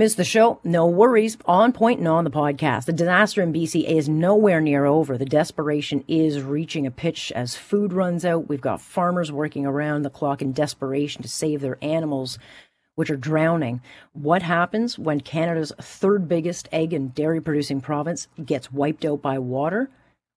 Miss 0.00 0.14
the 0.14 0.24
show? 0.24 0.58
No 0.64 0.86
worries. 0.86 1.36
On 1.44 1.72
point 1.72 1.98
and 1.98 2.08
on 2.08 2.24
the 2.24 2.30
podcast. 2.30 2.86
The 2.86 2.92
disaster 2.94 3.42
in 3.42 3.52
BC 3.52 3.84
is 3.84 4.08
nowhere 4.08 4.58
near 4.58 4.86
over. 4.86 5.18
The 5.18 5.26
desperation 5.26 6.06
is 6.08 6.42
reaching 6.42 6.86
a 6.86 6.90
pitch 6.90 7.30
as 7.32 7.54
food 7.54 7.92
runs 7.92 8.24
out. 8.24 8.48
We've 8.48 8.62
got 8.62 8.80
farmers 8.80 9.30
working 9.30 9.66
around 9.66 10.00
the 10.00 10.08
clock 10.08 10.40
in 10.40 10.54
desperation 10.54 11.20
to 11.20 11.28
save 11.28 11.60
their 11.60 11.76
animals, 11.82 12.38
which 12.94 13.10
are 13.10 13.16
drowning. 13.18 13.82
What 14.14 14.40
happens 14.40 14.98
when 14.98 15.20
Canada's 15.20 15.70
third 15.78 16.30
biggest 16.30 16.66
egg 16.72 16.94
and 16.94 17.14
dairy 17.14 17.42
producing 17.42 17.82
province 17.82 18.26
gets 18.42 18.72
wiped 18.72 19.04
out 19.04 19.20
by 19.20 19.38
water? 19.38 19.90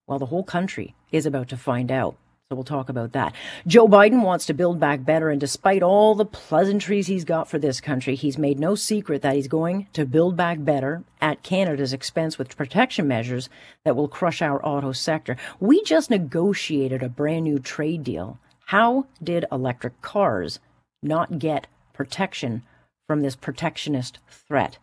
Well, 0.06 0.18
the 0.18 0.26
whole 0.26 0.44
country 0.44 0.94
is 1.10 1.24
about 1.24 1.48
to 1.48 1.56
find 1.56 1.90
out. 1.90 2.18
So 2.50 2.56
we'll 2.56 2.64
talk 2.64 2.90
about 2.90 3.12
that. 3.12 3.34
Joe 3.66 3.88
Biden 3.88 4.22
wants 4.22 4.44
to 4.46 4.52
build 4.52 4.78
back 4.78 5.02
better, 5.02 5.30
and 5.30 5.40
despite 5.40 5.82
all 5.82 6.14
the 6.14 6.26
pleasantries 6.26 7.06
he's 7.06 7.24
got 7.24 7.48
for 7.48 7.58
this 7.58 7.80
country, 7.80 8.16
he's 8.16 8.36
made 8.36 8.60
no 8.60 8.74
secret 8.74 9.22
that 9.22 9.34
he's 9.34 9.48
going 9.48 9.86
to 9.94 10.04
build 10.04 10.36
back 10.36 10.62
better 10.62 11.04
at 11.22 11.42
Canada's 11.42 11.94
expense 11.94 12.36
with 12.36 12.54
protection 12.54 13.08
measures 13.08 13.48
that 13.86 13.96
will 13.96 14.08
crush 14.08 14.42
our 14.42 14.62
auto 14.62 14.92
sector. 14.92 15.38
We 15.58 15.82
just 15.84 16.10
negotiated 16.10 17.02
a 17.02 17.08
brand 17.08 17.44
new 17.44 17.58
trade 17.58 18.04
deal. 18.04 18.38
How 18.66 19.06
did 19.22 19.46
electric 19.50 20.02
cars 20.02 20.60
not 21.02 21.38
get 21.38 21.66
protection 21.94 22.62
from 23.06 23.22
this 23.22 23.36
protectionist 23.36 24.18
threat? 24.28 24.76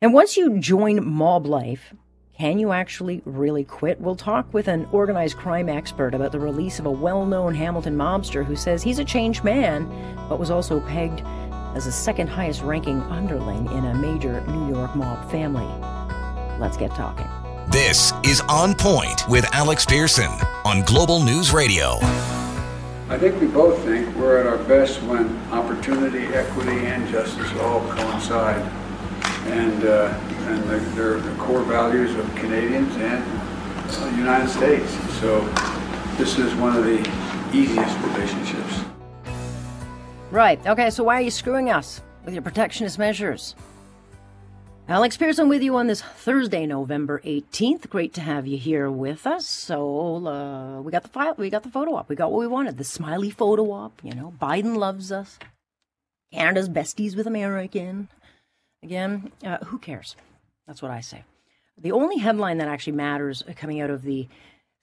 And 0.00 0.12
once 0.12 0.36
you 0.36 0.58
join 0.58 1.06
mob 1.06 1.46
life, 1.46 1.94
can 2.38 2.58
you 2.58 2.72
actually 2.72 3.22
really 3.24 3.64
quit? 3.64 4.00
We'll 4.00 4.16
talk 4.16 4.52
with 4.54 4.68
an 4.68 4.86
organized 4.90 5.36
crime 5.36 5.68
expert 5.68 6.14
about 6.14 6.32
the 6.32 6.40
release 6.40 6.78
of 6.78 6.86
a 6.86 6.90
well 6.90 7.26
known 7.26 7.54
Hamilton 7.54 7.96
mobster 7.96 8.44
who 8.44 8.56
says 8.56 8.82
he's 8.82 8.98
a 8.98 9.04
changed 9.04 9.44
man, 9.44 9.86
but 10.28 10.38
was 10.38 10.50
also 10.50 10.80
pegged 10.80 11.22
as 11.76 11.84
the 11.84 11.92
second 11.92 12.28
highest 12.28 12.62
ranking 12.62 13.00
underling 13.02 13.66
in 13.72 13.84
a 13.84 13.94
major 13.94 14.40
New 14.46 14.74
York 14.74 14.96
mob 14.96 15.30
family. 15.30 15.66
Let's 16.58 16.76
get 16.76 16.90
talking. 16.92 17.28
This 17.68 18.12
is 18.24 18.40
On 18.48 18.74
Point 18.74 19.28
with 19.28 19.46
Alex 19.52 19.84
Pierson 19.84 20.30
on 20.64 20.82
Global 20.82 21.22
News 21.22 21.52
Radio. 21.52 21.98
I 23.08 23.18
think 23.18 23.40
we 23.40 23.46
both 23.46 23.78
think 23.84 24.14
we're 24.16 24.38
at 24.38 24.46
our 24.46 24.58
best 24.64 25.02
when 25.02 25.38
opportunity, 25.50 26.24
equity, 26.34 26.86
and 26.86 27.06
justice 27.08 27.52
all 27.60 27.80
coincide. 27.92 28.81
And 29.46 29.84
uh, 29.84 30.18
and 30.46 30.62
the, 30.64 30.78
they're 30.94 31.20
the 31.20 31.34
core 31.36 31.62
values 31.62 32.14
of 32.16 32.34
Canadians 32.36 32.94
and 32.96 33.24
uh, 33.24 34.14
United 34.16 34.48
States. 34.48 34.90
So 35.20 35.40
this 36.16 36.38
is 36.38 36.54
one 36.54 36.76
of 36.76 36.84
the 36.84 36.98
easiest 37.52 37.98
relationships. 38.00 38.80
Right. 40.30 40.64
Okay, 40.66 40.90
so 40.90 41.04
why 41.04 41.16
are 41.16 41.20
you 41.20 41.30
screwing 41.30 41.70
us 41.70 42.00
with 42.24 42.34
your 42.34 42.42
protectionist 42.42 42.98
measures? 42.98 43.54
Alex 44.88 45.16
Pierson 45.16 45.48
with 45.48 45.62
you 45.62 45.76
on 45.76 45.86
this 45.86 46.02
Thursday, 46.02 46.66
November 46.66 47.20
18th. 47.24 47.88
Great 47.88 48.12
to 48.14 48.20
have 48.20 48.46
you 48.46 48.58
here 48.58 48.90
with 48.90 49.26
us. 49.26 49.48
So, 49.48 50.26
uh, 50.26 50.80
we 50.80 50.90
got 50.90 51.02
the 51.02 51.08
file, 51.08 51.34
we 51.38 51.50
got 51.50 51.62
the 51.62 51.68
photo 51.68 51.94
op. 51.94 52.08
We 52.08 52.16
got 52.16 52.32
what 52.32 52.40
we 52.40 52.46
wanted. 52.48 52.78
The 52.78 52.84
smiley 52.84 53.30
photo 53.30 53.70
op, 53.70 54.00
you 54.02 54.12
know. 54.12 54.34
Biden 54.40 54.76
loves 54.76 55.12
us. 55.12 55.38
Canada's 56.32 56.68
besties 56.68 57.16
with 57.16 57.26
American. 57.26 58.08
Again, 58.82 59.30
uh, 59.44 59.58
who 59.58 59.78
cares? 59.78 60.16
That's 60.66 60.82
what 60.82 60.90
I 60.90 61.00
say. 61.00 61.24
The 61.78 61.92
only 61.92 62.18
headline 62.18 62.58
that 62.58 62.68
actually 62.68 62.94
matters 62.94 63.42
coming 63.56 63.80
out 63.80 63.90
of 63.90 64.02
the 64.02 64.28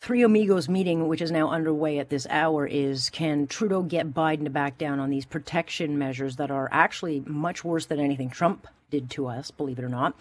Three 0.02 0.24
Amigos 0.24 0.70
meeting, 0.70 1.10
which 1.10 1.22
is 1.22 1.32
now 1.32 1.50
underway 1.50 2.00
at 2.00 2.10
this 2.10 2.26
hour, 2.30 2.66
is 2.66 3.10
can 3.10 3.48
Trudeau 3.48 3.84
get 3.84 4.14
Biden 4.14 4.46
to 4.46 4.50
back 4.50 4.78
down 4.78 5.00
on 5.00 5.10
these 5.10 5.26
protection 5.26 5.98
measures 5.98 6.38
that 6.38 6.50
are 6.50 6.70
actually 6.72 7.22
much 7.26 7.66
worse 7.66 7.86
than 7.86 8.00
anything 8.00 8.30
Trump 8.30 8.66
did 8.90 9.10
to 9.12 9.28
us, 9.28 9.52
believe 9.52 9.78
it 9.78 9.84
or 9.84 9.90
not? 9.90 10.16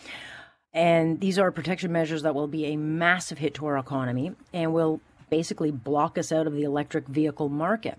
And 0.73 1.21
these 1.21 1.39
are 1.39 1.53
protection 1.53 1.93
measures 1.93 2.23
that 2.23 2.35
will 2.35 2.49
be 2.49 2.67
a 2.67 2.77
massive 2.77 3.39
hit 3.39 3.55
to 3.55 3.67
our 3.67 3.79
economy 3.79 4.35
and 4.53 4.75
will 4.75 5.01
basically 5.31 5.71
block 5.71 6.19
us 6.19 6.33
out 6.33 6.47
of 6.49 6.55
the 6.55 6.65
electric 6.65 7.07
vehicle 7.07 7.49
market. 7.49 7.99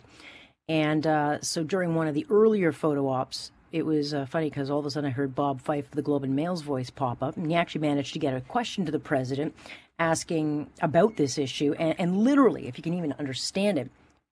And 0.68 1.08
uh, 1.08 1.42
so 1.42 1.64
during 1.64 1.96
one 1.96 2.08
of 2.08 2.14
the 2.14 2.28
earlier 2.30 2.72
photo 2.72 3.08
ops, 3.08 3.52
it 3.72 3.86
was 3.86 4.14
uh, 4.14 4.26
funny 4.26 4.50
because 4.50 4.70
all 4.70 4.80
of 4.80 4.86
a 4.86 4.92
sudden 4.92 5.10
I 5.10 5.14
heard 5.14 5.36
Bob 5.36 5.62
Fife 5.62 5.86
of 5.86 5.92
the 5.92 6.02
Globe 6.02 6.24
and 6.24 6.36
Mail's 6.36 6.62
voice 6.62 6.90
pop 6.90 7.22
up, 7.22 7.38
and 7.38 7.48
he 7.48 7.56
actually 7.56 7.82
managed 7.82 8.14
to 8.14 8.20
get 8.20 8.34
a 8.34 8.42
question 8.42 8.86
to 8.86 8.92
the 8.92 9.00
president 9.00 9.56
asking 10.00 10.70
about 10.82 11.18
this 11.18 11.38
issue. 11.38 11.74
And, 11.78 11.96
and 12.00 12.18
literally, 12.18 12.68
if 12.68 12.78
you 12.78 12.84
can 12.84 12.94
even 12.94 13.14
understand 13.20 13.78
it, 13.78 13.90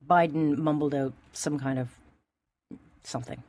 Biden 0.07 0.57
mumbled 0.57 0.95
out 0.95 1.13
some 1.33 1.59
kind 1.59 1.77
of 1.79 1.89
something. 3.03 3.43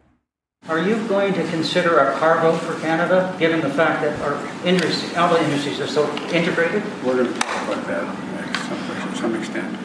Are 0.68 0.80
you 0.80 0.96
going 1.08 1.32
to 1.34 1.48
consider 1.48 1.98
a 1.98 2.18
carve 2.18 2.44
out 2.44 2.60
for 2.60 2.78
Canada, 2.80 3.34
given 3.38 3.60
the 3.60 3.70
fact 3.70 4.02
that 4.02 4.20
our 4.20 4.66
industry, 4.66 5.16
all 5.16 5.32
the 5.32 5.42
industries 5.42 5.80
are 5.80 5.86
so 5.86 6.04
integrated? 6.32 6.82
We're 7.04 7.22
going 7.22 7.32
to 7.32 7.40
talk 7.40 7.68
about 7.68 7.86
that 7.86 8.56
some, 8.68 9.10
to 9.10 9.16
some 9.16 9.34
extent. 9.36 9.78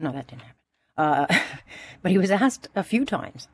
No, 0.00 0.12
that 0.12 0.26
didn't 0.26 0.42
happen. 0.42 0.56
Uh, 0.96 1.26
but 2.02 2.10
he 2.10 2.18
was 2.18 2.30
asked 2.30 2.68
a 2.74 2.82
few 2.82 3.04
times 3.04 3.48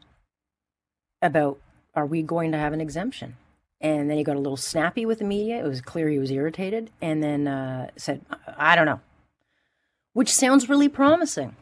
about 1.20 1.58
are 1.94 2.06
we 2.06 2.22
going 2.22 2.52
to 2.52 2.58
have 2.58 2.72
an 2.72 2.80
exemption? 2.80 3.36
And 3.80 4.10
then 4.10 4.16
he 4.16 4.24
got 4.24 4.36
a 4.36 4.40
little 4.40 4.56
snappy 4.56 5.04
with 5.04 5.18
the 5.18 5.24
media. 5.24 5.58
It 5.58 5.68
was 5.68 5.80
clear 5.80 6.08
he 6.08 6.18
was 6.18 6.30
irritated, 6.30 6.90
and 7.02 7.22
then 7.22 7.46
uh, 7.46 7.90
said, 7.96 8.22
"I 8.56 8.74
don't 8.74 8.86
know," 8.86 9.00
which 10.14 10.32
sounds 10.32 10.68
really 10.68 10.88
promising. 10.88 11.56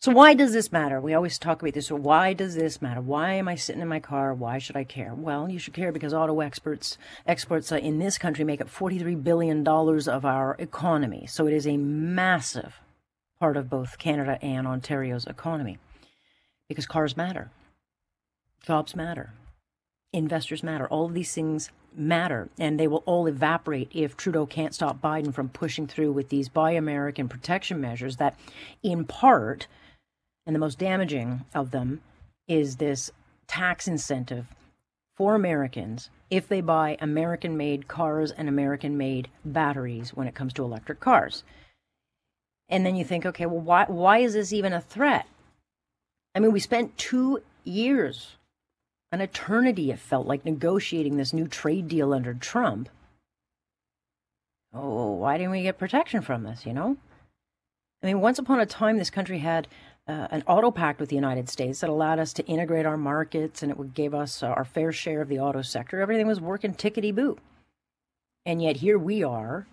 So 0.00 0.12
why 0.12 0.34
does 0.34 0.52
this 0.52 0.70
matter? 0.70 1.00
We 1.00 1.14
always 1.14 1.38
talk 1.38 1.60
about 1.60 1.74
this. 1.74 1.88
So 1.88 1.96
why 1.96 2.32
does 2.32 2.54
this 2.54 2.80
matter? 2.80 3.00
Why 3.00 3.32
am 3.32 3.48
I 3.48 3.56
sitting 3.56 3.82
in 3.82 3.88
my 3.88 3.98
car? 3.98 4.32
Why 4.32 4.58
should 4.58 4.76
I 4.76 4.84
care? 4.84 5.12
Well, 5.12 5.48
you 5.48 5.58
should 5.58 5.74
care 5.74 5.90
because 5.90 6.14
auto 6.14 6.40
experts 6.40 6.98
exports 7.26 7.72
uh, 7.72 7.76
in 7.76 7.98
this 7.98 8.16
country 8.16 8.44
make 8.44 8.60
up 8.60 8.68
43 8.68 9.16
billion 9.16 9.64
dollars 9.64 10.06
of 10.06 10.24
our 10.24 10.54
economy. 10.58 11.26
So 11.26 11.46
it 11.46 11.52
is 11.52 11.66
a 11.66 11.76
massive 11.76 12.80
part 13.40 13.56
of 13.56 13.70
both 13.70 13.98
Canada 13.98 14.38
and 14.42 14.66
Ontario's 14.66 15.26
economy 15.26 15.78
because 16.68 16.86
cars 16.86 17.16
matter, 17.16 17.50
jobs 18.64 18.94
matter, 18.94 19.32
investors 20.12 20.62
matter. 20.62 20.86
All 20.86 21.06
of 21.06 21.14
these 21.14 21.32
things 21.32 21.70
matter, 21.94 22.48
and 22.58 22.78
they 22.78 22.86
will 22.88 23.02
all 23.06 23.26
evaporate 23.26 23.90
if 23.92 24.16
Trudeau 24.16 24.46
can't 24.46 24.74
stop 24.74 25.00
Biden 25.00 25.32
from 25.32 25.48
pushing 25.48 25.86
through 25.86 26.12
with 26.12 26.28
these 26.28 26.48
Buy 26.48 26.72
American 26.72 27.28
protection 27.28 27.80
measures 27.80 28.16
that, 28.16 28.38
in 28.82 29.04
part, 29.04 29.66
and 30.46 30.54
the 30.54 30.60
most 30.60 30.78
damaging 30.78 31.44
of 31.54 31.70
them, 31.70 32.00
is 32.46 32.76
this 32.76 33.10
tax 33.46 33.88
incentive 33.88 34.46
for 35.16 35.34
Americans 35.34 36.10
if 36.30 36.46
they 36.46 36.60
buy 36.60 36.96
American 37.00 37.56
made 37.56 37.88
cars 37.88 38.30
and 38.30 38.48
American 38.48 38.96
made 38.96 39.28
batteries 39.44 40.10
when 40.10 40.28
it 40.28 40.34
comes 40.34 40.52
to 40.52 40.62
electric 40.62 41.00
cars. 41.00 41.42
And 42.68 42.84
then 42.84 42.96
you 42.96 43.04
think, 43.04 43.24
okay, 43.24 43.46
well, 43.46 43.60
why, 43.60 43.84
why 43.88 44.18
is 44.18 44.34
this 44.34 44.52
even 44.52 44.72
a 44.72 44.80
threat? 44.80 45.26
I 46.34 46.40
mean, 46.40 46.52
we 46.52 46.60
spent 46.60 46.98
two 46.98 47.42
years, 47.64 48.36
an 49.10 49.20
eternity, 49.20 49.90
it 49.90 49.98
felt 49.98 50.26
like, 50.26 50.44
negotiating 50.44 51.16
this 51.16 51.32
new 51.32 51.48
trade 51.48 51.88
deal 51.88 52.12
under 52.12 52.34
Trump. 52.34 52.88
Oh, 54.74 55.12
why 55.12 55.38
didn't 55.38 55.52
we 55.52 55.62
get 55.62 55.78
protection 55.78 56.20
from 56.20 56.42
this, 56.42 56.66
you 56.66 56.74
know? 56.74 56.96
I 58.02 58.06
mean, 58.06 58.20
once 58.20 58.38
upon 58.38 58.60
a 58.60 58.66
time, 58.66 58.98
this 58.98 59.10
country 59.10 59.38
had 59.38 59.66
uh, 60.06 60.28
an 60.30 60.42
auto 60.46 60.70
pact 60.70 61.00
with 61.00 61.08
the 61.08 61.16
United 61.16 61.48
States 61.48 61.80
that 61.80 61.90
allowed 61.90 62.18
us 62.18 62.32
to 62.34 62.46
integrate 62.46 62.86
our 62.86 62.96
markets 62.96 63.62
and 63.62 63.70
it 63.70 63.78
would 63.78 63.94
give 63.94 64.14
us 64.14 64.42
uh, 64.42 64.46
our 64.46 64.64
fair 64.64 64.92
share 64.92 65.20
of 65.20 65.28
the 65.28 65.38
auto 65.38 65.62
sector. 65.62 66.00
Everything 66.00 66.26
was 66.26 66.40
working 66.40 66.74
tickety 66.74 67.14
boo. 67.14 67.38
And 68.46 68.62
yet 68.62 68.76
here 68.76 68.98
we 68.98 69.22
are, 69.22 69.66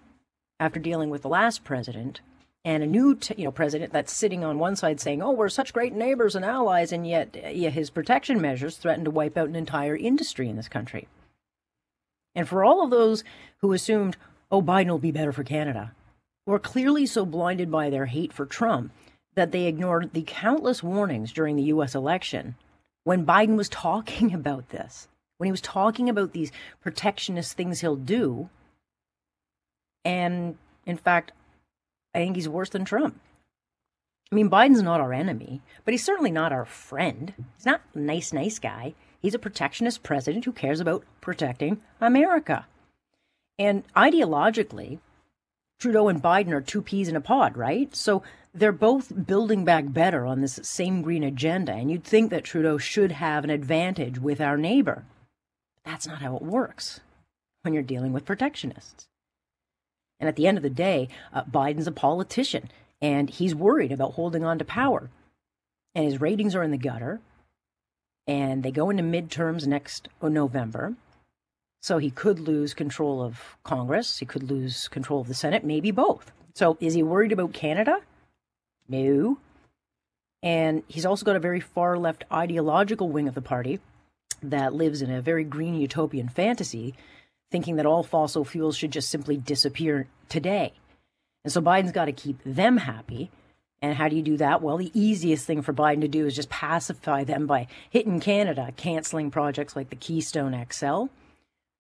after 0.59 0.79
dealing 0.79 1.09
with 1.09 1.21
the 1.21 1.29
last 1.29 1.63
president, 1.63 2.19
and 2.65 2.81
a 2.81 2.87
new 2.87 3.13
t- 3.15 3.35
you 3.37 3.45
know 3.45 3.51
president 3.51 3.93
that's 3.93 4.11
sitting 4.11 4.43
on 4.43 4.57
one 4.57 4.75
side 4.75 4.99
saying, 4.99 5.21
"Oh, 5.21 5.31
we're 5.31 5.49
such 5.49 5.71
great 5.71 5.93
neighbors 5.93 6.35
and 6.35 6.43
allies," 6.43 6.91
and 6.91 7.07
yet 7.07 7.55
yeah, 7.55 7.69
his 7.69 7.91
protection 7.91 8.41
measures 8.41 8.75
threaten 8.75 9.05
to 9.05 9.11
wipe 9.11 9.37
out 9.37 9.47
an 9.47 9.55
entire 9.55 9.95
industry 9.95 10.49
in 10.49 10.57
this 10.57 10.67
country. 10.67 11.07
And 12.33 12.49
for 12.49 12.65
all 12.65 12.83
of 12.83 12.89
those 12.89 13.23
who 13.59 13.71
assumed, 13.71 14.17
"Oh, 14.51 14.61
Biden 14.61 14.89
will 14.89 14.97
be 14.97 15.11
better 15.11 15.31
for 15.31 15.43
Canada," 15.43 15.93
were 16.47 16.59
clearly 16.59 17.05
so 17.05 17.25
blinded 17.25 17.71
by 17.71 17.89
their 17.89 18.07
hate 18.07 18.33
for 18.33 18.47
Trump 18.47 18.91
that 19.35 19.51
they 19.51 19.67
ignored 19.67 20.11
the 20.13 20.23
countless 20.25 20.81
warnings 20.81 21.31
during 21.31 21.55
the 21.55 21.63
U.S. 21.63 21.93
election 21.93 22.55
when 23.03 23.25
Biden 23.25 23.55
was 23.55 23.69
talking 23.69 24.33
about 24.33 24.69
this, 24.69 25.07
when 25.37 25.45
he 25.45 25.51
was 25.51 25.61
talking 25.61 26.09
about 26.09 26.33
these 26.33 26.51
protectionist 26.81 27.55
things 27.55 27.81
he'll 27.81 27.95
do. 27.95 28.49
And 30.03 30.57
in 30.85 30.97
fact, 30.97 31.31
I 32.15 32.19
think 32.19 32.35
he's 32.35 32.49
worse 32.49 32.69
than 32.69 32.85
Trump. 32.85 33.19
I 34.31 34.35
mean, 34.35 34.49
Biden's 34.49 34.81
not 34.81 35.01
our 35.01 35.13
enemy, 35.13 35.61
but 35.83 35.93
he's 35.93 36.03
certainly 36.03 36.31
not 36.31 36.51
our 36.51 36.65
friend. 36.65 37.33
He's 37.57 37.65
not 37.65 37.81
a 37.93 37.99
nice, 37.99 38.33
nice 38.33 38.57
guy. 38.57 38.95
He's 39.21 39.35
a 39.35 39.39
protectionist 39.39 40.01
president 40.01 40.45
who 40.45 40.51
cares 40.51 40.79
about 40.79 41.03
protecting 41.21 41.81
America. 42.01 42.65
And 43.59 43.83
ideologically, 43.95 44.99
Trudeau 45.79 46.07
and 46.07 46.21
Biden 46.21 46.51
are 46.51 46.61
two 46.61 46.81
peas 46.81 47.07
in 47.07 47.15
a 47.15 47.21
pod, 47.21 47.57
right? 47.57 47.95
So 47.95 48.23
they're 48.53 48.71
both 48.71 49.25
building 49.27 49.65
back 49.65 49.91
better 49.91 50.25
on 50.25 50.41
this 50.41 50.59
same 50.63 51.01
green 51.01 51.23
agenda, 51.23 51.73
and 51.73 51.91
you'd 51.91 52.03
think 52.03 52.31
that 52.31 52.45
Trudeau 52.45 52.77
should 52.77 53.11
have 53.13 53.43
an 53.43 53.49
advantage 53.49 54.19
with 54.19 54.39
our 54.39 54.57
neighbor. 54.57 55.05
But 55.75 55.91
that's 55.91 56.07
not 56.07 56.21
how 56.21 56.35
it 56.35 56.41
works 56.41 57.01
when 57.61 57.73
you're 57.73 57.83
dealing 57.83 58.13
with 58.13 58.25
protectionists. 58.25 59.07
And 60.19 60.29
at 60.29 60.35
the 60.35 60.47
end 60.47 60.57
of 60.57 60.63
the 60.63 60.69
day, 60.69 61.09
uh, 61.33 61.43
Biden's 61.43 61.87
a 61.87 61.91
politician, 61.91 62.69
and 63.01 63.29
he's 63.29 63.53
worried 63.53 63.91
about 63.91 64.13
holding 64.13 64.43
on 64.43 64.57
to 64.59 64.65
power. 64.65 65.09
And 65.93 66.05
his 66.05 66.21
ratings 66.21 66.55
are 66.55 66.63
in 66.63 66.71
the 66.71 66.77
gutter, 66.77 67.21
and 68.27 68.63
they 68.63 68.71
go 68.71 68.89
into 68.89 69.03
midterms 69.03 69.67
next 69.67 70.07
November. 70.21 70.95
So 71.81 71.97
he 71.99 72.09
could 72.09 72.39
lose 72.39 72.73
control 72.73 73.21
of 73.21 73.57
Congress, 73.63 74.17
he 74.17 74.25
could 74.25 74.43
lose 74.43 74.87
control 74.87 75.21
of 75.21 75.27
the 75.27 75.33
Senate, 75.33 75.63
maybe 75.63 75.91
both. 75.91 76.31
So 76.55 76.77
is 76.79 76.93
he 76.93 77.03
worried 77.03 77.31
about 77.31 77.53
Canada? 77.53 77.99
No. 78.87 79.37
And 80.41 80.83
he's 80.87 81.05
also 81.05 81.25
got 81.25 81.35
a 81.35 81.39
very 81.39 81.59
far 81.59 81.97
left 81.97 82.23
ideological 82.31 83.09
wing 83.09 83.27
of 83.27 83.35
the 83.35 83.41
party 83.41 83.79
that 84.41 84.73
lives 84.73 85.01
in 85.01 85.11
a 85.11 85.21
very 85.21 85.43
green 85.43 85.75
utopian 85.75 86.29
fantasy, 86.29 86.95
thinking 87.51 87.75
that 87.75 87.85
all 87.85 88.03
fossil 88.03 88.45
fuels 88.45 88.75
should 88.75 88.91
just 88.91 89.09
simply 89.09 89.37
disappear 89.37 90.07
today. 90.29 90.73
And 91.43 91.53
so 91.53 91.61
Biden's 91.61 91.91
got 91.91 92.05
to 92.05 92.11
keep 92.11 92.39
them 92.43 92.77
happy. 92.77 93.29
And 93.81 93.95
how 93.95 94.07
do 94.07 94.15
you 94.15 94.23
do 94.23 94.37
that? 94.37 94.61
Well, 94.61 94.77
the 94.77 94.91
easiest 94.99 95.45
thing 95.45 95.61
for 95.61 95.73
Biden 95.73 96.01
to 96.01 96.07
do 96.07 96.25
is 96.25 96.35
just 96.35 96.49
pacify 96.49 97.23
them 97.23 97.45
by 97.45 97.67
hitting 97.89 98.19
Canada, 98.19 98.73
canceling 98.75 99.29
projects 99.29 99.75
like 99.75 99.89
the 99.89 99.95
Keystone 99.95 100.65
XL, 100.71 101.05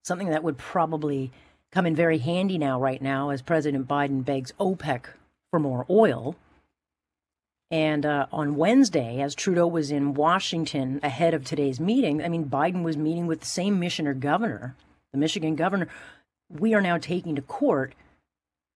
something 0.03 0.29
that 0.29 0.43
would 0.43 0.57
probably 0.57 1.31
come 1.71 1.85
in 1.85 1.95
very 1.95 2.19
handy 2.19 2.57
now, 2.57 2.79
right 2.79 3.01
now, 3.01 3.31
as 3.31 3.41
President 3.41 3.87
Biden 3.87 4.23
begs 4.23 4.53
OPEC 4.59 5.05
for 5.49 5.59
more 5.59 5.85
oil. 5.89 6.35
And 7.71 8.05
uh, 8.05 8.27
on 8.31 8.55
Wednesday, 8.55 9.19
as 9.21 9.33
Trudeau 9.33 9.67
was 9.67 9.89
in 9.89 10.13
Washington 10.13 10.99
ahead 11.01 11.33
of 11.33 11.43
today's 11.43 11.79
meeting, 11.79 12.23
I 12.23 12.29
mean, 12.29 12.45
Biden 12.45 12.83
was 12.83 12.95
meeting 12.95 13.25
with 13.25 13.39
the 13.39 13.47
same 13.47 13.79
Michigan 13.79 14.19
governor, 14.19 14.75
the 15.15 15.19
Michigan 15.19 15.55
governor. 15.55 15.87
We 16.49 16.73
are 16.73 16.81
now 16.81 16.97
taking 16.97 17.35
to 17.35 17.41
court 17.41 17.95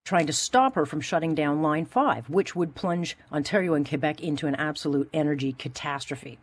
trying 0.04 0.26
to 0.26 0.32
stop 0.32 0.74
her 0.74 0.86
from 0.86 1.00
shutting 1.00 1.34
down 1.34 1.62
Line 1.62 1.84
5, 1.84 2.30
which 2.30 2.56
would 2.56 2.74
plunge 2.74 3.16
Ontario 3.30 3.74
and 3.74 3.86
Quebec 3.86 4.20
into 4.22 4.46
an 4.46 4.54
absolute 4.54 5.08
energy 5.12 5.52
catastrophe. 5.52 6.38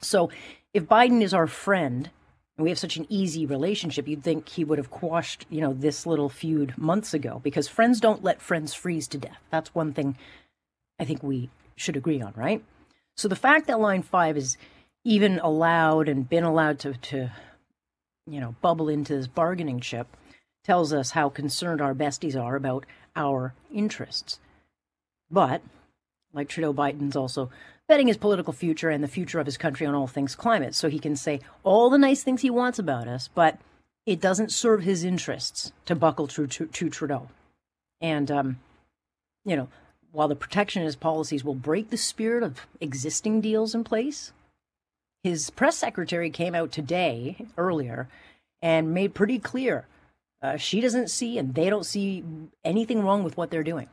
So, 0.00 0.30
if 0.72 0.84
Biden 0.84 1.20
is 1.22 1.34
our 1.34 1.48
friend, 1.48 2.10
and 2.56 2.62
we 2.62 2.70
have 2.70 2.78
such 2.78 2.96
an 2.96 3.06
easy 3.08 3.44
relationship, 3.44 4.06
you'd 4.06 4.22
think 4.22 4.48
he 4.48 4.64
would 4.64 4.78
have 4.78 4.90
quashed, 4.90 5.46
you 5.50 5.60
know, 5.60 5.72
this 5.72 6.06
little 6.06 6.28
feud 6.28 6.78
months 6.78 7.12
ago 7.12 7.40
because 7.42 7.66
friends 7.66 7.98
don't 7.98 8.22
let 8.22 8.40
friends 8.40 8.72
freeze 8.72 9.08
to 9.08 9.18
death. 9.18 9.42
That's 9.50 9.74
one 9.74 9.92
thing 9.92 10.16
I 10.98 11.04
think 11.04 11.22
we 11.22 11.50
should 11.74 11.96
agree 11.96 12.22
on, 12.22 12.32
right? 12.36 12.62
So 13.16 13.26
the 13.26 13.36
fact 13.36 13.66
that 13.66 13.80
line 13.80 14.02
five 14.02 14.36
is 14.36 14.56
even 15.04 15.38
allowed 15.40 16.08
and 16.08 16.28
been 16.28 16.44
allowed 16.44 16.78
to, 16.80 16.94
to 16.94 17.32
you 18.26 18.40
know, 18.40 18.54
bubble 18.60 18.88
into 18.88 19.16
this 19.16 19.26
bargaining 19.26 19.80
chip 19.80 20.08
tells 20.64 20.92
us 20.92 21.12
how 21.12 21.28
concerned 21.28 21.80
our 21.80 21.94
besties 21.94 22.40
are 22.40 22.56
about 22.56 22.84
our 23.14 23.54
interests. 23.72 24.40
But, 25.30 25.62
like 26.32 26.48
Trudeau, 26.48 26.72
Biden's 26.72 27.16
also 27.16 27.50
betting 27.88 28.08
his 28.08 28.16
political 28.16 28.52
future 28.52 28.90
and 28.90 29.02
the 29.02 29.08
future 29.08 29.38
of 29.38 29.46
his 29.46 29.56
country 29.56 29.86
on 29.86 29.94
all 29.94 30.08
things 30.08 30.34
climate, 30.34 30.74
so 30.74 30.88
he 30.88 30.98
can 30.98 31.14
say 31.16 31.40
all 31.62 31.88
the 31.88 31.98
nice 31.98 32.22
things 32.22 32.42
he 32.42 32.50
wants 32.50 32.78
about 32.78 33.06
us, 33.06 33.28
but 33.32 33.58
it 34.06 34.20
doesn't 34.20 34.52
serve 34.52 34.82
his 34.82 35.04
interests 35.04 35.72
to 35.84 35.94
buckle 35.94 36.26
to, 36.28 36.46
to, 36.46 36.66
to 36.66 36.90
Trudeau. 36.90 37.28
And, 38.00 38.30
um, 38.30 38.58
you 39.44 39.56
know, 39.56 39.68
while 40.12 40.28
the 40.28 40.36
protectionist 40.36 40.98
policies 40.98 41.44
will 41.44 41.54
break 41.54 41.90
the 41.90 41.96
spirit 41.96 42.42
of 42.42 42.66
existing 42.80 43.40
deals 43.40 43.74
in 43.74 43.84
place, 43.84 44.32
his 45.26 45.50
press 45.50 45.76
secretary 45.76 46.30
came 46.30 46.54
out 46.54 46.70
today, 46.70 47.36
earlier, 47.58 48.08
and 48.62 48.94
made 48.94 49.12
pretty 49.12 49.40
clear 49.40 49.86
uh, 50.40 50.56
she 50.56 50.80
doesn't 50.80 51.08
see 51.10 51.36
and 51.38 51.54
they 51.54 51.68
don't 51.68 51.84
see 51.84 52.22
anything 52.64 53.02
wrong 53.02 53.24
with 53.24 53.36
what 53.36 53.50
they're 53.50 53.64
doing. 53.64 53.88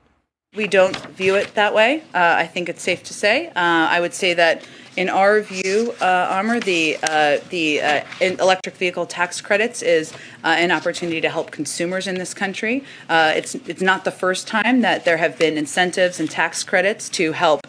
We 0.56 0.68
don't 0.68 0.95
view 0.95 1.35
it 1.35 1.56
that 1.56 1.74
way. 1.74 2.01
Uh, 2.13 2.35
I 2.38 2.45
think 2.45 2.69
it's 2.69 2.83
safe 2.83 3.01
to 3.06 3.13
say. 3.13 3.47
Uh, 3.47 3.53
I 3.56 4.00
would 4.00 4.13
say 4.13 4.35
that 4.35 4.63
in 4.95 5.10
our 5.10 5.42
view, 5.42 5.94
uh, 6.01 6.28
Amr, 6.31 6.60
the 6.60 6.98
uh, 7.04 7.40
the 7.50 7.81
uh, 7.81 8.04
electric 8.19 8.75
vehicle 8.75 9.06
tax 9.06 9.42
credits 9.42 9.81
is 9.81 10.13
uh, 10.44 10.56
an 10.57 10.72
opportunity 10.72 11.22
to 11.22 11.30
help 11.30 11.51
consumers 11.51 12.07
in 12.07 12.16
this 12.16 12.34
country. 12.34 12.84
it's 13.10 13.56
it's 13.56 13.81
not 13.81 14.06
the 14.06 14.12
first 14.12 14.48
time 14.48 14.81
that 14.81 15.06
there 15.06 15.18
have 15.18 15.38
been 15.38 15.57
incentives 15.57 16.19
and 16.19 16.30
tax 16.30 16.63
credits 16.63 17.10
to 17.10 17.31
help 17.31 17.62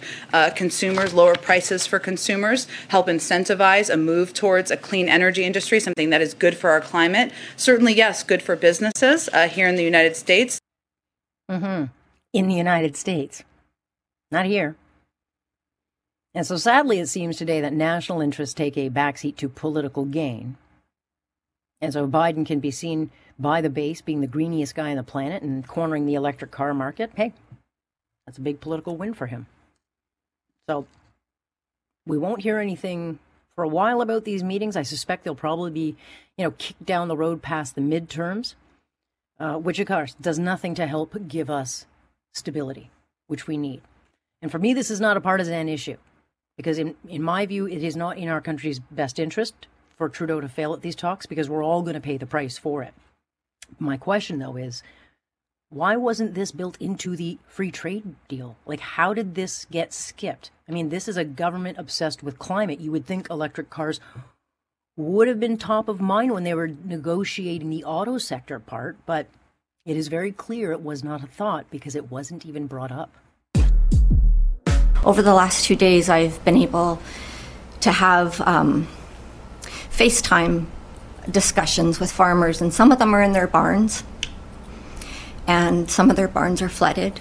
consumers 0.54 1.14
lower 1.14 1.34
prices 1.34 1.86
for 1.86 1.98
consumers, 1.98 2.66
help 2.88 3.06
incentivize 3.06 3.92
a 3.92 3.96
move 3.96 4.32
towards 4.34 4.70
a 4.70 4.76
clean 4.76 5.08
energy 5.08 5.44
industry, 5.44 5.80
something 5.80 6.10
that 6.10 6.20
is 6.20 6.34
good 6.34 6.56
for 6.56 6.70
our 6.70 6.80
climate. 6.80 7.32
Certainly, 7.56 7.94
yes, 7.94 8.22
good 8.22 8.42
for 8.42 8.56
businesses 8.56 9.28
here 9.50 9.68
in 9.68 9.76
the 9.76 9.84
United 9.84 10.16
States. 10.16 10.58
Mm-hmm 11.50 11.84
in 12.34 12.48
the 12.48 12.54
United 12.54 12.96
States, 12.96 13.44
not 14.30 14.44
here. 14.44 14.76
And 16.34 16.44
so 16.44 16.56
sadly, 16.56 16.98
it 16.98 17.08
seems 17.08 17.36
today 17.36 17.60
that 17.60 17.72
national 17.72 18.20
interests 18.20 18.54
take 18.54 18.76
a 18.76 18.90
backseat 18.90 19.36
to 19.36 19.48
political 19.48 20.04
gain. 20.04 20.56
And 21.80 21.92
so 21.92 22.08
Biden 22.08 22.44
can 22.44 22.58
be 22.58 22.72
seen 22.72 23.10
by 23.38 23.60
the 23.60 23.70
base 23.70 24.00
being 24.00 24.20
the 24.20 24.26
greeniest 24.26 24.74
guy 24.74 24.90
on 24.90 24.96
the 24.96 25.02
planet 25.02 25.42
and 25.42 25.66
cornering 25.66 26.06
the 26.06 26.14
electric 26.14 26.50
car 26.50 26.74
market. 26.74 27.12
Hey, 27.14 27.32
that's 28.26 28.38
a 28.38 28.42
big 28.42 28.60
political 28.60 28.96
win 28.96 29.14
for 29.14 29.26
him. 29.26 29.46
So 30.68 30.86
we 32.06 32.18
won't 32.18 32.42
hear 32.42 32.58
anything 32.58 33.18
for 33.54 33.62
a 33.62 33.68
while 33.68 34.00
about 34.00 34.24
these 34.24 34.42
meetings. 34.42 34.76
I 34.76 34.82
suspect 34.82 35.22
they'll 35.22 35.34
probably 35.36 35.70
be, 35.70 35.96
you 36.36 36.44
know, 36.44 36.52
kicked 36.52 36.84
down 36.84 37.06
the 37.06 37.16
road 37.16 37.42
past 37.42 37.76
the 37.76 37.80
midterms, 37.80 38.54
uh, 39.38 39.54
which 39.54 39.78
of 39.78 39.86
course 39.86 40.14
does 40.20 40.38
nothing 40.38 40.74
to 40.76 40.86
help 40.86 41.14
give 41.28 41.48
us 41.48 41.86
stability, 42.32 42.90
which 43.28 43.46
we 43.46 43.56
need. 43.56 43.82
And 44.42 44.50
for 44.50 44.58
me, 44.58 44.74
this 44.74 44.90
is 44.90 45.00
not 45.00 45.16
a 45.16 45.20
partisan 45.20 45.68
issue 45.68 45.96
because, 46.56 46.78
in, 46.78 46.94
in 47.08 47.22
my 47.22 47.46
view, 47.46 47.66
it 47.66 47.82
is 47.82 47.96
not 47.96 48.16
in 48.16 48.28
our 48.28 48.40
country's 48.40 48.78
best 48.78 49.18
interest 49.18 49.66
for 49.96 50.08
Trudeau 50.08 50.40
to 50.40 50.48
fail 50.48 50.72
at 50.72 50.82
these 50.82 50.96
talks 50.96 51.26
because 51.26 51.48
we're 51.48 51.64
all 51.64 51.82
going 51.82 51.94
to 51.94 52.00
pay 52.00 52.16
the 52.16 52.26
price 52.26 52.58
for 52.58 52.82
it. 52.82 52.94
My 53.78 53.96
question, 53.96 54.38
though, 54.38 54.56
is 54.56 54.82
why 55.70 55.96
wasn't 55.96 56.34
this 56.34 56.52
built 56.52 56.76
into 56.80 57.16
the 57.16 57.38
free 57.46 57.70
trade 57.70 58.14
deal? 58.28 58.56
Like, 58.66 58.80
how 58.80 59.14
did 59.14 59.34
this 59.34 59.64
get 59.70 59.92
skipped? 59.92 60.50
I 60.68 60.72
mean, 60.72 60.88
this 60.88 61.08
is 61.08 61.16
a 61.16 61.24
government 61.24 61.78
obsessed 61.78 62.22
with 62.22 62.38
climate. 62.38 62.80
You 62.80 62.92
would 62.92 63.06
think 63.06 63.28
electric 63.28 63.70
cars 63.70 64.00
would 64.96 65.26
have 65.26 65.40
been 65.40 65.56
top 65.56 65.88
of 65.88 66.00
mind 66.00 66.32
when 66.32 66.44
they 66.44 66.54
were 66.54 66.68
negotiating 66.68 67.70
the 67.70 67.84
auto 67.84 68.18
sector 68.18 68.60
part, 68.60 68.96
but 69.06 69.26
it 69.84 69.96
is 69.96 70.08
very 70.08 70.30
clear 70.30 70.70
it 70.70 70.82
was 70.82 71.02
not 71.02 71.24
a 71.24 71.26
thought 71.26 71.66
because 71.70 71.96
it 71.96 72.10
wasn't 72.10 72.46
even 72.46 72.66
brought 72.66 72.92
up. 72.92 73.10
Over 75.04 75.20
the 75.20 75.34
last 75.34 75.66
two 75.66 75.76
days, 75.76 76.08
I've 76.08 76.42
been 76.46 76.56
able 76.56 76.98
to 77.80 77.92
have 77.92 78.40
um, 78.40 78.88
FaceTime 79.90 80.64
discussions 81.30 82.00
with 82.00 82.10
farmers, 82.10 82.62
and 82.62 82.72
some 82.72 82.90
of 82.90 82.98
them 82.98 83.14
are 83.14 83.20
in 83.20 83.32
their 83.32 83.46
barns, 83.46 84.02
and 85.46 85.90
some 85.90 86.08
of 86.08 86.16
their 86.16 86.28
barns 86.28 86.62
are 86.62 86.70
flooded, 86.70 87.20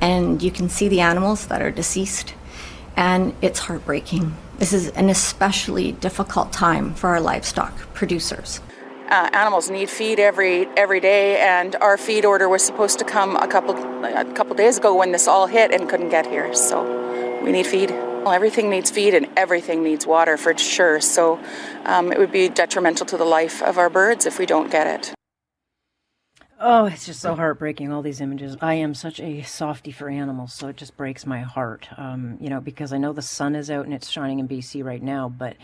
and 0.00 0.42
you 0.42 0.50
can 0.50 0.68
see 0.68 0.88
the 0.88 1.00
animals 1.00 1.46
that 1.46 1.62
are 1.62 1.70
deceased, 1.70 2.34
and 2.96 3.32
it's 3.40 3.60
heartbreaking. 3.60 4.36
This 4.58 4.72
is 4.72 4.88
an 4.90 5.08
especially 5.08 5.92
difficult 5.92 6.52
time 6.52 6.94
for 6.94 7.10
our 7.10 7.20
livestock 7.20 7.76
producers 7.94 8.60
uh, 9.10 9.30
animals 9.32 9.70
need 9.70 9.88
feed 9.88 10.18
every 10.18 10.66
every 10.76 10.98
day, 10.98 11.38
and 11.38 11.76
our 11.76 11.96
feed 11.96 12.24
order 12.24 12.48
was 12.48 12.64
supposed 12.64 12.98
to 12.98 13.04
come 13.04 13.36
a 13.36 13.46
couple 13.46 13.76
a 14.04 14.24
couple 14.34 14.56
days 14.56 14.78
ago 14.78 14.94
when 14.94 15.12
this 15.12 15.28
all 15.28 15.46
hit 15.46 15.70
and 15.70 15.88
couldn't 15.88 16.08
get 16.08 16.26
here. 16.26 16.52
So 16.54 17.03
we 17.44 17.52
need 17.52 17.66
feed. 17.66 17.90
Well, 17.90 18.32
everything 18.32 18.70
needs 18.70 18.90
feed 18.90 19.14
and 19.14 19.28
everything 19.36 19.82
needs 19.82 20.06
water 20.06 20.36
for 20.36 20.56
sure. 20.56 21.00
So 21.00 21.38
um, 21.84 22.10
it 22.10 22.18
would 22.18 22.32
be 22.32 22.48
detrimental 22.48 23.06
to 23.06 23.16
the 23.18 23.24
life 23.24 23.62
of 23.62 23.76
our 23.76 23.90
birds 23.90 24.24
if 24.24 24.38
we 24.38 24.46
don't 24.46 24.70
get 24.70 24.86
it. 24.86 25.14
Oh, 26.66 26.86
it's 26.86 27.04
just 27.04 27.20
so 27.20 27.34
heartbreaking, 27.34 27.92
all 27.92 28.00
these 28.00 28.22
images. 28.22 28.56
I 28.62 28.74
am 28.74 28.94
such 28.94 29.20
a 29.20 29.42
softy 29.42 29.90
for 29.90 30.08
animals, 30.08 30.54
so 30.54 30.68
it 30.68 30.78
just 30.78 30.96
breaks 30.96 31.26
my 31.26 31.40
heart. 31.40 31.88
Um, 31.98 32.38
you 32.40 32.48
know, 32.48 32.60
because 32.60 32.92
I 32.92 32.96
know 32.96 33.12
the 33.12 33.20
sun 33.20 33.54
is 33.54 33.70
out 33.70 33.84
and 33.84 33.92
it's 33.92 34.08
shining 34.08 34.38
in 34.38 34.48
BC 34.48 34.82
right 34.82 35.02
now, 35.02 35.28
but 35.28 35.56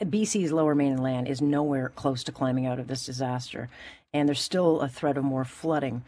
BC's 0.00 0.52
lower 0.52 0.76
mainland 0.76 1.26
is 1.26 1.42
nowhere 1.42 1.88
close 1.88 2.22
to 2.24 2.32
climbing 2.32 2.66
out 2.66 2.78
of 2.78 2.86
this 2.86 3.04
disaster. 3.04 3.68
And 4.12 4.28
there's 4.28 4.40
still 4.40 4.80
a 4.80 4.88
threat 4.88 5.16
of 5.16 5.24
more 5.24 5.44
flooding. 5.44 6.04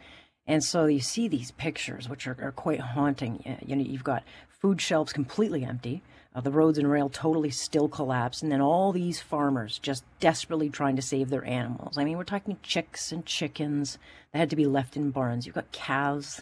And 0.47 0.63
so 0.63 0.85
you 0.85 1.01
see 1.01 1.27
these 1.27 1.51
pictures, 1.51 2.07
which 2.07 2.25
are, 2.25 2.37
are 2.41 2.53
quite 2.53 2.79
haunting. 2.79 3.59
You 3.65 3.75
know, 3.75 3.83
you've 3.83 4.05
got 4.05 4.23
food 4.59 4.81
shelves 4.81 5.13
completely 5.13 5.63
empty. 5.63 6.01
Uh, 6.35 6.41
the 6.41 6.51
roads 6.51 6.77
and 6.77 6.89
rail 6.89 7.09
totally 7.09 7.49
still 7.49 7.87
collapsed, 7.87 8.43
and 8.43 8.51
then 8.51 8.61
all 8.61 8.91
these 8.91 9.19
farmers 9.19 9.79
just 9.79 10.03
desperately 10.19 10.69
trying 10.69 10.95
to 10.95 11.01
save 11.01 11.29
their 11.29 11.45
animals. 11.45 11.97
I 11.97 12.03
mean, 12.03 12.17
we're 12.17 12.23
talking 12.23 12.57
chicks 12.61 13.11
and 13.11 13.25
chickens 13.25 13.97
that 14.31 14.39
had 14.39 14.49
to 14.51 14.55
be 14.55 14.67
left 14.67 14.95
in 14.95 15.09
barns. 15.09 15.45
You've 15.45 15.55
got 15.55 15.71
calves, 15.71 16.41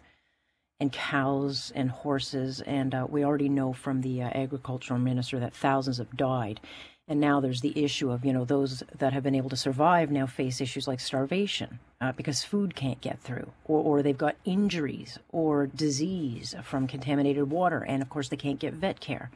and 0.79 0.91
cows 0.91 1.72
and 1.75 1.89
horses. 1.89 2.62
And 2.62 2.93
uh, 2.93 3.07
we 3.10 3.24
already 3.24 3.50
know 3.50 3.74
from 3.74 4.01
the 4.01 4.24
uh, 4.24 4.29
agricultural 4.34 5.00
minister 5.00 5.39
that 5.39 5.53
thousands 5.53 5.98
have 5.98 6.15
died. 6.15 6.60
And 7.07 7.19
now 7.19 7.39
there's 7.39 7.62
the 7.62 7.83
issue 7.83 8.09
of, 8.09 8.25
you 8.25 8.33
know, 8.33 8.45
those 8.45 8.81
that 8.97 9.13
have 9.13 9.21
been 9.21 9.35
able 9.35 9.50
to 9.51 9.55
survive 9.55 10.09
now 10.09 10.25
face 10.25 10.59
issues 10.59 10.88
like 10.88 11.00
starvation 11.00 11.79
uh, 12.01 12.12
because 12.13 12.43
food 12.43 12.75
can't 12.75 13.00
get 13.00 13.19
through, 13.19 13.51
or, 13.65 13.81
or 13.83 14.01
they've 14.01 14.17
got 14.17 14.35
injuries 14.43 15.19
or 15.31 15.67
disease 15.67 16.55
from 16.63 16.88
contaminated 16.88 17.51
water. 17.51 17.83
And 17.83 18.01
of 18.01 18.09
course, 18.09 18.29
they 18.29 18.38
can't 18.38 18.59
get 18.59 18.74
vet 18.74 19.00
care. 19.00 19.29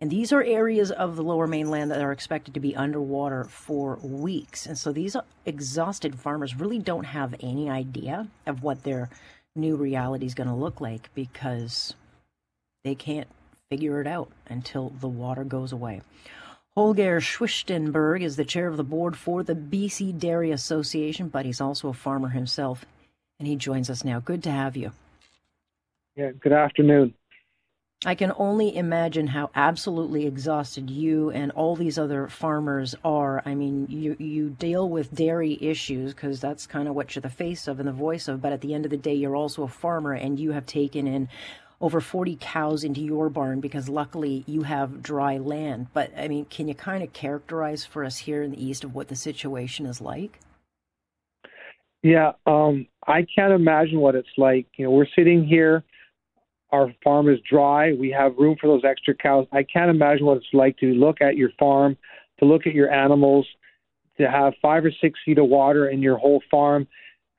And 0.00 0.10
these 0.10 0.30
are 0.32 0.42
areas 0.42 0.90
of 0.90 1.16
the 1.16 1.22
lower 1.22 1.46
mainland 1.46 1.90
that 1.90 2.02
are 2.02 2.12
expected 2.12 2.52
to 2.54 2.60
be 2.60 2.76
underwater 2.76 3.44
for 3.44 3.96
weeks. 3.96 4.66
And 4.66 4.76
so 4.76 4.92
these 4.92 5.16
exhausted 5.46 6.18
farmers 6.18 6.54
really 6.54 6.78
don't 6.78 7.04
have 7.04 7.34
any 7.40 7.70
idea 7.70 8.28
of 8.46 8.62
what 8.62 8.82
their 8.82 9.08
new 9.54 9.74
reality 9.74 10.26
is 10.26 10.34
going 10.34 10.48
to 10.48 10.54
look 10.54 10.82
like 10.82 11.08
because 11.14 11.94
they 12.84 12.94
can't 12.94 13.28
figure 13.70 14.02
it 14.02 14.06
out 14.06 14.30
until 14.48 14.90
the 15.00 15.08
water 15.08 15.44
goes 15.44 15.72
away. 15.72 16.02
Holger 16.76 17.20
Schwichtenberg 17.20 18.20
is 18.22 18.36
the 18.36 18.44
chair 18.44 18.68
of 18.68 18.76
the 18.76 18.84
board 18.84 19.16
for 19.16 19.42
the 19.42 19.54
BC 19.54 20.18
Dairy 20.18 20.50
Association, 20.50 21.28
but 21.28 21.46
he's 21.46 21.60
also 21.60 21.88
a 21.88 21.94
farmer 21.94 22.28
himself, 22.28 22.84
and 23.38 23.48
he 23.48 23.56
joins 23.56 23.88
us 23.88 24.04
now. 24.04 24.20
Good 24.20 24.42
to 24.42 24.50
have 24.50 24.76
you. 24.76 24.92
Yeah, 26.16 26.32
good 26.32 26.52
afternoon. 26.52 27.14
I 28.04 28.14
can 28.14 28.30
only 28.36 28.76
imagine 28.76 29.28
how 29.28 29.48
absolutely 29.54 30.26
exhausted 30.26 30.90
you 30.90 31.30
and 31.30 31.50
all 31.52 31.76
these 31.76 31.98
other 31.98 32.28
farmers 32.28 32.94
are. 33.02 33.42
I 33.46 33.54
mean, 33.54 33.86
you 33.88 34.14
you 34.18 34.50
deal 34.50 34.86
with 34.86 35.14
dairy 35.14 35.56
issues 35.62 36.12
because 36.12 36.42
that's 36.42 36.66
kind 36.66 36.88
of 36.88 36.94
what 36.94 37.14
you're 37.14 37.22
the 37.22 37.30
face 37.30 37.66
of 37.68 37.80
and 37.80 37.88
the 37.88 37.92
voice 37.92 38.28
of. 38.28 38.42
But 38.42 38.52
at 38.52 38.60
the 38.60 38.74
end 38.74 38.84
of 38.84 38.90
the 38.90 38.98
day, 38.98 39.14
you're 39.14 39.34
also 39.34 39.62
a 39.62 39.68
farmer, 39.68 40.12
and 40.12 40.38
you 40.38 40.52
have 40.52 40.66
taken 40.66 41.06
in 41.06 41.30
over 41.80 42.00
40 42.00 42.38
cows 42.40 42.84
into 42.84 43.00
your 43.00 43.28
barn 43.28 43.60
because 43.60 43.88
luckily 43.88 44.44
you 44.46 44.62
have 44.62 45.02
dry 45.02 45.36
land. 45.38 45.88
But 45.92 46.10
I 46.16 46.28
mean, 46.28 46.46
can 46.46 46.68
you 46.68 46.74
kind 46.74 47.02
of 47.02 47.12
characterize 47.12 47.84
for 47.84 48.04
us 48.04 48.18
here 48.18 48.42
in 48.42 48.52
the 48.52 48.64
east 48.64 48.84
of 48.84 48.94
what 48.94 49.08
the 49.08 49.16
situation 49.16 49.86
is 49.86 50.00
like? 50.00 50.40
Yeah, 52.02 52.32
um, 52.46 52.86
I 53.06 53.26
can't 53.34 53.52
imagine 53.52 53.98
what 53.98 54.14
it's 54.14 54.28
like. 54.36 54.66
You 54.76 54.86
know, 54.86 54.92
we're 54.92 55.08
sitting 55.16 55.44
here, 55.44 55.82
our 56.70 56.92
farm 57.02 57.28
is 57.28 57.38
dry, 57.48 57.92
we 57.92 58.10
have 58.10 58.36
room 58.38 58.56
for 58.60 58.68
those 58.68 58.84
extra 58.84 59.14
cows. 59.14 59.46
I 59.52 59.64
can't 59.64 59.90
imagine 59.90 60.24
what 60.24 60.36
it's 60.36 60.46
like 60.52 60.78
to 60.78 60.86
look 60.94 61.20
at 61.20 61.36
your 61.36 61.50
farm, 61.58 61.96
to 62.38 62.44
look 62.44 62.66
at 62.66 62.74
your 62.74 62.92
animals, 62.92 63.46
to 64.18 64.30
have 64.30 64.54
five 64.62 64.84
or 64.84 64.92
six 65.00 65.18
feet 65.24 65.38
of 65.38 65.48
water 65.48 65.88
in 65.88 66.00
your 66.00 66.16
whole 66.16 66.42
farm, 66.50 66.86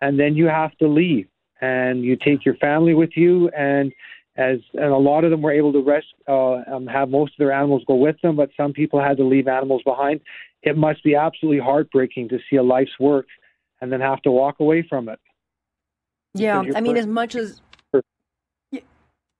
and 0.01 0.20
then 0.20 0.36
you 0.36 0.46
have 0.46 0.75
to 0.77 0.88
leave 0.88 1.27
and 1.62 2.03
you 2.03 2.15
take 2.15 2.46
your 2.46 2.56
family 2.58 2.94
with 2.94 3.12
you 3.15 3.50
and 3.50 3.91
as 4.38 4.60
and 4.74 4.91
a 4.91 4.98
lot 4.98 5.24
of 5.24 5.32
them 5.32 5.41
were 5.41 5.51
able 5.51 5.74
to 5.74 5.82
rest, 5.82 6.08
uh, 6.27 6.62
um, 6.72 6.88
have 6.88 7.10
most 7.10 7.34
of 7.34 7.38
their 7.39 7.51
animals 7.51 7.84
go 7.88 7.96
with 7.96 8.15
them, 8.22 8.36
but 8.36 8.50
some 8.56 8.72
people 8.72 9.01
had 9.01 9.17
to 9.17 9.24
leave 9.24 9.48
animals 9.48 9.82
behind. 9.84 10.22
It 10.62 10.77
must 10.77 11.03
be 11.03 11.15
absolutely 11.15 11.60
heartbreaking 11.60 12.29
to 12.29 12.39
see 12.50 12.58
a 12.58 12.63
life's 12.63 13.00
work 13.00 13.25
and 13.82 13.91
then 13.91 14.01
have 14.01 14.22
to 14.24 14.32
walk 14.32 14.60
away 14.60 14.86
from 14.88 15.10
it. 15.10 15.20
Yeah, 16.34 16.63
I 16.75 16.82
mean, 16.82 16.98
as 16.98 17.08
much 17.08 17.36
as 17.36 17.62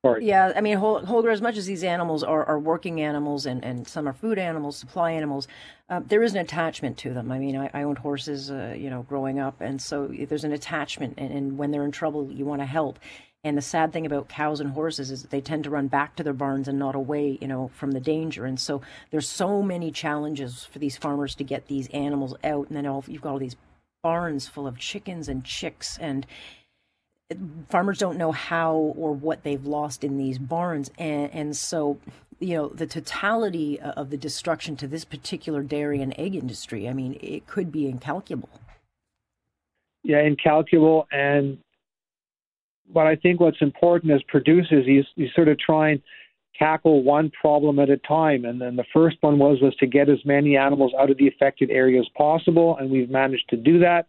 Sorry. 0.06 0.26
Yeah, 0.26 0.54
I 0.56 0.62
mean, 0.62 0.78
Holger, 0.78 1.32
as 1.32 1.42
much 1.42 1.58
as 1.58 1.66
these 1.66 1.84
animals 1.84 2.24
are, 2.24 2.46
are 2.46 2.60
working 2.60 3.02
animals 3.02 3.48
and, 3.48 3.64
and 3.66 3.88
some 3.88 4.08
are 4.08 4.14
food 4.14 4.38
animals, 4.38 4.78
supply 4.78 5.12
animals, 5.12 5.48
uh, 5.90 6.02
there 6.06 6.22
is 6.22 6.34
an 6.34 6.40
attachment 6.40 6.98
to 7.00 7.14
them. 7.14 7.32
I 7.32 7.40
mean, 7.40 7.58
I, 7.58 7.70
I 7.74 7.84
owned 7.84 7.98
horses, 7.98 8.52
uh, 8.52 8.76
you 8.78 8.92
know, 8.92 9.02
growing 9.04 9.40
up, 9.40 9.60
and 9.60 9.82
so 9.82 10.08
there's 10.08 10.44
an 10.44 10.54
attachment, 10.54 11.16
and, 11.18 11.34
and 11.34 11.58
when 11.58 11.72
they're 11.72 11.84
in 11.84 11.92
trouble, 11.92 12.32
you 12.32 12.46
want 12.46 12.62
to 12.62 12.66
help. 12.66 13.00
And 13.44 13.58
the 13.58 13.62
sad 13.62 13.94
thing 13.94 14.06
about 14.06 14.28
cows 14.28 14.60
and 14.60 14.72
horses 14.72 15.12
is 15.12 15.24
they 15.24 15.42
tend 15.42 15.64
to 15.66 15.70
run 15.70 15.88
back 15.88 16.16
to 16.16 16.24
their 16.24 16.34
barns 16.34 16.68
and 16.68 16.80
not 16.80 16.96
away, 16.96 17.38
you 17.40 17.48
know, 17.48 17.70
from 17.74 17.92
the 17.92 18.00
danger. 18.00 18.46
And 18.46 18.60
so 18.60 18.82
there's 19.12 19.30
so 19.30 19.62
many 19.62 19.92
challenges 19.92 20.66
for 20.66 20.80
these 20.80 20.98
farmers 20.98 21.36
to 21.36 21.44
get 21.44 21.68
these 21.68 21.88
animals 21.90 22.36
out. 22.44 22.68
And 22.68 22.76
then 22.76 22.86
all, 22.86 23.06
you've 23.08 23.22
got 23.22 23.34
all 23.34 23.40
these 23.40 23.56
barns 24.02 24.48
full 24.48 24.68
of 24.68 24.78
chickens 24.78 25.28
and 25.28 25.44
chicks 25.44 25.98
and 26.00 26.26
farmers 27.70 27.98
don't 27.98 28.18
know 28.18 28.32
how 28.32 28.74
or 28.74 29.12
what 29.12 29.44
they've 29.44 29.66
lost 29.66 30.04
in 30.04 30.18
these 30.18 30.38
barns 30.38 30.90
and, 30.98 31.34
and 31.34 31.58
so 31.58 32.00
you 32.40 32.56
know 32.56 32.70
the 32.70 32.88
totality 32.88 33.80
of 33.80 34.10
the 34.10 34.18
destruction 34.18 34.78
to 34.78 34.88
this 34.88 35.04
particular 35.04 35.62
dairy 35.62 36.02
and 36.02 36.14
egg 36.18 36.36
industry 36.36 36.88
i 36.88 36.94
mean 36.94 37.18
it 37.22 37.46
could 37.48 37.72
be 37.72 37.88
incalculable 37.88 38.50
yeah 40.04 40.22
incalculable 40.22 41.06
and 41.12 41.58
but 42.94 43.08
I 43.08 43.16
think 43.16 43.40
what's 43.40 43.62
important 43.62 44.14
as 44.14 44.22
producers, 44.24 44.86
you, 44.88 45.04
you 45.16 45.28
sort 45.36 45.48
of 45.48 45.60
try 45.60 45.90
and 45.92 46.02
tackle 46.58 47.04
one 47.04 47.32
problem 47.40 47.80
at 47.80 47.90
a 47.90 47.98
time. 47.98 48.46
And 48.46 48.60
then 48.60 48.76
the 48.76 48.86
first 48.94 49.18
one 49.22 49.38
was 49.38 49.60
was 49.62 49.76
to 49.76 49.88
get 49.88 50.10
as 50.10 50.24
many 50.26 50.58
animals 50.58 50.94
out 51.00 51.12
of 51.12 51.18
the 51.18 51.28
affected 51.28 51.70
area 51.70 52.00
as 52.00 52.08
possible, 52.18 52.78
and 52.78 52.90
we've 52.90 53.10
managed 53.10 53.50
to 53.50 53.58
do 53.58 53.80
that. 53.80 54.08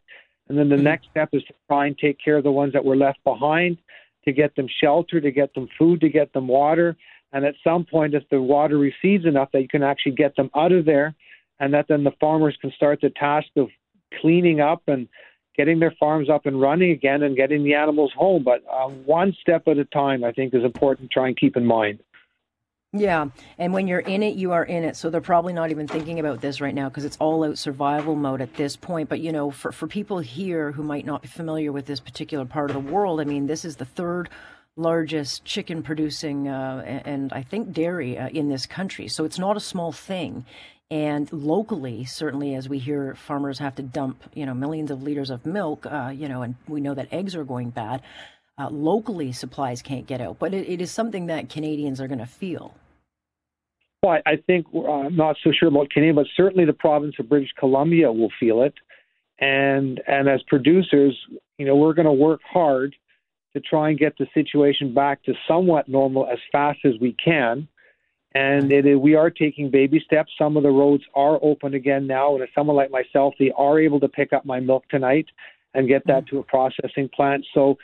And 0.48 0.56
then 0.58 0.68
the 0.68 0.76
mm-hmm. 0.76 0.84
next 0.84 1.08
step 1.10 1.30
is 1.32 1.42
to 1.44 1.54
try 1.68 1.86
and 1.86 1.98
take 1.98 2.18
care 2.22 2.38
of 2.38 2.44
the 2.44 2.50
ones 2.50 2.72
that 2.72 2.84
were 2.84 2.96
left 2.96 3.22
behind, 3.24 3.78
to 4.24 4.32
get 4.32 4.56
them 4.56 4.66
shelter, 4.80 5.20
to 5.20 5.30
get 5.30 5.54
them 5.54 5.68
food, 5.78 6.00
to 6.00 6.08
get 6.08 6.32
them 6.32 6.48
water. 6.48 6.96
And 7.32 7.44
at 7.44 7.54
some 7.62 7.84
point, 7.84 8.14
if 8.14 8.26
the 8.30 8.40
water 8.40 8.78
recedes 8.78 9.26
enough 9.26 9.50
that 9.52 9.60
you 9.60 9.68
can 9.68 9.82
actually 9.82 10.12
get 10.12 10.34
them 10.36 10.50
out 10.56 10.72
of 10.72 10.86
there, 10.86 11.14
and 11.60 11.74
that 11.74 11.86
then 11.88 12.04
the 12.04 12.12
farmers 12.20 12.56
can 12.60 12.72
start 12.72 13.00
the 13.02 13.10
task 13.10 13.48
of 13.56 13.68
cleaning 14.20 14.60
up 14.60 14.82
and 14.86 15.08
getting 15.58 15.80
their 15.80 15.94
farms 16.00 16.30
up 16.30 16.46
and 16.46 16.58
running 16.58 16.92
again 16.92 17.22
and 17.22 17.36
getting 17.36 17.64
the 17.64 17.74
animals 17.74 18.12
home. 18.16 18.44
But 18.44 18.62
uh, 18.72 18.88
one 18.88 19.36
step 19.42 19.66
at 19.66 19.76
a 19.76 19.84
time, 19.84 20.24
I 20.24 20.32
think, 20.32 20.54
is 20.54 20.64
important 20.64 21.10
to 21.10 21.12
try 21.12 21.26
and 21.26 21.36
keep 21.36 21.56
in 21.56 21.66
mind. 21.66 21.98
Yeah, 22.94 23.26
and 23.58 23.74
when 23.74 23.86
you're 23.86 23.98
in 23.98 24.22
it, 24.22 24.36
you 24.36 24.52
are 24.52 24.64
in 24.64 24.82
it. 24.82 24.96
So 24.96 25.10
they're 25.10 25.20
probably 25.20 25.52
not 25.52 25.70
even 25.70 25.86
thinking 25.86 26.20
about 26.20 26.40
this 26.40 26.62
right 26.62 26.74
now 26.74 26.88
because 26.88 27.04
it's 27.04 27.18
all 27.18 27.44
out 27.44 27.58
survival 27.58 28.16
mode 28.16 28.40
at 28.40 28.54
this 28.54 28.76
point. 28.76 29.10
But 29.10 29.20
you 29.20 29.30
know, 29.30 29.50
for 29.50 29.72
for 29.72 29.86
people 29.86 30.20
here 30.20 30.72
who 30.72 30.82
might 30.82 31.04
not 31.04 31.20
be 31.20 31.28
familiar 31.28 31.70
with 31.70 31.84
this 31.84 32.00
particular 32.00 32.46
part 32.46 32.70
of 32.70 32.74
the 32.74 32.92
world, 32.92 33.20
I 33.20 33.24
mean, 33.24 33.46
this 33.46 33.66
is 33.66 33.76
the 33.76 33.84
third 33.84 34.30
largest 34.76 35.44
chicken 35.44 35.82
producing 35.82 36.48
uh, 36.48 37.02
and 37.04 37.32
I 37.32 37.42
think 37.42 37.72
dairy 37.72 38.16
uh, 38.16 38.28
in 38.28 38.48
this 38.48 38.64
country. 38.64 39.08
So 39.08 39.24
it's 39.24 39.38
not 39.38 39.56
a 39.56 39.60
small 39.60 39.92
thing. 39.92 40.46
And 40.90 41.30
locally, 41.32 42.04
certainly, 42.06 42.54
as 42.54 42.68
we 42.68 42.78
hear 42.78 43.14
farmers 43.14 43.58
have 43.58 43.74
to 43.74 43.82
dump, 43.82 44.22
you 44.34 44.46
know, 44.46 44.54
millions 44.54 44.90
of 44.90 45.02
liters 45.02 45.28
of 45.28 45.44
milk, 45.44 45.84
uh, 45.84 46.12
you 46.14 46.28
know, 46.28 46.40
and 46.42 46.54
we 46.66 46.80
know 46.80 46.94
that 46.94 47.12
eggs 47.12 47.36
are 47.36 47.44
going 47.44 47.70
bad. 47.70 48.00
Uh, 48.56 48.70
locally, 48.70 49.30
supplies 49.32 49.82
can't 49.82 50.06
get 50.06 50.20
out, 50.20 50.38
but 50.38 50.54
it, 50.54 50.68
it 50.68 50.80
is 50.80 50.90
something 50.90 51.26
that 51.26 51.50
Canadians 51.50 52.00
are 52.00 52.08
going 52.08 52.18
to 52.18 52.26
feel. 52.26 52.74
Well, 54.02 54.18
I 54.24 54.36
think 54.36 54.66
uh, 54.74 54.90
I'm 54.90 55.16
not 55.16 55.36
so 55.44 55.50
sure 55.52 55.68
about 55.68 55.90
Canada, 55.90 56.14
but 56.14 56.26
certainly 56.36 56.64
the 56.64 56.72
province 56.72 57.16
of 57.18 57.28
British 57.28 57.50
Columbia 57.58 58.10
will 58.10 58.32
feel 58.40 58.62
it. 58.62 58.74
And 59.40 60.00
and 60.06 60.28
as 60.28 60.42
producers, 60.48 61.16
you 61.58 61.66
know, 61.66 61.76
we're 61.76 61.94
going 61.94 62.06
to 62.06 62.12
work 62.12 62.40
hard 62.50 62.96
to 63.52 63.60
try 63.60 63.90
and 63.90 63.98
get 63.98 64.16
the 64.18 64.26
situation 64.34 64.94
back 64.94 65.22
to 65.24 65.34
somewhat 65.46 65.88
normal 65.88 66.26
as 66.26 66.38
fast 66.50 66.80
as 66.84 66.94
we 67.00 67.14
can 67.22 67.68
and 68.38 68.70
it, 68.70 68.96
we 68.96 69.16
are 69.16 69.30
taking 69.30 69.70
baby 69.70 70.00
steps. 70.04 70.30
Some 70.38 70.56
of 70.56 70.62
the 70.62 70.70
roads 70.70 71.02
are 71.14 71.38
open 71.42 71.74
again 71.74 72.06
now, 72.06 72.34
and 72.34 72.42
as 72.42 72.48
someone 72.54 72.76
like 72.76 72.90
myself, 72.90 73.34
they 73.38 73.50
are 73.56 73.80
able 73.80 73.98
to 74.00 74.08
pick 74.08 74.32
up 74.32 74.44
my 74.46 74.60
milk 74.60 74.88
tonight 74.88 75.26
and 75.74 75.88
get 75.88 76.06
that 76.06 76.24
mm-hmm. 76.26 76.36
to 76.36 76.40
a 76.40 76.44
processing 76.44 77.08
plant. 77.14 77.44
So 77.52 77.78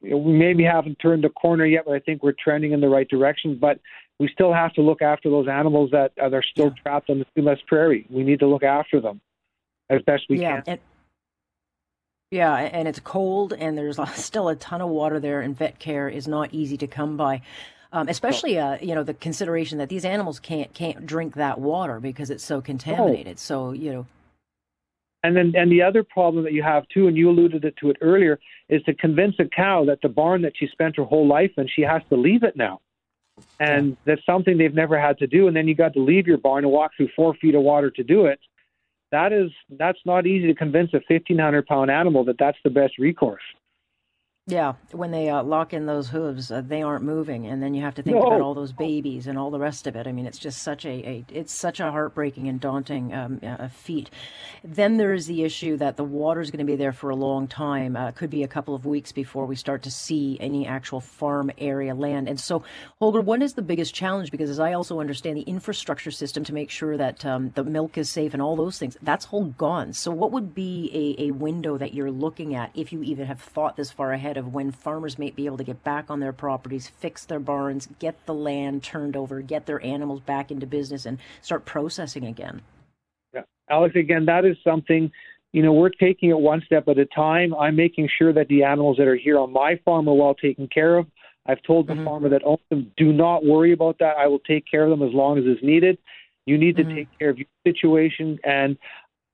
you 0.00 0.10
know, 0.10 0.16
we 0.16 0.32
maybe 0.32 0.64
haven't 0.64 0.98
turned 1.00 1.24
the 1.24 1.28
corner 1.28 1.66
yet, 1.66 1.84
but 1.86 1.94
I 1.94 1.98
think 1.98 2.22
we're 2.22 2.34
trending 2.42 2.72
in 2.72 2.80
the 2.80 2.88
right 2.88 3.08
direction. 3.08 3.58
But 3.60 3.78
we 4.18 4.28
still 4.32 4.54
have 4.54 4.72
to 4.74 4.80
look 4.80 5.02
after 5.02 5.28
those 5.28 5.48
animals 5.48 5.90
that 5.92 6.12
are 6.18 6.42
still 6.42 6.72
yeah. 6.76 6.82
trapped 6.82 7.10
on 7.10 7.18
the 7.18 7.26
Sumas 7.36 7.58
Prairie. 7.66 8.06
We 8.08 8.22
need 8.22 8.38
to 8.40 8.46
look 8.46 8.62
after 8.62 9.00
them 9.00 9.20
as 9.90 10.00
best 10.02 10.24
we 10.30 10.40
yeah, 10.40 10.62
can. 10.62 10.62
And- 10.66 10.80
yeah, 12.30 12.54
and 12.54 12.86
it's 12.86 13.00
cold, 13.00 13.52
and 13.52 13.76
there's 13.76 13.98
still 14.14 14.48
a 14.48 14.56
ton 14.56 14.80
of 14.80 14.88
water 14.88 15.20
there, 15.20 15.40
and 15.40 15.56
vet 15.56 15.78
care 15.78 16.08
is 16.08 16.26
not 16.28 16.54
easy 16.54 16.76
to 16.78 16.86
come 16.86 17.16
by 17.16 17.42
um, 17.92 18.08
especially 18.08 18.58
uh, 18.58 18.78
you 18.80 18.94
know 18.94 19.02
the 19.02 19.14
consideration 19.14 19.78
that 19.78 19.88
these 19.88 20.04
animals 20.04 20.38
can't 20.38 20.72
can't 20.74 21.06
drink 21.06 21.34
that 21.34 21.60
water 21.60 22.00
because 22.00 22.30
it's 22.30 22.44
so 22.44 22.60
contaminated. 22.60 23.34
Oh. 23.34 23.40
So 23.40 23.72
you 23.72 23.92
know. 23.92 24.06
And 25.22 25.36
then, 25.36 25.52
and 25.54 25.70
the 25.70 25.82
other 25.82 26.02
problem 26.02 26.44
that 26.44 26.54
you 26.54 26.62
have 26.62 26.88
too, 26.88 27.06
and 27.06 27.14
you 27.14 27.28
alluded 27.28 27.62
to 27.78 27.90
it 27.90 27.98
earlier, 28.00 28.38
is 28.70 28.82
to 28.84 28.94
convince 28.94 29.34
a 29.38 29.44
cow 29.44 29.84
that 29.84 30.00
the 30.00 30.08
barn 30.08 30.40
that 30.42 30.54
she 30.56 30.66
spent 30.68 30.96
her 30.96 31.04
whole 31.04 31.26
life 31.26 31.50
in, 31.58 31.68
she 31.68 31.82
has 31.82 32.00
to 32.08 32.16
leave 32.16 32.42
it 32.42 32.56
now, 32.56 32.80
and 33.58 33.88
yeah. 33.88 33.94
that's 34.06 34.24
something 34.24 34.56
they've 34.56 34.74
never 34.74 34.98
had 34.98 35.18
to 35.18 35.26
do. 35.26 35.46
And 35.46 35.54
then 35.54 35.68
you 35.68 35.74
got 35.74 35.92
to 35.92 36.00
leave 36.00 36.26
your 36.26 36.38
barn 36.38 36.64
and 36.64 36.72
walk 36.72 36.92
through 36.96 37.10
four 37.14 37.34
feet 37.34 37.54
of 37.54 37.60
water 37.60 37.90
to 37.90 38.02
do 38.02 38.26
it. 38.26 38.40
That 39.12 39.34
is, 39.34 39.50
that's 39.68 39.98
not 40.06 40.26
easy 40.26 40.46
to 40.46 40.54
convince 40.54 40.94
a 40.94 41.00
fifteen 41.06 41.38
hundred 41.38 41.66
pound 41.66 41.90
animal 41.90 42.24
that 42.24 42.38
that's 42.38 42.58
the 42.64 42.70
best 42.70 42.96
recourse. 42.98 43.42
Yeah, 44.50 44.74
when 44.92 45.10
they 45.12 45.28
uh, 45.28 45.42
lock 45.42 45.72
in 45.72 45.86
those 45.86 46.08
hooves, 46.08 46.50
uh, 46.50 46.60
they 46.60 46.82
aren't 46.82 47.04
moving, 47.04 47.46
and 47.46 47.62
then 47.62 47.72
you 47.74 47.82
have 47.82 47.94
to 47.94 48.02
think 48.02 48.16
No. 48.16 48.22
about 48.26 48.40
all 48.40 48.54
those 48.54 48.72
babies 48.72 49.26
and 49.26 49.38
all 49.38 49.50
the 49.50 49.58
rest 49.58 49.86
of 49.86 49.94
it. 49.96 50.06
I 50.06 50.12
mean, 50.12 50.26
it's 50.26 50.38
just 50.38 50.62
such 50.62 50.84
a, 50.84 50.88
a 51.08 51.24
it's 51.32 51.52
such 51.52 51.78
a 51.78 51.90
heartbreaking 51.90 52.48
and 52.48 52.60
daunting 52.60 53.14
um, 53.14 53.40
uh, 53.42 53.68
feat. 53.68 54.10
Then 54.64 54.96
there 54.96 55.14
is 55.14 55.26
the 55.26 55.44
issue 55.44 55.76
that 55.76 55.96
the 55.96 56.04
water 56.04 56.40
is 56.40 56.50
going 56.50 56.66
to 56.66 56.70
be 56.70 56.76
there 56.76 56.92
for 56.92 57.10
a 57.10 57.16
long 57.16 57.46
time. 57.46 57.96
Uh, 57.96 58.10
could 58.10 58.30
be 58.30 58.42
a 58.42 58.48
couple 58.48 58.74
of 58.74 58.84
weeks 58.84 59.12
before 59.12 59.46
we 59.46 59.56
start 59.56 59.82
to 59.82 59.90
see 59.90 60.36
any 60.40 60.66
actual 60.66 61.00
farm 61.00 61.50
area 61.58 61.94
land. 61.94 62.28
And 62.28 62.40
so, 62.40 62.64
Holger, 62.98 63.20
what 63.20 63.42
is 63.42 63.54
the 63.54 63.62
biggest 63.62 63.94
challenge? 63.94 64.30
Because 64.30 64.50
as 64.50 64.58
I 64.58 64.72
also 64.72 65.00
understand, 65.00 65.36
the 65.36 65.42
infrastructure 65.42 66.10
system 66.10 66.44
to 66.44 66.52
make 66.52 66.70
sure 66.70 66.96
that 66.96 67.24
um, 67.24 67.52
the 67.54 67.64
milk 67.64 67.96
is 67.96 68.10
safe 68.10 68.32
and 68.34 68.42
all 68.42 68.56
those 68.56 68.78
things, 68.78 68.96
that's 69.02 69.28
all 69.30 69.44
gone. 69.44 69.92
So, 69.92 70.10
what 70.10 70.32
would 70.32 70.54
be 70.54 71.16
a, 71.18 71.28
a 71.28 71.30
window 71.30 71.78
that 71.78 71.94
you're 71.94 72.10
looking 72.10 72.54
at 72.54 72.70
if 72.74 72.92
you 72.92 73.02
even 73.02 73.26
have 73.26 73.40
thought 73.40 73.76
this 73.76 73.90
far 73.90 74.12
ahead 74.12 74.36
of 74.40 74.52
when 74.52 74.72
farmers 74.72 75.18
may 75.18 75.30
be 75.30 75.46
able 75.46 75.58
to 75.58 75.64
get 75.64 75.84
back 75.84 76.10
on 76.10 76.18
their 76.18 76.32
properties, 76.32 76.88
fix 76.88 77.24
their 77.24 77.38
barns, 77.38 77.88
get 78.00 78.26
the 78.26 78.34
land 78.34 78.82
turned 78.82 79.14
over, 79.14 79.40
get 79.40 79.66
their 79.66 79.80
animals 79.84 80.20
back 80.20 80.50
into 80.50 80.66
business, 80.66 81.06
and 81.06 81.18
start 81.40 81.64
processing 81.64 82.24
again? 82.24 82.62
Yeah. 83.32 83.42
Alex, 83.70 83.94
again, 83.94 84.24
that 84.26 84.44
is 84.44 84.56
something, 84.64 85.12
you 85.52 85.62
know, 85.62 85.72
we're 85.72 85.90
taking 85.90 86.30
it 86.30 86.38
one 86.40 86.62
step 86.66 86.88
at 86.88 86.98
a 86.98 87.06
time. 87.06 87.54
I'm 87.54 87.76
making 87.76 88.08
sure 88.18 88.32
that 88.32 88.48
the 88.48 88.64
animals 88.64 88.96
that 88.96 89.06
are 89.06 89.16
here 89.16 89.38
on 89.38 89.52
my 89.52 89.78
farm 89.84 90.08
are 90.08 90.14
well 90.14 90.34
taken 90.34 90.66
care 90.66 90.96
of. 90.96 91.06
I've 91.46 91.62
told 91.62 91.86
the 91.86 91.94
mm-hmm. 91.94 92.04
farmer 92.04 92.28
that 92.30 92.42
owns 92.44 92.60
them, 92.68 92.92
do 92.96 93.12
not 93.12 93.44
worry 93.44 93.72
about 93.72 93.98
that. 94.00 94.16
I 94.16 94.26
will 94.26 94.40
take 94.40 94.64
care 94.70 94.84
of 94.84 94.90
them 94.90 95.06
as 95.06 95.14
long 95.14 95.38
as 95.38 95.44
is 95.44 95.62
needed. 95.62 95.98
You 96.46 96.58
need 96.58 96.76
to 96.76 96.84
mm-hmm. 96.84 96.94
take 96.96 97.18
care 97.18 97.30
of 97.30 97.38
your 97.38 97.46
situation. 97.66 98.38
And 98.44 98.76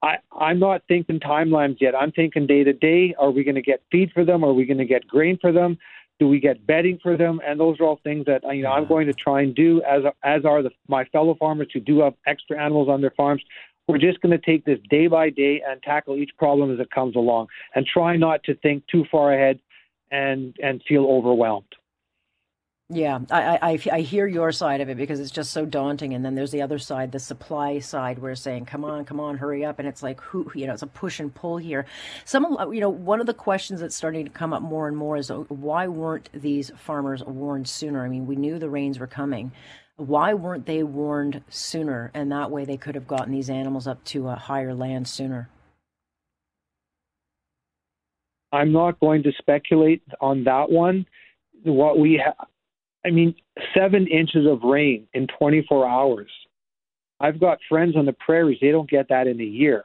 I, 0.02 0.16
I'm 0.38 0.58
not 0.58 0.82
thinking 0.88 1.20
timelines 1.20 1.78
yet. 1.80 1.94
I'm 1.94 2.12
thinking 2.12 2.46
day 2.46 2.64
to 2.64 2.72
day. 2.72 3.14
Are 3.18 3.30
we 3.30 3.44
going 3.44 3.54
to 3.54 3.62
get 3.62 3.82
feed 3.90 4.10
for 4.12 4.24
them? 4.24 4.44
Are 4.44 4.52
we 4.52 4.64
going 4.64 4.78
to 4.78 4.84
get 4.84 5.06
grain 5.06 5.38
for 5.40 5.52
them? 5.52 5.78
Do 6.18 6.28
we 6.28 6.40
get 6.40 6.66
bedding 6.66 6.98
for 7.02 7.16
them? 7.16 7.40
And 7.46 7.60
those 7.60 7.78
are 7.80 7.84
all 7.84 8.00
things 8.02 8.24
that 8.26 8.42
you 8.54 8.62
know 8.62 8.70
I'm 8.70 8.86
going 8.86 9.06
to 9.06 9.12
try 9.12 9.42
and 9.42 9.54
do 9.54 9.82
as 9.82 10.02
as 10.22 10.44
are 10.44 10.62
the, 10.62 10.70
my 10.88 11.04
fellow 11.06 11.34
farmers 11.38 11.68
who 11.72 11.80
do 11.80 12.00
have 12.00 12.14
extra 12.26 12.58
animals 12.62 12.88
on 12.88 13.00
their 13.00 13.12
farms. 13.16 13.42
We're 13.88 13.98
just 13.98 14.20
going 14.20 14.32
to 14.32 14.44
take 14.44 14.64
this 14.64 14.78
day 14.90 15.06
by 15.06 15.30
day 15.30 15.62
and 15.66 15.82
tackle 15.82 16.16
each 16.16 16.30
problem 16.38 16.72
as 16.72 16.80
it 16.80 16.90
comes 16.90 17.16
along, 17.16 17.48
and 17.74 17.86
try 17.86 18.16
not 18.16 18.42
to 18.44 18.54
think 18.56 18.84
too 18.86 19.04
far 19.10 19.34
ahead 19.34 19.60
and 20.10 20.56
and 20.62 20.82
feel 20.88 21.04
overwhelmed. 21.04 21.74
Yeah, 22.88 23.18
I, 23.32 23.58
I, 23.60 23.78
I 23.94 24.00
hear 24.02 24.28
your 24.28 24.52
side 24.52 24.80
of 24.80 24.88
it 24.88 24.96
because 24.96 25.18
it's 25.18 25.32
just 25.32 25.50
so 25.50 25.66
daunting. 25.66 26.14
And 26.14 26.24
then 26.24 26.36
there's 26.36 26.52
the 26.52 26.62
other 26.62 26.78
side, 26.78 27.10
the 27.10 27.18
supply 27.18 27.80
side, 27.80 28.20
where 28.20 28.36
saying, 28.36 28.66
come 28.66 28.84
on, 28.84 29.04
come 29.04 29.18
on, 29.18 29.38
hurry 29.38 29.64
up. 29.64 29.80
And 29.80 29.88
it's 29.88 30.04
like, 30.04 30.20
who, 30.20 30.48
you 30.54 30.68
know, 30.68 30.72
it's 30.72 30.82
a 30.82 30.86
push 30.86 31.18
and 31.18 31.34
pull 31.34 31.56
here. 31.56 31.84
Some, 32.24 32.56
you 32.72 32.78
know, 32.78 32.88
one 32.88 33.18
of 33.18 33.26
the 33.26 33.34
questions 33.34 33.80
that's 33.80 33.96
starting 33.96 34.24
to 34.24 34.30
come 34.30 34.52
up 34.52 34.62
more 34.62 34.86
and 34.86 34.96
more 34.96 35.16
is 35.16 35.30
why 35.48 35.88
weren't 35.88 36.30
these 36.32 36.70
farmers 36.76 37.24
warned 37.24 37.68
sooner? 37.68 38.04
I 38.04 38.08
mean, 38.08 38.24
we 38.24 38.36
knew 38.36 38.56
the 38.56 38.70
rains 38.70 39.00
were 39.00 39.08
coming. 39.08 39.50
Why 39.96 40.34
weren't 40.34 40.66
they 40.66 40.84
warned 40.84 41.42
sooner? 41.48 42.12
And 42.14 42.30
that 42.30 42.52
way 42.52 42.64
they 42.64 42.76
could 42.76 42.94
have 42.94 43.08
gotten 43.08 43.32
these 43.32 43.50
animals 43.50 43.88
up 43.88 44.04
to 44.04 44.28
a 44.28 44.36
higher 44.36 44.74
land 44.74 45.08
sooner. 45.08 45.50
I'm 48.52 48.70
not 48.70 49.00
going 49.00 49.24
to 49.24 49.32
speculate 49.38 50.04
on 50.20 50.44
that 50.44 50.70
one. 50.70 51.06
What 51.64 51.98
we 51.98 52.22
have, 52.24 52.46
I 53.06 53.10
mean, 53.10 53.34
seven 53.72 54.06
inches 54.08 54.46
of 54.46 54.62
rain 54.62 55.06
in 55.14 55.28
24 55.38 55.88
hours. 55.88 56.30
I've 57.20 57.38
got 57.38 57.58
friends 57.68 57.96
on 57.96 58.04
the 58.04 58.12
prairies; 58.12 58.58
they 58.60 58.72
don't 58.72 58.90
get 58.90 59.08
that 59.08 59.26
in 59.26 59.40
a 59.40 59.44
year. 59.44 59.84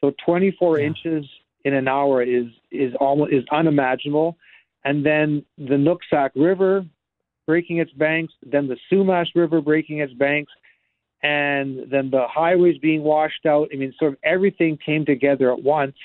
So 0.00 0.12
24 0.24 0.78
Yeah. 0.78 0.86
inches 0.86 1.24
in 1.64 1.74
an 1.74 1.88
hour 1.88 2.22
is 2.22 2.46
is 2.70 2.94
almost 2.96 3.32
is 3.32 3.44
unimaginable. 3.50 4.36
And 4.84 5.04
then 5.04 5.44
the 5.56 5.74
Nooksack 5.74 6.30
River 6.36 6.84
breaking 7.46 7.78
its 7.78 7.92
banks, 7.92 8.34
then 8.42 8.68
the 8.68 8.76
Sumas 8.90 9.34
River 9.34 9.60
breaking 9.60 9.98
its 9.98 10.12
banks, 10.12 10.52
and 11.22 11.90
then 11.90 12.10
the 12.10 12.26
highways 12.28 12.78
being 12.78 13.02
washed 13.02 13.46
out. 13.46 13.68
I 13.72 13.76
mean, 13.76 13.92
sort 13.98 14.12
of 14.12 14.18
everything 14.22 14.76
came 14.76 15.04
together 15.04 15.50
at 15.50 15.62
once, 15.62 15.96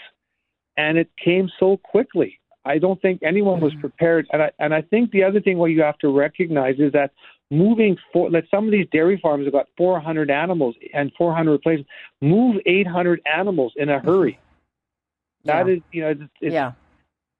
and 0.78 0.98
it 0.98 1.10
came 1.24 1.50
so 1.60 1.78
quickly. 1.78 2.40
I 2.66 2.78
don't 2.78 3.02
think 3.02 3.22
anyone 3.24 3.60
was 3.60 3.74
mm. 3.74 3.82
prepared, 3.82 4.28
and 4.32 4.42
I 4.42 4.52
and 4.60 4.74
I 4.74 4.82
think 4.82 5.12
the 5.12 5.24
other 5.24 5.42
thing 5.42 5.58
what 5.58 5.72
you 5.72 5.82
have 5.82 5.98
to 6.00 6.10
recognize 6.10 6.76
is 6.80 6.92
that 6.94 7.12
moving 7.52 7.98
for 8.12 8.30
like 8.30 8.46
some 8.50 8.66
of 8.66 8.72
these 8.72 8.88
dairy 8.92 9.20
farms 9.22 9.46
have 9.46 9.54
got 9.54 9.68
400 9.78 10.32
animals 10.32 10.76
and 10.94 11.12
400 11.18 11.62
places. 11.62 11.86
Move 12.22 12.58
800 12.66 13.22
animals 13.26 13.74
in 13.76 13.90
a 13.90 13.98
mm-hmm. 13.98 14.08
hurry. 14.08 14.40
That 15.46 15.68
Yeah. 15.68 15.74
is, 15.74 15.82
you 15.92 16.02
know, 16.02 16.10
it's, 16.10 16.22
it's 16.42 16.54
yeah. 16.54 16.72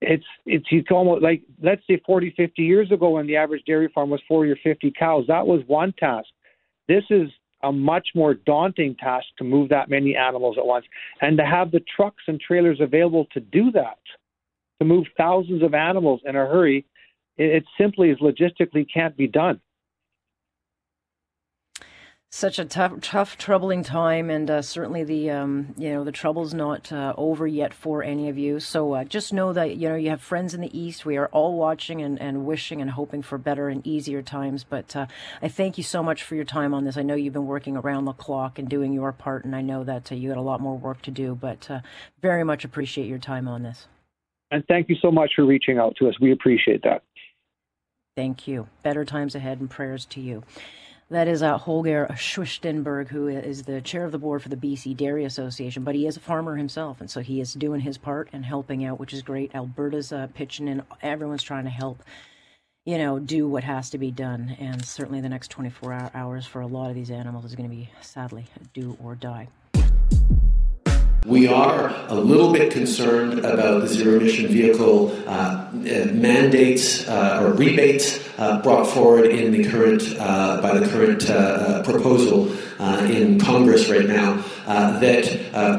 it's 0.00 0.24
it's 0.46 0.66
it's 0.70 0.90
almost 0.90 1.22
like 1.22 1.42
let's 1.62 1.82
say 1.86 2.00
40 2.04 2.30
50 2.36 2.62
years 2.62 2.92
ago 2.92 3.10
when 3.10 3.26
the 3.26 3.36
average 3.36 3.64
dairy 3.66 3.88
farm 3.88 4.10
was 4.10 4.20
40 4.28 4.50
or 4.50 4.56
50 4.56 4.92
cows 4.98 5.24
that 5.28 5.46
was 5.46 5.62
one 5.66 5.92
task 5.98 6.28
this 6.86 7.04
is 7.08 7.30
a 7.62 7.72
much 7.72 8.08
more 8.14 8.34
daunting 8.34 8.94
task 8.96 9.24
to 9.38 9.44
move 9.44 9.70
that 9.70 9.88
many 9.88 10.14
animals 10.14 10.58
at 10.58 10.66
once 10.66 10.84
and 11.22 11.38
to 11.38 11.46
have 11.46 11.70
the 11.70 11.80
trucks 11.96 12.22
and 12.26 12.38
trailers 12.38 12.78
available 12.80 13.26
to 13.32 13.40
do 13.40 13.70
that 13.70 13.98
to 14.80 14.84
move 14.84 15.06
thousands 15.16 15.62
of 15.62 15.74
animals 15.74 16.20
in 16.24 16.36
a 16.36 16.46
hurry 16.46 16.86
it, 17.36 17.46
it 17.46 17.64
simply 17.78 18.10
is 18.10 18.18
logistically 18.18 18.86
can't 18.92 19.16
be 19.16 19.26
done 19.26 19.60
such 22.34 22.58
a 22.58 22.64
tough, 22.64 23.00
tough, 23.00 23.38
troubling 23.38 23.84
time, 23.84 24.28
and 24.28 24.50
uh, 24.50 24.60
certainly 24.60 25.04
the 25.04 25.30
um, 25.30 25.72
you 25.78 25.90
know 25.90 26.02
the 26.02 26.10
trouble's 26.10 26.52
not 26.52 26.90
uh, 26.90 27.14
over 27.16 27.46
yet 27.46 27.72
for 27.72 28.02
any 28.02 28.28
of 28.28 28.36
you. 28.36 28.58
So 28.58 28.94
uh, 28.94 29.04
just 29.04 29.32
know 29.32 29.52
that 29.52 29.76
you 29.76 29.88
know 29.88 29.94
you 29.94 30.10
have 30.10 30.20
friends 30.20 30.52
in 30.52 30.60
the 30.60 30.76
east. 30.76 31.06
We 31.06 31.16
are 31.16 31.28
all 31.28 31.56
watching 31.56 32.02
and, 32.02 32.20
and 32.20 32.44
wishing 32.44 32.82
and 32.82 32.90
hoping 32.90 33.22
for 33.22 33.38
better 33.38 33.68
and 33.68 33.86
easier 33.86 34.20
times. 34.20 34.64
But 34.64 34.96
uh, 34.96 35.06
I 35.42 35.46
thank 35.46 35.78
you 35.78 35.84
so 35.84 36.02
much 36.02 36.24
for 36.24 36.34
your 36.34 36.44
time 36.44 36.74
on 36.74 36.84
this. 36.84 36.96
I 36.96 37.02
know 37.02 37.14
you've 37.14 37.32
been 37.32 37.46
working 37.46 37.76
around 37.76 38.06
the 38.06 38.12
clock 38.12 38.58
and 38.58 38.68
doing 38.68 38.92
your 38.92 39.12
part, 39.12 39.44
and 39.44 39.54
I 39.54 39.60
know 39.60 39.84
that 39.84 40.10
uh, 40.10 40.16
you 40.16 40.30
got 40.30 40.38
a 40.38 40.42
lot 40.42 40.60
more 40.60 40.76
work 40.76 41.02
to 41.02 41.12
do. 41.12 41.36
But 41.36 41.70
uh, 41.70 41.80
very 42.20 42.42
much 42.42 42.64
appreciate 42.64 43.06
your 43.06 43.20
time 43.20 43.46
on 43.46 43.62
this. 43.62 43.86
And 44.54 44.64
thank 44.68 44.88
you 44.88 44.96
so 45.02 45.10
much 45.10 45.32
for 45.36 45.44
reaching 45.44 45.78
out 45.78 45.94
to 45.96 46.08
us 46.08 46.14
we 46.20 46.32
appreciate 46.32 46.82
that 46.82 47.02
Thank 48.16 48.46
you. 48.46 48.68
Better 48.84 49.04
times 49.04 49.34
ahead 49.34 49.58
and 49.58 49.68
prayers 49.68 50.04
to 50.06 50.20
you. 50.20 50.44
That 51.10 51.26
is 51.26 51.42
uh, 51.42 51.58
Holger 51.58 52.06
Schwichtenberg, 52.12 53.08
who 53.08 53.26
is 53.26 53.64
the 53.64 53.80
chair 53.80 54.04
of 54.04 54.12
the 54.12 54.18
board 54.18 54.42
for 54.42 54.48
the 54.48 54.56
BC 54.56 54.96
Dairy 54.96 55.24
Association, 55.24 55.82
but 55.82 55.96
he 55.96 56.06
is 56.06 56.16
a 56.16 56.20
farmer 56.20 56.56
himself, 56.56 57.00
and 57.00 57.10
so 57.10 57.20
he 57.20 57.40
is 57.40 57.54
doing 57.54 57.80
his 57.80 57.98
part 57.98 58.28
and 58.32 58.44
helping 58.44 58.84
out, 58.84 59.00
which 59.00 59.12
is 59.12 59.20
great. 59.20 59.54
Alberta's 59.54 60.12
uh, 60.12 60.28
pitching 60.32 60.68
in; 60.68 60.82
everyone's 61.02 61.42
trying 61.42 61.64
to 61.64 61.70
help, 61.70 62.04
you 62.86 62.98
know, 62.98 63.18
do 63.18 63.48
what 63.48 63.64
has 63.64 63.90
to 63.90 63.98
be 63.98 64.12
done. 64.12 64.56
And 64.60 64.84
certainly, 64.84 65.20
the 65.20 65.28
next 65.28 65.48
24 65.48 66.12
hours 66.14 66.46
for 66.46 66.60
a 66.60 66.66
lot 66.66 66.88
of 66.88 66.94
these 66.94 67.10
animals 67.10 67.44
is 67.44 67.56
going 67.56 67.68
to 67.68 67.76
be, 67.76 67.90
sadly, 68.00 68.46
do 68.72 68.96
or 69.02 69.16
die. 69.16 69.48
We 71.24 71.48
are 71.48 71.88
a 72.08 72.14
little 72.14 72.52
bit 72.52 72.70
concerned 72.70 73.38
about 73.38 73.80
the 73.80 73.88
zero 73.88 74.20
emission 74.20 74.46
vehicle 74.46 75.10
uh, 75.26 75.30
uh, 75.30 75.70
mandates 76.12 77.08
uh, 77.08 77.40
or 77.42 77.54
rebates 77.54 78.22
uh, 78.38 78.60
brought 78.60 78.86
forward 78.86 79.30
in 79.30 79.50
the 79.50 79.64
current 79.64 80.02
uh, 80.20 80.60
by 80.60 80.78
the 80.78 80.86
current 80.86 81.30
uh, 81.30 81.82
proposal 81.82 82.54
in 83.10 83.40
Congress 83.40 83.88
right 83.88 84.06
now 84.06 84.34
that 84.66 85.24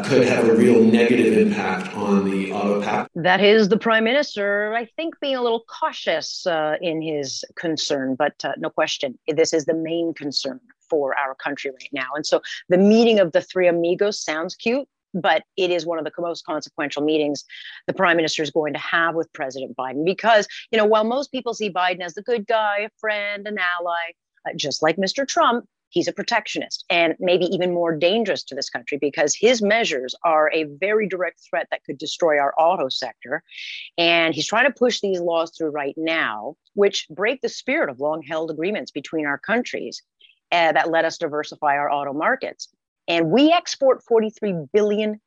could 0.08 0.28
have 0.28 0.48
a 0.48 0.56
real 0.56 0.84
negative 0.84 1.38
impact 1.38 1.96
on 1.96 2.28
the 2.28 2.52
auto 2.52 2.82
pact. 2.82 3.12
That 3.14 3.40
is 3.40 3.70
the 3.70 3.78
prime 3.78 4.04
minister, 4.04 4.74
I 4.74 4.86
think, 4.96 5.20
being 5.20 5.36
a 5.36 5.44
little 5.44 5.64
cautious 5.68 6.48
in 6.82 7.04
his 7.04 7.46
concern, 7.56 8.16
but 8.16 8.44
no 8.58 8.72
question, 8.72 9.20
this 9.28 9.54
is 9.54 9.66
the 9.66 9.76
main 9.76 10.16
concern 10.16 10.60
for 10.90 11.16
our 11.18 11.36
country 11.36 11.70
right 11.70 11.90
now. 11.92 12.10
And 12.16 12.26
so 12.26 12.42
the 12.70 12.78
meeting 12.78 13.20
of 13.20 13.32
the 13.32 13.42
three 13.42 13.68
amigos 13.68 14.20
sounds 14.20 14.56
cute, 14.56 14.88
but 15.16 15.44
it 15.58 15.72
is 15.72 15.86
one 15.86 15.98
of 15.98 16.06
the 16.06 16.12
most 16.20 16.46
consequential 16.46 17.04
meetings 17.04 17.46
the 17.88 17.94
prime 17.94 18.18
minister 18.18 18.44
is 18.44 18.52
going 18.52 18.74
to 18.74 18.80
have 18.80 19.16
with 19.16 19.32
President 19.34 19.76
Biden 19.76 20.06
because, 20.06 20.48
you 20.72 20.78
know, 20.78 20.86
while 20.86 21.06
most 21.06 21.32
people 21.32 21.54
see 21.54 21.72
Biden 21.72 22.02
as 22.02 22.14
the 22.14 22.22
good 22.22 22.46
guy, 22.46 22.80
a 22.82 22.90
friend, 23.00 23.48
an 23.48 23.58
ally, 23.58 24.12
uh, 24.48 24.54
just 24.56 24.84
like 24.84 24.98
Mr. 24.98 25.28
Trump, 25.28 25.66
he's 25.90 26.08
a 26.10 26.14
protectionist 26.14 26.84
and 26.90 27.16
maybe 27.20 27.46
even 27.46 27.74
more 27.74 27.96
dangerous 27.96 28.44
to 28.44 28.54
this 28.54 28.70
country 28.70 28.98
because 28.98 29.34
his 29.34 29.62
measures 29.62 30.14
are 30.24 30.52
a 30.54 30.66
very 30.66 31.08
direct 31.08 31.40
threat 31.50 31.68
that 31.72 31.84
could 31.86 31.98
destroy 31.98 32.38
our 32.38 32.54
auto 32.60 32.90
sector. 32.90 33.42
And 33.98 34.36
he's 34.36 34.48
trying 34.48 34.66
to 34.66 34.78
push 34.78 35.00
these 35.00 35.22
laws 35.22 35.54
through 35.58 35.70
right 35.70 35.96
now, 35.98 36.56
which 36.74 37.08
break 37.10 37.42
the 37.42 37.50
spirit 37.50 37.90
of 37.90 38.02
long 38.02 38.22
held 38.22 38.52
agreements 38.52 38.92
between 38.92 39.26
our 39.26 39.38
countries 39.38 40.04
uh, 40.52 40.74
that 40.74 40.92
let 40.92 41.06
us 41.06 41.18
diversify 41.18 41.78
our 41.78 41.90
auto 41.90 42.12
markets. 42.12 42.68
And 43.08 43.32
we 43.32 43.52
export 43.52 44.04
$43 44.04 44.70
billion 44.74 45.20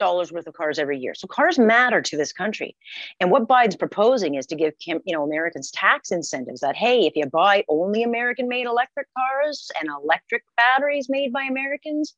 worth 0.00 0.46
of 0.46 0.54
cars 0.54 0.78
every 0.78 0.98
year. 0.98 1.14
So 1.14 1.26
cars 1.26 1.58
matter 1.58 2.02
to 2.02 2.16
this 2.16 2.32
country. 2.32 2.76
And 3.20 3.30
what 3.30 3.48
Biden's 3.48 3.76
proposing 3.76 4.34
is 4.34 4.46
to 4.46 4.56
give 4.56 4.74
you 4.84 5.00
know 5.06 5.24
Americans 5.24 5.70
tax 5.70 6.10
incentives 6.10 6.60
that 6.60 6.76
hey, 6.76 7.06
if 7.06 7.16
you 7.16 7.26
buy 7.26 7.64
only 7.68 8.02
American 8.02 8.48
made 8.48 8.66
electric 8.66 9.06
cars 9.16 9.70
and 9.80 9.88
electric 9.88 10.42
batteries 10.56 11.08
made 11.08 11.32
by 11.32 11.44
Americans, 11.44 12.14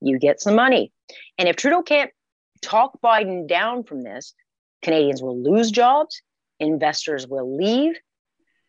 you 0.00 0.18
get 0.18 0.40
some 0.40 0.54
money. 0.54 0.92
And 1.38 1.48
if 1.48 1.56
Trudeau 1.56 1.82
can't 1.82 2.10
talk 2.60 3.00
Biden 3.02 3.48
down 3.48 3.84
from 3.84 4.02
this, 4.02 4.34
Canadians 4.82 5.22
will 5.22 5.40
lose 5.40 5.70
jobs, 5.70 6.20
investors 6.60 7.26
will 7.26 7.56
leave, 7.56 7.98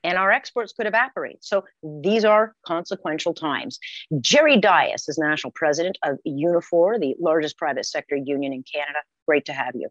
and 0.04 0.18
our 0.18 0.32
exports 0.32 0.74
could 0.74 0.88
evaporate. 0.88 1.44
So 1.44 1.64
these 2.02 2.26
are 2.26 2.56
consequential 2.66 3.34
times. 3.34 3.80
Jerry 4.20 4.58
Dias 4.58 5.08
is 5.10 5.18
national 5.18 5.52
president 5.52 5.98
of 6.04 6.18
Unifor, 6.28 7.00
the 7.00 7.16
largest 7.20 7.58
private 7.58 7.86
sector 7.86 8.16
union 8.16 8.54
in 8.54 8.64
Canada. 8.64 9.00
Great 9.28 9.46
to 9.46 9.54
have 9.54 9.76
you. 9.76 9.90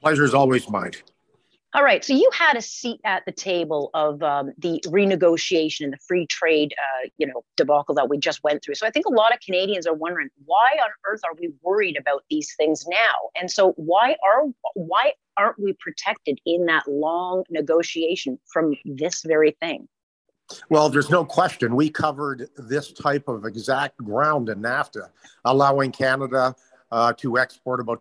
Pleasure 0.00 0.24
is 0.24 0.34
always 0.34 0.68
mine. 0.68 0.92
All 1.78 1.84
right. 1.84 2.04
So 2.04 2.12
you 2.12 2.28
had 2.34 2.56
a 2.56 2.60
seat 2.60 3.00
at 3.04 3.24
the 3.24 3.30
table 3.30 3.90
of 3.94 4.20
um, 4.20 4.50
the 4.58 4.82
renegotiation 4.88 5.84
and 5.84 5.92
the 5.92 5.98
free 5.98 6.26
trade, 6.26 6.74
uh, 6.76 7.08
you 7.18 7.26
know, 7.28 7.44
debacle 7.56 7.94
that 7.94 8.08
we 8.08 8.18
just 8.18 8.42
went 8.42 8.64
through. 8.64 8.74
So 8.74 8.84
I 8.84 8.90
think 8.90 9.06
a 9.06 9.12
lot 9.12 9.32
of 9.32 9.38
Canadians 9.38 9.86
are 9.86 9.94
wondering 9.94 10.28
why 10.44 10.70
on 10.82 10.88
earth 11.08 11.20
are 11.24 11.36
we 11.38 11.52
worried 11.62 11.96
about 11.96 12.24
these 12.30 12.52
things 12.56 12.84
now? 12.88 13.30
And 13.40 13.48
so 13.48 13.74
why 13.76 14.16
are 14.24 14.46
why 14.74 15.12
aren't 15.36 15.60
we 15.60 15.72
protected 15.74 16.40
in 16.44 16.66
that 16.66 16.82
long 16.88 17.44
negotiation 17.48 18.40
from 18.52 18.74
this 18.84 19.22
very 19.24 19.52
thing? 19.60 19.86
Well, 20.70 20.88
there's 20.88 21.10
no 21.10 21.24
question. 21.24 21.76
We 21.76 21.90
covered 21.90 22.48
this 22.56 22.92
type 22.92 23.28
of 23.28 23.44
exact 23.44 23.98
ground 23.98 24.48
in 24.48 24.62
NAFTA, 24.62 25.10
allowing 25.44 25.92
Canada 25.92 26.56
uh, 26.90 27.12
to 27.18 27.38
export 27.38 27.78
about 27.78 28.00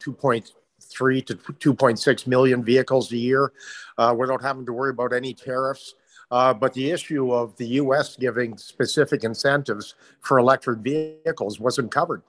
2.3 0.94 1.26
to 1.26 1.36
2.6 1.36 2.28
million 2.28 2.64
vehicles 2.64 3.12
a 3.12 3.18
year 3.18 3.52
uh, 3.98 4.16
without 4.18 4.42
having 4.42 4.66
to 4.66 4.74
worry 4.74 4.92
about 4.92 5.14
any 5.14 5.34
tariffs. 5.34 5.96
Uh, 6.30 6.54
but 6.54 6.74
the 6.74 6.92
issue 6.92 7.32
of 7.32 7.56
the 7.58 7.68
U.S. 7.82 8.18
giving 8.18 8.58
specific 8.58 9.24
incentives 9.24 9.96
for 10.20 10.40
electric 10.40 10.80
vehicles 10.80 11.60
wasn't 11.60 11.90
covered. 11.90 12.22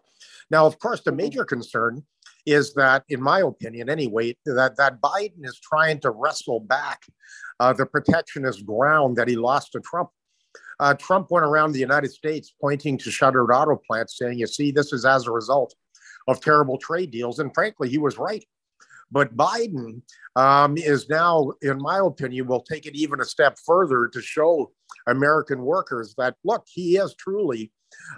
Now, 0.51 0.67
of 0.67 0.79
course, 0.79 1.01
the 1.03 1.13
major 1.13 1.45
concern 1.45 2.05
is 2.47 2.73
that, 2.75 3.05
in 3.09 3.21
my 3.21 3.41
opinion, 3.41 3.91
anyway, 3.91 4.37
that, 4.47 4.77
that 4.77 5.01
Biden 5.01 5.45
is 5.45 5.61
trying 5.61 6.01
to 6.01 6.11
wrestle 6.11 6.61
back 6.61 7.03
uh, 7.61 7.73
the 7.73 7.87
protectionist 7.87 8.65
ground 8.65 9.17
that 9.17 9.29
he 9.29 9.37
lost 9.37 9.73
to 9.73 9.81
Trump. 9.81 10.11
Uh, 10.81 10.95
Trump 10.95 11.31
went 11.31 11.45
around 11.45 11.73
the 11.73 11.81
United 11.81 12.11
States 12.11 12.55
pointing 12.61 12.97
to 12.99 13.11
shuttered 13.11 13.51
auto 13.51 13.81
plants, 13.87 14.17
saying, 14.17 14.39
You 14.39 14.47
see, 14.47 14.71
this 14.71 14.93
is 14.93 15.05
as 15.05 15.27
a 15.27 15.33
result 15.33 15.75
of 16.29 16.41
terrible 16.41 16.79
trade 16.79 17.11
deals. 17.11 17.41
And 17.41 17.53
frankly, 17.53 17.89
he 17.89 17.99
was 17.99 18.19
right. 18.19 18.45
But 19.11 19.37
Biden 19.37 20.03
um, 20.37 20.77
is 20.77 21.09
now, 21.09 21.53
in 21.63 21.79
my 21.79 21.99
opinion, 21.99 22.47
will 22.47 22.61
take 22.61 22.87
it 22.87 22.95
even 22.95 23.21
a 23.21 23.25
step 23.25 23.57
further 23.65 24.07
to 24.09 24.21
show 24.21 24.71
American 25.07 25.63
workers 25.63 26.15
that, 26.19 26.37
look, 26.45 26.67
he 26.69 26.99
is 26.99 27.15
truly 27.15 27.73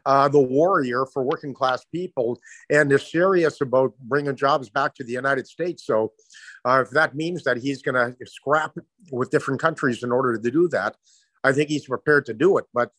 uh, 0.04 0.28
the 0.28 0.40
warrior 0.40 1.06
for 1.06 1.22
working 1.22 1.54
class 1.54 1.84
people 1.92 2.40
and 2.70 2.90
is 2.92 3.08
serious 3.08 3.60
about 3.60 3.92
bringing 4.00 4.34
jobs 4.34 4.68
back 4.68 4.94
to 4.96 5.04
the 5.04 5.12
United 5.12 5.46
States. 5.46 5.86
So, 5.86 6.12
uh, 6.64 6.82
if 6.84 6.90
that 6.90 7.14
means 7.14 7.44
that 7.44 7.56
he's 7.56 7.82
going 7.82 7.94
to 7.94 8.26
scrap 8.26 8.76
with 9.12 9.30
different 9.30 9.60
countries 9.60 10.02
in 10.02 10.10
order 10.10 10.36
to 10.36 10.50
do 10.50 10.68
that, 10.68 10.96
I 11.44 11.52
think 11.52 11.68
he's 11.68 11.86
prepared 11.86 12.26
to 12.26 12.34
do 12.34 12.58
it. 12.58 12.64
But 12.74 12.90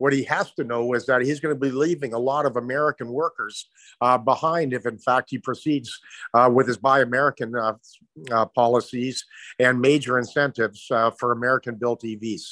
what 0.00 0.14
he 0.14 0.24
has 0.24 0.50
to 0.52 0.64
know 0.64 0.94
is 0.94 1.04
that 1.04 1.20
he's 1.20 1.40
going 1.40 1.54
to 1.54 1.60
be 1.60 1.70
leaving 1.70 2.14
a 2.14 2.18
lot 2.18 2.46
of 2.46 2.56
American 2.56 3.08
workers 3.08 3.66
uh, 4.00 4.16
behind 4.16 4.72
if, 4.72 4.86
in 4.86 4.98
fact, 4.98 5.28
he 5.28 5.36
proceeds 5.36 6.00
uh, 6.32 6.50
with 6.52 6.66
his 6.66 6.78
Buy 6.78 7.00
American 7.00 7.54
uh, 7.54 7.74
uh 8.32 8.46
policies 8.46 9.24
and 9.58 9.78
major 9.78 10.18
incentives 10.18 10.86
uh, 10.90 11.10
for 11.10 11.32
American 11.32 11.74
built 11.74 12.02
EVs. 12.02 12.44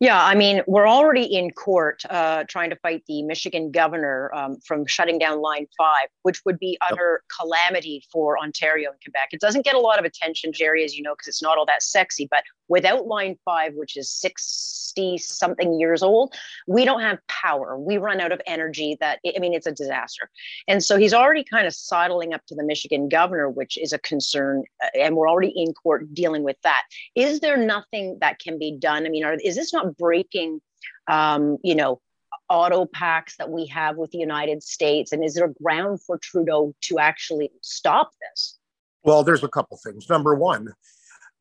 Yeah, 0.00 0.22
I 0.22 0.34
mean, 0.34 0.62
we're 0.66 0.88
already 0.88 1.24
in 1.24 1.50
court 1.50 2.02
uh, 2.10 2.44
trying 2.48 2.70
to 2.70 2.76
fight 2.76 3.02
the 3.06 3.22
Michigan 3.22 3.70
governor 3.70 4.30
um, 4.34 4.58
from 4.66 4.86
shutting 4.86 5.18
down 5.18 5.40
Line 5.40 5.66
5, 5.76 6.08
which 6.22 6.40
would 6.44 6.58
be 6.58 6.78
utter 6.88 7.22
calamity 7.38 8.04
for 8.12 8.38
Ontario 8.38 8.90
and 8.90 9.00
Quebec. 9.02 9.28
It 9.32 9.40
doesn't 9.40 9.64
get 9.64 9.74
a 9.74 9.80
lot 9.80 9.98
of 9.98 10.04
attention, 10.04 10.52
Jerry, 10.52 10.84
as 10.84 10.96
you 10.96 11.02
know, 11.02 11.14
because 11.14 11.28
it's 11.28 11.42
not 11.42 11.58
all 11.58 11.66
that 11.66 11.82
sexy. 11.82 12.28
But 12.30 12.44
without 12.68 13.06
Line 13.06 13.36
5, 13.44 13.74
which 13.74 13.96
is 13.96 14.10
60 14.10 15.18
something 15.18 15.78
years 15.78 16.02
old, 16.02 16.34
we 16.66 16.84
don't 16.84 17.00
have 17.00 17.18
power. 17.28 17.78
We 17.78 17.98
run 17.98 18.20
out 18.20 18.32
of 18.32 18.40
energy 18.46 18.96
that, 19.00 19.20
I 19.26 19.38
mean, 19.38 19.54
it's 19.54 19.66
a 19.66 19.72
disaster. 19.72 20.30
And 20.68 20.82
so 20.82 20.96
he's 20.96 21.14
already 21.14 21.44
kind 21.44 21.66
of 21.66 21.74
sidling 21.74 22.32
up 22.32 22.44
to 22.46 22.54
the 22.54 22.64
Michigan 22.64 23.08
governor, 23.08 23.50
which 23.50 23.76
is 23.78 23.92
a 23.92 23.98
concern. 23.98 24.64
Uh, 24.82 24.88
and 24.98 25.16
we're 25.16 25.28
already 25.28 25.52
in 25.54 25.72
court 25.74 26.12
dealing 26.14 26.42
with 26.42 26.56
that. 26.62 26.82
Is 27.14 27.40
there 27.40 27.56
nothing 27.56 28.18
that 28.20 28.38
can 28.38 28.58
be 28.58 28.76
done? 28.76 29.06
I 29.06 29.08
mean, 29.08 29.24
are, 29.24 29.34
is 29.34 29.56
this 29.56 29.63
not 29.72 29.96
breaking, 29.96 30.60
um, 31.08 31.58
you 31.62 31.74
know, 31.74 32.00
auto 32.48 32.86
pacts 32.86 33.36
that 33.38 33.50
we 33.50 33.66
have 33.66 33.96
with 33.96 34.10
the 34.10 34.18
United 34.18 34.62
States? 34.62 35.12
And 35.12 35.24
is 35.24 35.34
there 35.34 35.52
ground 35.62 36.02
for 36.02 36.18
Trudeau 36.18 36.74
to 36.82 36.98
actually 36.98 37.50
stop 37.62 38.10
this? 38.20 38.58
Well, 39.02 39.22
there's 39.22 39.44
a 39.44 39.48
couple 39.48 39.78
things. 39.82 40.08
Number 40.08 40.34
one, 40.34 40.72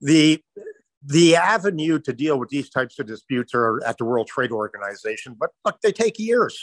the 0.02 0.42
the 1.06 1.36
avenue 1.36 2.00
to 2.00 2.14
deal 2.14 2.40
with 2.40 2.50
these 2.50 2.70
types 2.70 2.98
of 2.98 3.06
disputes 3.06 3.54
are 3.54 3.84
at 3.86 3.98
the 3.98 4.06
World 4.06 4.28
Trade 4.28 4.52
Organization, 4.52 5.36
but 5.38 5.50
look, 5.66 5.80
they 5.82 5.92
take 5.92 6.18
years. 6.18 6.58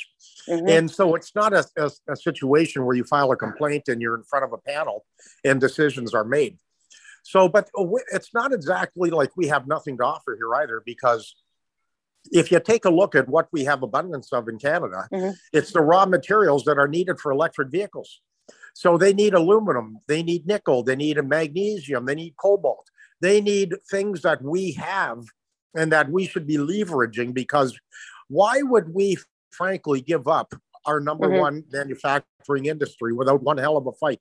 Mm-hmm. 0.49 0.69
And 0.69 0.91
so 0.91 1.15
it's 1.15 1.35
not 1.35 1.53
a, 1.53 1.67
a, 1.77 1.91
a, 2.09 2.17
situation 2.17 2.87
where 2.87 2.97
you 2.97 3.05
file 3.05 3.31
a 3.33 3.37
complaint 3.37 3.89
and 3.89 4.01
you're 4.01 4.15
in 4.15 4.23
front 4.23 4.47
of 4.47 4.55
a 4.55 4.59
panel 4.59 5.05
and 5.45 5.61
decisions 5.61 6.15
are 6.15 6.25
made. 6.25 6.57
So, 7.23 7.51
but 7.51 7.69
it's 8.13 8.33
not 8.33 8.55
exactly 8.55 9.11
like 9.11 9.37
we 9.37 9.49
have 9.49 9.67
nothing 9.67 9.99
to 9.99 10.05
offer 10.05 10.35
here 10.37 10.55
either, 10.55 10.83
because 10.87 11.35
if 12.33 12.51
you 12.51 12.61
take 12.61 12.85
a 12.85 12.91
look 12.91 13.15
at 13.15 13.29
what 13.29 13.49
we 13.53 13.65
have 13.65 13.83
abundance 13.83 14.33
of 14.33 14.49
in 14.49 14.59
Canada, 14.59 15.09
mm-hmm. 15.13 15.31
it's 15.53 15.73
the 15.73 15.81
raw 15.81 16.07
materials 16.07 16.65
that 16.65 16.79
are 16.79 16.89
needed 16.89 17.19
for 17.19 17.33
electric 17.33 17.71
vehicles. 17.71 18.21
So 18.75 18.99
they 18.99 19.13
need 19.13 19.35
aluminum, 19.35 19.99
they 20.07 20.23
need 20.23 20.47
nickel, 20.47 20.83
they 20.83 20.97
need 20.97 21.19
a 21.19 21.23
magnesium, 21.23 22.07
they 22.07 22.15
need 22.15 22.37
cobalt. 22.37 22.89
They 23.21 23.41
need 23.41 23.75
things 23.91 24.23
that 24.23 24.43
we 24.43 24.73
have 24.73 25.25
and 25.75 25.93
that 25.93 26.11
we 26.11 26.27
should 26.27 26.47
be 26.47 26.57
leveraging 26.57 27.35
because 27.35 27.79
why 28.29 28.63
would 28.63 28.95
we 28.95 29.19
frankly 29.51 30.01
give 30.01 30.27
up 30.27 30.55
our 30.87 31.01
number 31.01 31.29
mm-hmm. 31.29 31.41
one 31.41 31.65
manufacturing 31.71 32.67
industry 32.67 33.13
without 33.13 33.43
one 33.43 33.59
hell 33.59 33.77
of 33.77 33.87
a 33.87 33.93
fight? 33.93 34.21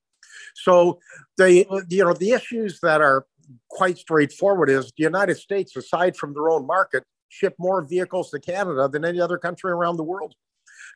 So 0.56 1.00
the 1.38 1.66
you 1.90 2.04
know 2.04 2.14
the 2.14 2.32
issues 2.32 2.80
that 2.82 3.02
are 3.02 3.26
quite 3.70 3.98
straightforward 3.98 4.70
is 4.70 4.92
the 4.98 5.04
United 5.04 5.38
States, 5.38 5.76
aside 5.76 6.16
from 6.16 6.34
their 6.34 6.50
own 6.50 6.68
market, 6.68 7.04
ship 7.30 7.56
more 7.58 7.84
vehicles 7.84 8.32
to 8.32 8.39
Canada 8.39 8.88
than 8.88 9.06
any 9.06 9.20
other 9.20 9.38
country 9.38 9.72
around 9.72 9.98
the 9.98 10.04
world. 10.04 10.36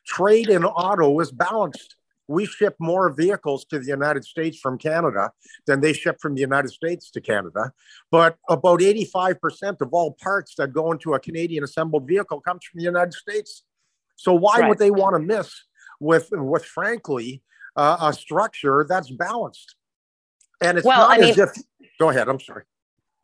Trade 0.06 0.48
in 0.48 0.64
auto 0.64 1.18
is 1.20 1.32
balanced. 1.32 1.96
We 2.26 2.46
ship 2.46 2.74
more 2.78 3.12
vehicles 3.12 3.66
to 3.66 3.78
the 3.78 3.86
United 3.86 4.24
States 4.24 4.58
from 4.58 4.78
Canada 4.78 5.30
than 5.66 5.80
they 5.80 5.92
ship 5.92 6.16
from 6.20 6.34
the 6.34 6.40
United 6.40 6.70
States 6.70 7.10
to 7.12 7.20
Canada. 7.20 7.72
But 8.10 8.38
about 8.48 8.80
85% 8.80 9.80
of 9.80 9.92
all 9.92 10.12
parts 10.12 10.54
that 10.56 10.72
go 10.72 10.92
into 10.92 11.14
a 11.14 11.20
Canadian 11.20 11.64
assembled 11.64 12.08
vehicle 12.08 12.40
comes 12.40 12.64
from 12.64 12.78
the 12.78 12.84
United 12.84 13.12
States. 13.12 13.64
So 14.16 14.32
why 14.32 14.60
right. 14.60 14.68
would 14.68 14.78
they 14.78 14.90
want 14.90 15.14
to 15.16 15.20
miss 15.20 15.52
with, 16.00 16.28
with 16.32 16.64
frankly, 16.64 17.42
uh, 17.76 17.96
a 18.00 18.12
structure 18.12 18.86
that's 18.88 19.10
balanced. 19.10 19.74
And 20.60 20.78
it's 20.78 20.86
well, 20.86 21.08
not 21.08 21.18
I 21.18 21.20
mean, 21.20 21.30
as 21.30 21.38
if. 21.38 21.50
Go 21.98 22.10
ahead. 22.10 22.28
I'm 22.28 22.40
sorry. 22.40 22.64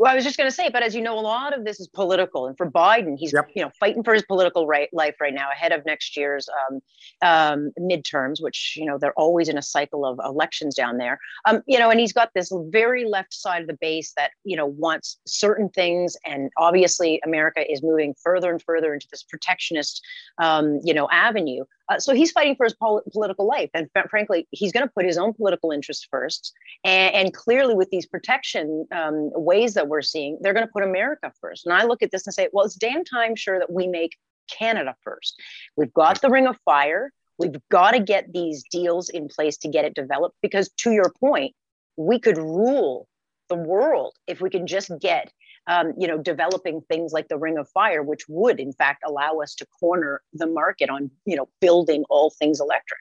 Well, 0.00 0.10
I 0.10 0.14
was 0.14 0.24
just 0.24 0.38
going 0.38 0.48
to 0.48 0.54
say, 0.54 0.70
but 0.70 0.82
as 0.82 0.94
you 0.94 1.02
know, 1.02 1.18
a 1.18 1.20
lot 1.20 1.54
of 1.54 1.66
this 1.66 1.78
is 1.78 1.86
political, 1.86 2.46
and 2.46 2.56
for 2.56 2.70
Biden, 2.70 3.18
he's 3.18 3.34
yep. 3.34 3.50
you 3.54 3.60
know 3.60 3.70
fighting 3.78 4.02
for 4.02 4.14
his 4.14 4.22
political 4.22 4.66
right, 4.66 4.88
life 4.94 5.16
right 5.20 5.34
now 5.34 5.50
ahead 5.52 5.72
of 5.72 5.84
next 5.84 6.16
year's 6.16 6.48
um, 6.48 6.80
um, 7.20 7.70
midterms, 7.78 8.42
which 8.42 8.78
you 8.78 8.86
know 8.86 8.96
they're 8.96 9.12
always 9.18 9.50
in 9.50 9.58
a 9.58 9.62
cycle 9.62 10.06
of 10.06 10.18
elections 10.24 10.74
down 10.74 10.96
there. 10.96 11.18
Um, 11.44 11.60
you 11.66 11.78
know, 11.78 11.90
and 11.90 12.00
he's 12.00 12.14
got 12.14 12.30
this 12.34 12.50
very 12.70 13.04
left 13.04 13.34
side 13.34 13.60
of 13.60 13.68
the 13.68 13.76
base 13.78 14.14
that 14.16 14.30
you 14.42 14.56
know 14.56 14.64
wants 14.64 15.18
certain 15.26 15.68
things, 15.68 16.16
and 16.24 16.50
obviously 16.56 17.20
America 17.26 17.70
is 17.70 17.82
moving 17.82 18.14
further 18.24 18.50
and 18.50 18.62
further 18.62 18.94
into 18.94 19.06
this 19.10 19.22
protectionist, 19.22 20.00
um, 20.38 20.80
you 20.82 20.94
know, 20.94 21.10
avenue. 21.12 21.64
Uh, 21.90 21.98
so 21.98 22.14
he's 22.14 22.30
fighting 22.30 22.54
for 22.54 22.64
his 22.64 22.74
pol- 22.74 23.02
political 23.12 23.46
life. 23.46 23.68
And 23.74 23.90
f- 23.96 24.08
frankly, 24.08 24.46
he's 24.52 24.72
going 24.72 24.86
to 24.86 24.92
put 24.94 25.04
his 25.04 25.18
own 25.18 25.34
political 25.34 25.72
interests 25.72 26.06
first. 26.08 26.54
And, 26.84 27.14
and 27.14 27.34
clearly, 27.34 27.74
with 27.74 27.90
these 27.90 28.06
protection 28.06 28.86
um, 28.92 29.30
ways 29.34 29.74
that 29.74 29.88
we're 29.90 30.00
seeing, 30.00 30.38
they're 30.40 30.54
going 30.54 30.66
to 30.66 30.72
put 30.72 30.82
America 30.82 31.30
first. 31.40 31.66
And 31.66 31.74
I 31.74 31.84
look 31.84 32.02
at 32.02 32.10
this 32.10 32.26
and 32.26 32.32
say, 32.32 32.48
well, 32.52 32.64
it's 32.64 32.76
damn 32.76 33.04
time 33.04 33.36
sure 33.36 33.58
that 33.58 33.70
we 33.70 33.86
make 33.86 34.16
Canada 34.50 34.96
first. 35.04 35.38
We've 35.76 35.92
got 35.92 36.22
the 36.22 36.30
Ring 36.30 36.46
of 36.46 36.56
Fire. 36.64 37.12
We've 37.38 37.56
got 37.70 37.90
to 37.92 38.00
get 38.00 38.32
these 38.32 38.64
deals 38.70 39.10
in 39.10 39.28
place 39.28 39.58
to 39.58 39.68
get 39.68 39.84
it 39.84 39.94
developed 39.94 40.36
because, 40.40 40.70
to 40.78 40.92
your 40.92 41.12
point, 41.20 41.54
we 41.96 42.18
could 42.18 42.38
rule 42.38 43.06
the 43.50 43.56
world 43.56 44.14
if 44.26 44.40
we 44.40 44.48
can 44.48 44.66
just 44.66 44.90
get 45.00 45.30
um, 45.66 45.92
you 45.96 46.08
know, 46.08 46.18
developing 46.18 46.80
things 46.82 47.12
like 47.12 47.28
the 47.28 47.36
Ring 47.36 47.58
of 47.58 47.68
Fire, 47.68 48.02
which 48.02 48.22
would 48.28 48.58
in 48.58 48.72
fact 48.72 49.02
allow 49.06 49.38
us 49.38 49.54
to 49.56 49.66
corner 49.66 50.20
the 50.32 50.46
market 50.46 50.90
on, 50.90 51.10
you 51.26 51.36
know, 51.36 51.48
building 51.60 52.04
all 52.08 52.30
things 52.30 52.60
electric. 52.60 53.00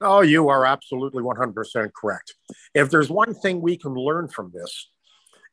Oh, 0.00 0.20
you 0.20 0.48
are 0.48 0.64
absolutely 0.64 1.22
100% 1.24 1.92
correct. 1.92 2.34
If 2.72 2.90
there's 2.90 3.10
one 3.10 3.34
thing 3.34 3.60
we 3.60 3.76
can 3.76 3.94
learn 3.94 4.28
from 4.28 4.52
this, 4.54 4.90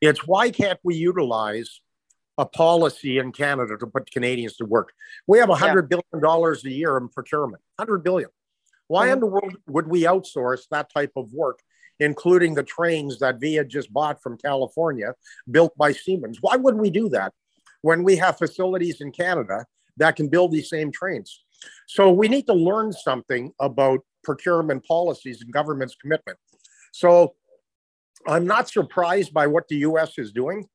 it's 0.00 0.26
why 0.26 0.50
can't 0.50 0.78
we 0.82 0.94
utilize 0.94 1.80
a 2.38 2.46
policy 2.46 3.18
in 3.18 3.32
Canada 3.32 3.76
to 3.78 3.86
put 3.86 4.10
Canadians 4.10 4.56
to 4.56 4.64
work? 4.64 4.92
We 5.26 5.38
have 5.38 5.48
hundred 5.48 5.88
yeah. 5.90 5.98
billion 6.12 6.22
dollars 6.22 6.64
a 6.64 6.70
year 6.70 6.96
in 6.96 7.08
procurement, 7.08 7.62
hundred 7.78 8.04
billion. 8.04 8.30
Why 8.88 9.06
mm-hmm. 9.06 9.14
in 9.14 9.20
the 9.20 9.26
world 9.26 9.56
would 9.68 9.88
we 9.88 10.02
outsource 10.02 10.62
that 10.70 10.92
type 10.92 11.12
of 11.16 11.32
work 11.32 11.60
including 12.00 12.54
the 12.54 12.62
trains 12.62 13.18
that 13.18 13.40
VIA 13.40 13.64
just 13.64 13.92
bought 13.92 14.22
from 14.22 14.36
California, 14.36 15.14
built 15.50 15.76
by 15.76 15.92
Siemens. 15.92 16.38
Why 16.40 16.56
would 16.56 16.76
we 16.76 16.90
do 16.90 17.08
that 17.10 17.32
when 17.82 18.02
we 18.02 18.16
have 18.16 18.38
facilities 18.38 19.00
in 19.00 19.12
Canada 19.12 19.64
that 19.96 20.16
can 20.16 20.28
build 20.28 20.52
these 20.52 20.68
same 20.68 20.92
trains? 20.92 21.42
So 21.86 22.12
we 22.12 22.28
need 22.28 22.46
to 22.46 22.52
learn 22.52 22.92
something 22.92 23.52
about 23.60 24.00
procurement 24.22 24.84
policies 24.84 25.40
and 25.40 25.52
government's 25.52 25.94
commitment. 25.94 26.38
So 26.92 27.34
I'm 28.26 28.46
not 28.46 28.68
surprised 28.68 29.32
by 29.32 29.46
what 29.46 29.68
the 29.68 29.76
US 29.78 30.18
is 30.18 30.32
doing, 30.32 30.68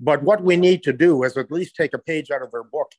but 0.00 0.22
what 0.22 0.42
we 0.42 0.56
need 0.56 0.82
to 0.84 0.92
do 0.92 1.24
is 1.24 1.36
at 1.36 1.50
least 1.50 1.74
take 1.74 1.94
a 1.94 1.98
page 1.98 2.30
out 2.30 2.42
of 2.42 2.50
their 2.50 2.64
book 2.64 2.92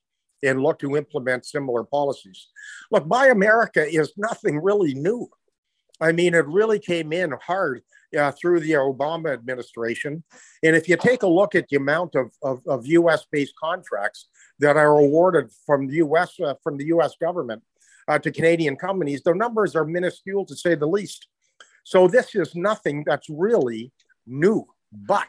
and 0.44 0.62
look 0.62 0.80
to 0.80 0.96
implement 0.96 1.46
similar 1.46 1.84
policies. 1.84 2.48
Look, 2.92 3.08
Buy 3.08 3.28
America 3.28 3.86
is 3.86 4.14
nothing 4.18 4.62
really 4.62 4.94
new. 4.94 5.30
I 6.02 6.12
mean, 6.14 6.34
it 6.34 6.48
really 6.48 6.80
came 6.80 7.12
in 7.12 7.34
hard 7.46 7.82
uh, 8.18 8.32
through 8.32 8.62
the 8.62 8.72
Obama 8.72 9.34
administration. 9.34 10.24
And 10.64 10.76
if 10.76 10.88
you 10.88 10.96
take 10.98 11.24
a 11.24 11.28
look 11.28 11.56
at 11.56 11.68
the 11.68 11.78
amount 11.78 12.16
of, 12.16 12.32
of, 12.42 12.62
of 12.68 12.88
US 12.88 13.26
based 13.32 13.54
contracts 13.62 14.28
that 14.60 14.78
are 14.78 14.98
awarded 14.98 15.52
from 15.66 15.88
the 15.88 15.98
US, 15.98 16.40
uh, 16.40 16.56
from 16.64 16.78
the 16.78 16.86
US 16.86 17.16
government 17.20 17.64
uh, 18.08 18.18
to 18.20 18.32
Canadian 18.32 18.78
companies, 18.78 19.22
the 19.24 19.34
numbers 19.34 19.76
are 19.76 19.86
minuscule 19.86 20.46
to 20.46 20.56
say 20.56 20.76
the 20.76 20.88
least. 20.88 21.28
So 21.84 22.08
this 22.08 22.36
is 22.36 22.56
nothing 22.56 23.04
that's 23.06 23.28
really 23.30 23.92
new. 24.30 24.66
But 24.92 25.28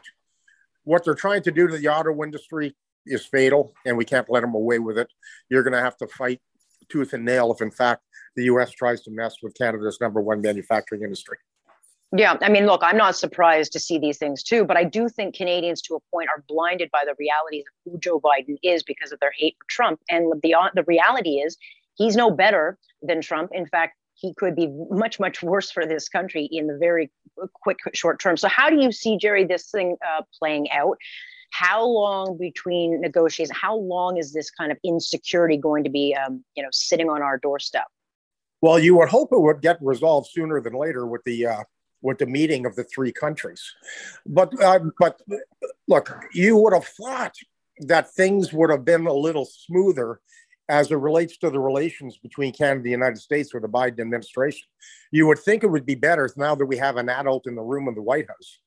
what 0.83 1.03
they're 1.03 1.13
trying 1.13 1.43
to 1.43 1.51
do 1.51 1.67
to 1.67 1.77
the 1.77 1.87
auto 1.87 2.23
industry 2.23 2.75
is 3.05 3.25
fatal, 3.25 3.73
and 3.85 3.97
we 3.97 4.05
can't 4.05 4.29
let 4.29 4.41
them 4.41 4.53
away 4.53 4.79
with 4.79 4.97
it. 4.97 5.09
You're 5.49 5.63
going 5.63 5.73
to 5.73 5.81
have 5.81 5.97
to 5.97 6.07
fight 6.07 6.39
tooth 6.89 7.13
and 7.13 7.25
nail 7.25 7.51
if, 7.51 7.61
in 7.61 7.71
fact, 7.71 8.03
the 8.35 8.45
U.S. 8.45 8.71
tries 8.71 9.01
to 9.03 9.11
mess 9.11 9.35
with 9.41 9.55
Canada's 9.55 9.99
number 9.99 10.21
one 10.21 10.41
manufacturing 10.41 11.03
industry. 11.03 11.37
Yeah, 12.15 12.35
I 12.41 12.49
mean, 12.49 12.65
look, 12.65 12.81
I'm 12.83 12.97
not 12.97 13.15
surprised 13.15 13.71
to 13.71 13.79
see 13.79 13.97
these 13.97 14.17
things 14.17 14.43
too, 14.43 14.65
but 14.65 14.75
I 14.75 14.83
do 14.83 15.07
think 15.07 15.33
Canadians, 15.33 15.81
to 15.83 15.95
a 15.95 15.99
point, 16.11 16.27
are 16.29 16.43
blinded 16.47 16.91
by 16.91 17.03
the 17.05 17.15
realities 17.17 17.63
of 17.67 17.93
who 17.93 17.99
Joe 17.99 18.19
Biden 18.19 18.57
is 18.63 18.83
because 18.83 19.13
of 19.13 19.19
their 19.21 19.31
hate 19.37 19.55
for 19.57 19.65
Trump. 19.69 20.01
And 20.09 20.29
the 20.29 20.71
the 20.75 20.83
reality 20.83 21.35
is, 21.35 21.57
he's 21.95 22.17
no 22.17 22.29
better 22.29 22.77
than 23.01 23.21
Trump. 23.21 23.51
In 23.53 23.65
fact, 23.65 23.95
he 24.15 24.33
could 24.33 24.55
be 24.55 24.67
much, 24.89 25.21
much 25.21 25.41
worse 25.41 25.71
for 25.71 25.85
this 25.85 26.09
country 26.09 26.49
in 26.51 26.67
the 26.67 26.77
very 26.77 27.09
quick, 27.53 27.77
short 27.93 28.19
term. 28.19 28.37
So, 28.37 28.47
how 28.47 28.69
do 28.69 28.81
you 28.81 28.91
see, 28.91 29.17
Jerry, 29.17 29.45
this 29.45 29.69
thing 29.69 29.97
uh, 30.05 30.23
playing 30.39 30.71
out? 30.71 30.97
How 31.51 31.85
long 31.85 32.37
between 32.37 33.01
negotiations? 33.01 33.55
How 33.55 33.75
long 33.75 34.17
is 34.17 34.31
this 34.31 34.49
kind 34.49 34.71
of 34.71 34.77
insecurity 34.83 35.57
going 35.57 35.83
to 35.83 35.89
be, 35.89 36.15
um, 36.15 36.43
you 36.55 36.63
know, 36.63 36.69
sitting 36.71 37.09
on 37.09 37.21
our 37.21 37.37
doorstep? 37.37 37.87
Well, 38.61 38.79
you 38.79 38.95
would 38.97 39.09
hope 39.09 39.29
it 39.31 39.39
would 39.39 39.61
get 39.61 39.77
resolved 39.81 40.29
sooner 40.31 40.61
than 40.61 40.73
later 40.73 41.05
with 41.05 41.23
the 41.25 41.47
uh, 41.47 41.63
with 42.01 42.19
the 42.19 42.25
meeting 42.25 42.65
of 42.65 42.75
the 42.75 42.83
three 42.83 43.11
countries. 43.11 43.63
But 44.25 44.59
uh, 44.61 44.79
but 44.99 45.19
look, 45.87 46.15
you 46.33 46.57
would 46.57 46.73
have 46.73 46.85
thought 46.85 47.35
that 47.79 48.13
things 48.13 48.53
would 48.53 48.69
have 48.69 48.85
been 48.85 49.07
a 49.07 49.13
little 49.13 49.45
smoother 49.45 50.21
as 50.71 50.89
it 50.89 50.95
relates 50.95 51.35
to 51.37 51.49
the 51.49 51.59
relations 51.59 52.17
between 52.17 52.53
Canada 52.53 52.77
and 52.77 52.85
the 52.85 52.91
United 52.91 53.17
States 53.17 53.53
with 53.53 53.63
the 53.63 53.69
Biden 53.69 53.99
administration. 53.99 54.69
You 55.11 55.27
would 55.27 55.39
think 55.39 55.63
it 55.63 55.67
would 55.69 55.85
be 55.85 55.95
better 55.95 56.29
now 56.37 56.55
that 56.55 56.65
we 56.65 56.77
have 56.77 56.95
an 56.95 57.09
adult 57.09 57.45
in 57.45 57.55
the 57.55 57.61
room 57.61 57.89
of 57.89 57.95
the 57.95 58.01
White 58.01 58.29
House. 58.29 58.59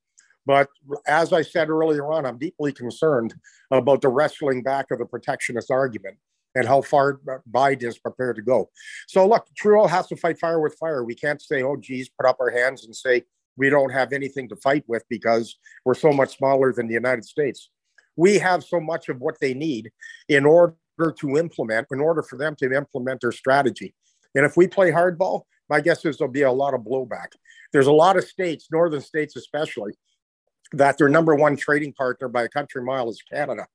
But 0.45 0.69
as 1.07 1.33
I 1.33 1.41
said 1.41 1.71
earlier 1.71 2.13
on, 2.13 2.27
I'm 2.27 2.37
deeply 2.37 2.73
concerned 2.73 3.35
about 3.71 4.03
the 4.03 4.11
wrestling 4.11 4.63
back 4.63 4.91
of 4.91 4.99
the 4.99 5.07
protectionist 5.07 5.71
argument 5.71 6.19
and 6.55 6.69
how 6.69 6.83
far 6.83 7.21
Biden 7.51 7.85
is 7.85 7.99
prepared 7.99 8.37
to 8.37 8.43
go. 8.43 8.69
So, 9.09 9.27
look, 9.27 9.47
Trudeau 9.57 9.87
has 9.87 10.07
to 10.09 10.17
fight 10.17 10.39
fire 10.39 10.61
with 10.61 10.75
fire. 10.75 11.05
We 11.05 11.15
can't 11.15 11.41
say, 11.41 11.63
oh, 11.63 11.77
geez, 11.77 12.11
put 12.11 12.29
up 12.29 12.37
our 12.39 12.51
hands 12.51 12.85
and 12.85 12.95
say 12.95 13.23
we 13.57 13.71
don't 13.71 13.91
have 13.91 14.13
anything 14.13 14.47
to 14.51 14.57
fight 14.57 14.85
with 14.87 15.05
because 15.09 15.57
we're 15.87 15.95
so 15.95 16.13
much 16.13 16.37
smaller 16.37 16.71
than 16.71 16.87
the 16.87 16.93
United 16.93 17.25
States. 17.25 17.71
We 18.15 18.39
have 18.41 18.63
so 18.63 18.79
much 18.79 19.09
of 19.09 19.23
what 19.23 19.41
they 19.41 19.55
need 19.55 19.91
in 20.29 20.45
order 20.45 20.77
to 20.99 21.37
implement, 21.37 21.89
in 21.91 22.01
order 22.01 22.23
for 22.23 22.37
them 22.37 22.55
to 22.57 22.73
implement 22.73 23.21
their 23.21 23.33
strategy. 23.33 23.95
And 24.35 24.45
if 24.45 24.57
we 24.57 24.67
play 24.67 24.91
hardball, 24.91 25.43
my 25.69 25.81
guess 25.81 26.05
is 26.05 26.19
there'll 26.19 26.33
be 26.33 26.43
a 26.43 26.53
lot 26.53 26.75
of 26.75 26.81
blowback. 26.83 27.29
There's 27.73 27.87
a 27.87 27.93
lot 27.93 28.17
of 28.17 28.25
states, 28.25 28.69
northern 28.71 29.01
states 29.01 29.37
especially, 29.37 29.93
that 30.73 30.99
their 30.99 31.09
number 31.09 31.35
one 31.35 31.57
trading 31.57 31.93
partner 31.93 32.29
by 32.29 32.43
a 32.45 32.49
country 32.49 32.83
mile 32.83 33.09
is 33.09 33.23
Canada. 33.31 33.67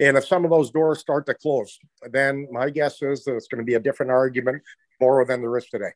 And 0.00 0.16
if 0.16 0.26
some 0.26 0.44
of 0.44 0.50
those 0.50 0.70
doors 0.70 0.98
start 0.98 1.26
to 1.26 1.34
close, 1.34 1.78
then 2.10 2.48
my 2.50 2.70
guess 2.70 3.02
is 3.02 3.24
that 3.24 3.34
it's 3.34 3.48
going 3.48 3.60
to 3.60 3.64
be 3.64 3.74
a 3.74 3.80
different 3.80 4.12
argument 4.12 4.62
more 5.00 5.24
than 5.24 5.40
there 5.40 5.56
is 5.56 5.66
today. 5.66 5.92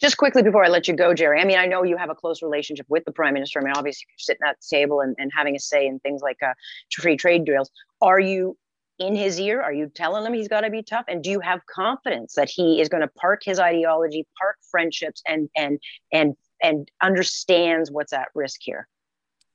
Just 0.00 0.16
quickly 0.16 0.42
before 0.42 0.64
I 0.64 0.68
let 0.68 0.88
you 0.88 0.94
go, 0.94 1.14
Jerry, 1.14 1.40
I 1.40 1.44
mean, 1.44 1.58
I 1.58 1.66
know 1.66 1.84
you 1.84 1.96
have 1.96 2.10
a 2.10 2.14
close 2.14 2.42
relationship 2.42 2.86
with 2.88 3.04
the 3.04 3.12
prime 3.12 3.34
minister. 3.34 3.60
I 3.60 3.64
mean, 3.64 3.74
obviously, 3.76 4.06
you're 4.08 4.18
sitting 4.18 4.46
at 4.46 4.56
the 4.60 4.76
table 4.76 5.00
and, 5.00 5.14
and 5.18 5.30
having 5.34 5.54
a 5.54 5.60
say 5.60 5.86
in 5.86 6.00
things 6.00 6.20
like 6.20 6.38
uh, 6.42 6.52
free 6.92 7.16
trade 7.16 7.44
deals. 7.44 7.70
Are 8.02 8.18
you 8.18 8.56
in 8.98 9.14
his 9.14 9.40
ear? 9.40 9.60
Are 9.62 9.72
you 9.72 9.90
telling 9.94 10.24
him 10.24 10.32
he's 10.32 10.48
got 10.48 10.62
to 10.62 10.70
be 10.70 10.82
tough? 10.82 11.04
And 11.08 11.22
do 11.22 11.30
you 11.30 11.40
have 11.40 11.60
confidence 11.66 12.34
that 12.34 12.48
he 12.48 12.80
is 12.80 12.88
going 12.88 13.02
to 13.02 13.08
park 13.08 13.42
his 13.44 13.58
ideology, 13.58 14.26
park 14.40 14.56
friendships, 14.70 15.22
and 15.26 15.48
and 15.56 15.78
and 16.12 16.34
and 16.62 16.90
understands 17.02 17.90
what's 17.90 18.12
at 18.12 18.28
risk 18.34 18.60
here? 18.62 18.88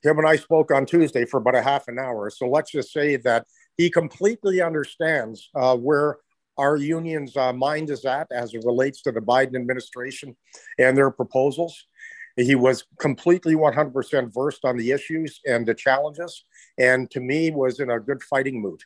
Him 0.03 0.17
and 0.17 0.27
I 0.27 0.37
spoke 0.37 0.71
on 0.71 0.85
Tuesday 0.85 1.25
for 1.25 1.37
about 1.37 1.55
a 1.55 1.61
half 1.61 1.87
an 1.87 1.99
hour. 1.99 2.29
So 2.29 2.47
let's 2.47 2.71
just 2.71 2.93
say 2.93 3.17
that 3.17 3.45
he 3.77 3.89
completely 3.89 4.61
understands 4.61 5.49
uh, 5.55 5.75
where 5.75 6.17
our 6.57 6.75
union's 6.75 7.35
uh, 7.37 7.53
mind 7.53 7.89
is 7.89 8.05
at 8.05 8.27
as 8.31 8.53
it 8.53 8.63
relates 8.65 9.01
to 9.01 9.11
the 9.11 9.21
Biden 9.21 9.55
administration 9.55 10.35
and 10.77 10.97
their 10.97 11.11
proposals. 11.11 11.85
He 12.35 12.55
was 12.55 12.85
completely 12.99 13.55
100% 13.55 14.33
versed 14.33 14.63
on 14.63 14.77
the 14.77 14.91
issues 14.91 15.41
and 15.45 15.65
the 15.65 15.73
challenges, 15.73 16.45
and 16.77 17.09
to 17.11 17.19
me 17.19 17.51
was 17.51 17.79
in 17.79 17.91
a 17.91 17.99
good 17.99 18.23
fighting 18.23 18.61
mood. 18.61 18.81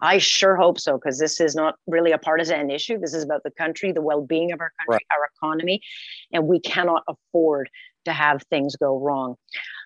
I 0.00 0.18
sure 0.18 0.56
hope 0.56 0.78
so, 0.78 0.96
because 0.96 1.18
this 1.18 1.40
is 1.40 1.54
not 1.54 1.76
really 1.86 2.12
a 2.12 2.18
partisan 2.18 2.70
issue. 2.70 2.98
This 2.98 3.14
is 3.14 3.24
about 3.24 3.42
the 3.42 3.50
country, 3.50 3.92
the 3.92 4.02
well 4.02 4.22
being 4.22 4.52
of 4.52 4.60
our 4.60 4.72
country, 4.78 5.04
right. 5.10 5.16
our 5.18 5.30
economy, 5.36 5.80
and 6.32 6.46
we 6.46 6.60
cannot 6.60 7.02
afford 7.08 7.68
to 8.04 8.12
have 8.12 8.42
things 8.50 8.76
go 8.76 8.98
wrong. 8.98 9.36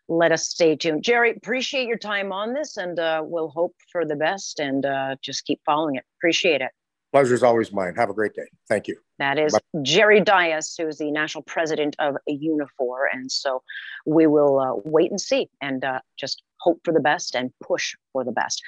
Let 0.09 0.33
us 0.33 0.47
stay 0.47 0.77
tuned. 0.77 1.03
Jerry, 1.03 1.35
appreciate 1.35 1.87
your 1.87 1.99
time 1.99 2.33
on 2.33 2.53
this, 2.53 2.77
and 2.77 2.99
uh, 2.99 3.23
we'll 3.25 3.49
hope 3.49 3.75
for 3.91 4.05
the 4.05 4.17
best 4.17 4.61
and 4.61 4.85
uh, 4.85 5.17
just 5.23 5.45
keep 5.47 5.61
following 5.65 5.97
it. 5.97 6.05
Appreciate 6.19 6.61
it. 6.61 6.71
Pleasure 7.13 7.35
is 7.35 7.43
always 7.43 7.73
mine. 7.73 7.95
Have 7.95 8.09
a 8.09 8.15
great 8.15 8.33
day. 8.33 8.47
Thank 8.69 8.89
you. 8.89 8.97
That 9.19 9.39
is 9.39 9.53
Bye. 9.53 9.81
Jerry 9.83 10.21
Dias, 10.21 10.75
who 10.79 10.89
is 10.89 10.97
the 10.97 11.11
national 11.11 11.45
president 11.45 11.95
of 11.99 12.17
Unifor. 12.29 13.05
And 13.13 13.31
so 13.31 13.63
we 14.07 14.27
will 14.27 14.59
uh, 14.59 14.81
wait 14.87 15.11
and 15.11 15.21
see 15.21 15.51
and 15.61 15.85
uh, 15.85 16.01
just 16.19 16.43
hope 16.61 16.81
for 16.85 16.93
the 16.95 17.01
best 17.01 17.35
and 17.35 17.51
push 17.63 17.95
for 18.15 18.25
the 18.25 18.33
best. 18.33 18.63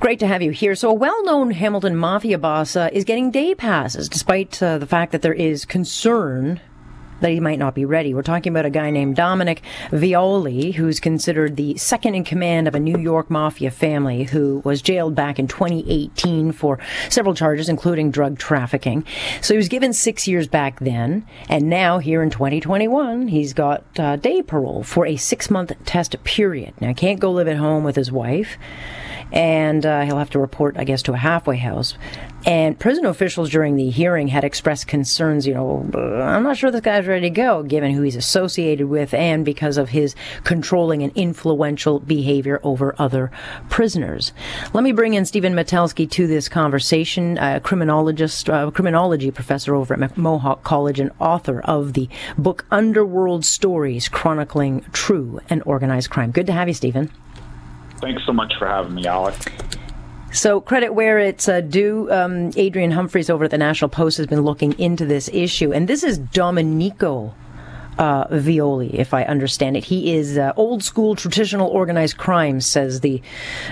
Great 0.00 0.20
to 0.20 0.26
have 0.26 0.40
you 0.40 0.50
here. 0.50 0.74
So, 0.74 0.88
a 0.88 0.94
well 0.94 1.22
known 1.24 1.50
Hamilton 1.50 1.94
mafia 1.94 2.38
boss 2.38 2.74
uh, 2.74 2.88
is 2.90 3.04
getting 3.04 3.30
day 3.30 3.54
passes 3.54 4.08
despite 4.08 4.62
uh, 4.62 4.78
the 4.78 4.86
fact 4.86 5.12
that 5.12 5.20
there 5.20 5.34
is 5.34 5.66
concern 5.66 6.58
that 7.20 7.32
he 7.32 7.38
might 7.38 7.58
not 7.58 7.74
be 7.74 7.84
ready. 7.84 8.14
We're 8.14 8.22
talking 8.22 8.50
about 8.50 8.64
a 8.64 8.70
guy 8.70 8.88
named 8.88 9.16
Dominic 9.16 9.60
Violi, 9.90 10.72
who's 10.72 11.00
considered 11.00 11.56
the 11.56 11.76
second 11.76 12.14
in 12.14 12.24
command 12.24 12.66
of 12.66 12.74
a 12.74 12.80
New 12.80 12.96
York 12.96 13.28
mafia 13.28 13.70
family 13.70 14.24
who 14.24 14.62
was 14.64 14.80
jailed 14.80 15.14
back 15.14 15.38
in 15.38 15.46
2018 15.46 16.52
for 16.52 16.78
several 17.10 17.34
charges, 17.34 17.68
including 17.68 18.10
drug 18.10 18.38
trafficking. 18.38 19.04
So 19.42 19.52
he 19.52 19.58
was 19.58 19.68
given 19.68 19.92
six 19.92 20.26
years 20.26 20.48
back 20.48 20.80
then, 20.80 21.26
and 21.50 21.68
now 21.68 21.98
here 21.98 22.22
in 22.22 22.30
2021, 22.30 23.28
he's 23.28 23.52
got 23.52 23.84
uh, 23.98 24.16
day 24.16 24.40
parole 24.40 24.82
for 24.82 25.04
a 25.04 25.16
six 25.16 25.50
month 25.50 25.72
test 25.84 26.16
period. 26.24 26.72
Now, 26.80 26.88
he 26.88 26.94
can't 26.94 27.20
go 27.20 27.32
live 27.32 27.48
at 27.48 27.58
home 27.58 27.84
with 27.84 27.96
his 27.96 28.10
wife 28.10 28.56
and 29.32 29.84
uh, 29.84 30.02
he'll 30.02 30.18
have 30.18 30.30
to 30.30 30.38
report, 30.38 30.76
I 30.78 30.84
guess, 30.84 31.02
to 31.02 31.12
a 31.12 31.16
halfway 31.16 31.56
house. 31.56 31.94
And 32.46 32.78
prison 32.78 33.04
officials 33.04 33.50
during 33.50 33.76
the 33.76 33.90
hearing 33.90 34.28
had 34.28 34.44
expressed 34.44 34.86
concerns, 34.86 35.46
you 35.46 35.52
know, 35.52 35.86
I'm 35.94 36.42
not 36.42 36.56
sure 36.56 36.70
this 36.70 36.80
guy's 36.80 37.06
ready 37.06 37.28
to 37.28 37.30
go, 37.30 37.62
given 37.62 37.92
who 37.92 38.00
he's 38.00 38.16
associated 38.16 38.86
with 38.86 39.12
and 39.12 39.44
because 39.44 39.76
of 39.76 39.90
his 39.90 40.14
controlling 40.42 41.02
and 41.02 41.12
influential 41.14 42.00
behavior 42.00 42.58
over 42.62 42.94
other 42.98 43.30
prisoners. 43.68 44.32
Let 44.72 44.84
me 44.84 44.92
bring 44.92 45.12
in 45.12 45.26
Stephen 45.26 45.52
Metelsky 45.54 46.10
to 46.12 46.26
this 46.26 46.48
conversation, 46.48 47.36
a 47.36 47.60
criminologist, 47.60 48.48
uh, 48.48 48.70
criminology 48.70 49.30
professor 49.30 49.74
over 49.74 49.92
at 49.92 50.16
Mohawk 50.16 50.64
College 50.64 50.98
and 50.98 51.10
author 51.18 51.60
of 51.60 51.92
the 51.92 52.08
book 52.38 52.64
Underworld 52.70 53.44
Stories 53.44 54.08
Chronicling 54.08 54.80
True 54.92 55.40
and 55.50 55.62
Organized 55.66 56.08
Crime. 56.08 56.30
Good 56.30 56.46
to 56.46 56.52
have 56.52 56.68
you, 56.68 56.74
Stephen. 56.74 57.10
Thanks 58.00 58.24
so 58.24 58.32
much 58.32 58.54
for 58.58 58.66
having 58.66 58.94
me, 58.94 59.06
Alex. 59.06 59.44
So, 60.32 60.60
credit 60.60 60.94
where 60.94 61.18
it's 61.18 61.48
uh, 61.48 61.60
due. 61.60 62.10
Um, 62.10 62.52
Adrian 62.56 62.92
Humphreys 62.92 63.28
over 63.28 63.44
at 63.44 63.50
the 63.50 63.58
National 63.58 63.88
Post 63.88 64.16
has 64.18 64.26
been 64.26 64.42
looking 64.42 64.78
into 64.78 65.04
this 65.04 65.28
issue, 65.32 65.72
and 65.72 65.88
this 65.88 66.04
is 66.04 66.18
Domenico 66.18 67.34
uh, 67.98 68.26
Violi, 68.28 68.94
if 68.94 69.12
I 69.12 69.24
understand 69.24 69.76
it. 69.76 69.84
He 69.84 70.14
is 70.14 70.38
uh, 70.38 70.52
old 70.56 70.82
school 70.82 71.14
traditional 71.16 71.68
organized 71.68 72.16
crime, 72.16 72.60
says 72.60 73.00
the 73.00 73.20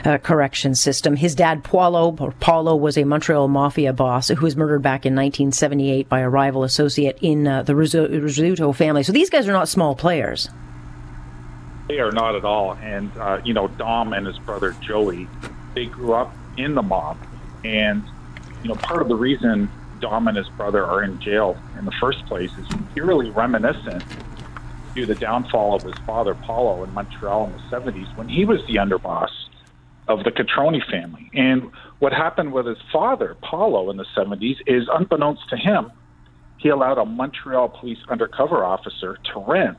uh, 0.04 0.18
correction 0.18 0.74
system. 0.74 1.16
His 1.16 1.34
dad, 1.34 1.64
Paolo, 1.64 2.12
Paolo 2.40 2.76
was 2.76 2.98
a 2.98 3.04
Montreal 3.04 3.48
mafia 3.48 3.92
boss 3.92 4.28
who 4.28 4.44
was 4.44 4.56
murdered 4.56 4.82
back 4.82 5.06
in 5.06 5.14
1978 5.14 6.08
by 6.08 6.20
a 6.20 6.28
rival 6.28 6.64
associate 6.64 7.18
in 7.22 7.46
uh, 7.46 7.62
the 7.62 7.72
Rizzuto 7.72 8.74
family. 8.74 9.02
So 9.02 9.12
these 9.12 9.30
guys 9.30 9.48
are 9.48 9.52
not 9.52 9.68
small 9.68 9.94
players. 9.94 10.50
They 11.88 11.98
are 12.00 12.12
not 12.12 12.34
at 12.34 12.44
all. 12.44 12.76
And, 12.82 13.16
uh, 13.16 13.38
you 13.44 13.54
know, 13.54 13.68
Dom 13.68 14.12
and 14.12 14.26
his 14.26 14.38
brother 14.38 14.76
Joey, 14.86 15.30
they 15.74 15.86
grew 15.86 16.12
up 16.12 16.36
in 16.56 16.74
the 16.74 16.82
mob. 16.82 17.18
And, 17.64 18.04
you 18.62 18.68
know, 18.68 18.76
part 18.76 19.02
of 19.02 19.08
the 19.08 19.16
reason 19.16 19.70
Dom 20.00 20.28
and 20.28 20.36
his 20.36 20.48
brother 20.50 20.84
are 20.84 21.02
in 21.02 21.18
jail 21.18 21.62
in 21.78 21.84
the 21.84 21.92
first 22.00 22.26
place 22.26 22.50
is 22.58 22.66
eerily 22.94 23.30
reminiscent 23.30 24.04
to 24.96 25.06
the 25.06 25.14
downfall 25.14 25.74
of 25.74 25.84
his 25.84 25.94
father, 26.04 26.34
Paolo, 26.34 26.84
in 26.84 26.92
Montreal 26.92 27.46
in 27.46 27.52
the 27.52 27.60
70s 27.70 28.08
when 28.16 28.28
he 28.28 28.44
was 28.44 28.60
the 28.66 28.76
underboss 28.76 29.30
of 30.08 30.24
the 30.24 30.30
Cotroni 30.30 30.80
family. 30.90 31.30
And 31.34 31.70
what 31.98 32.12
happened 32.12 32.52
with 32.52 32.66
his 32.66 32.78
father, 32.92 33.36
Paolo, 33.42 33.90
in 33.90 33.96
the 33.96 34.06
70s 34.16 34.56
is 34.66 34.88
unbeknownst 34.92 35.48
to 35.50 35.56
him, 35.56 35.90
he 36.56 36.68
allowed 36.68 36.98
a 36.98 37.04
Montreal 37.04 37.68
police 37.68 37.98
undercover 38.08 38.64
officer 38.64 39.18
to 39.32 39.44
rent 39.46 39.78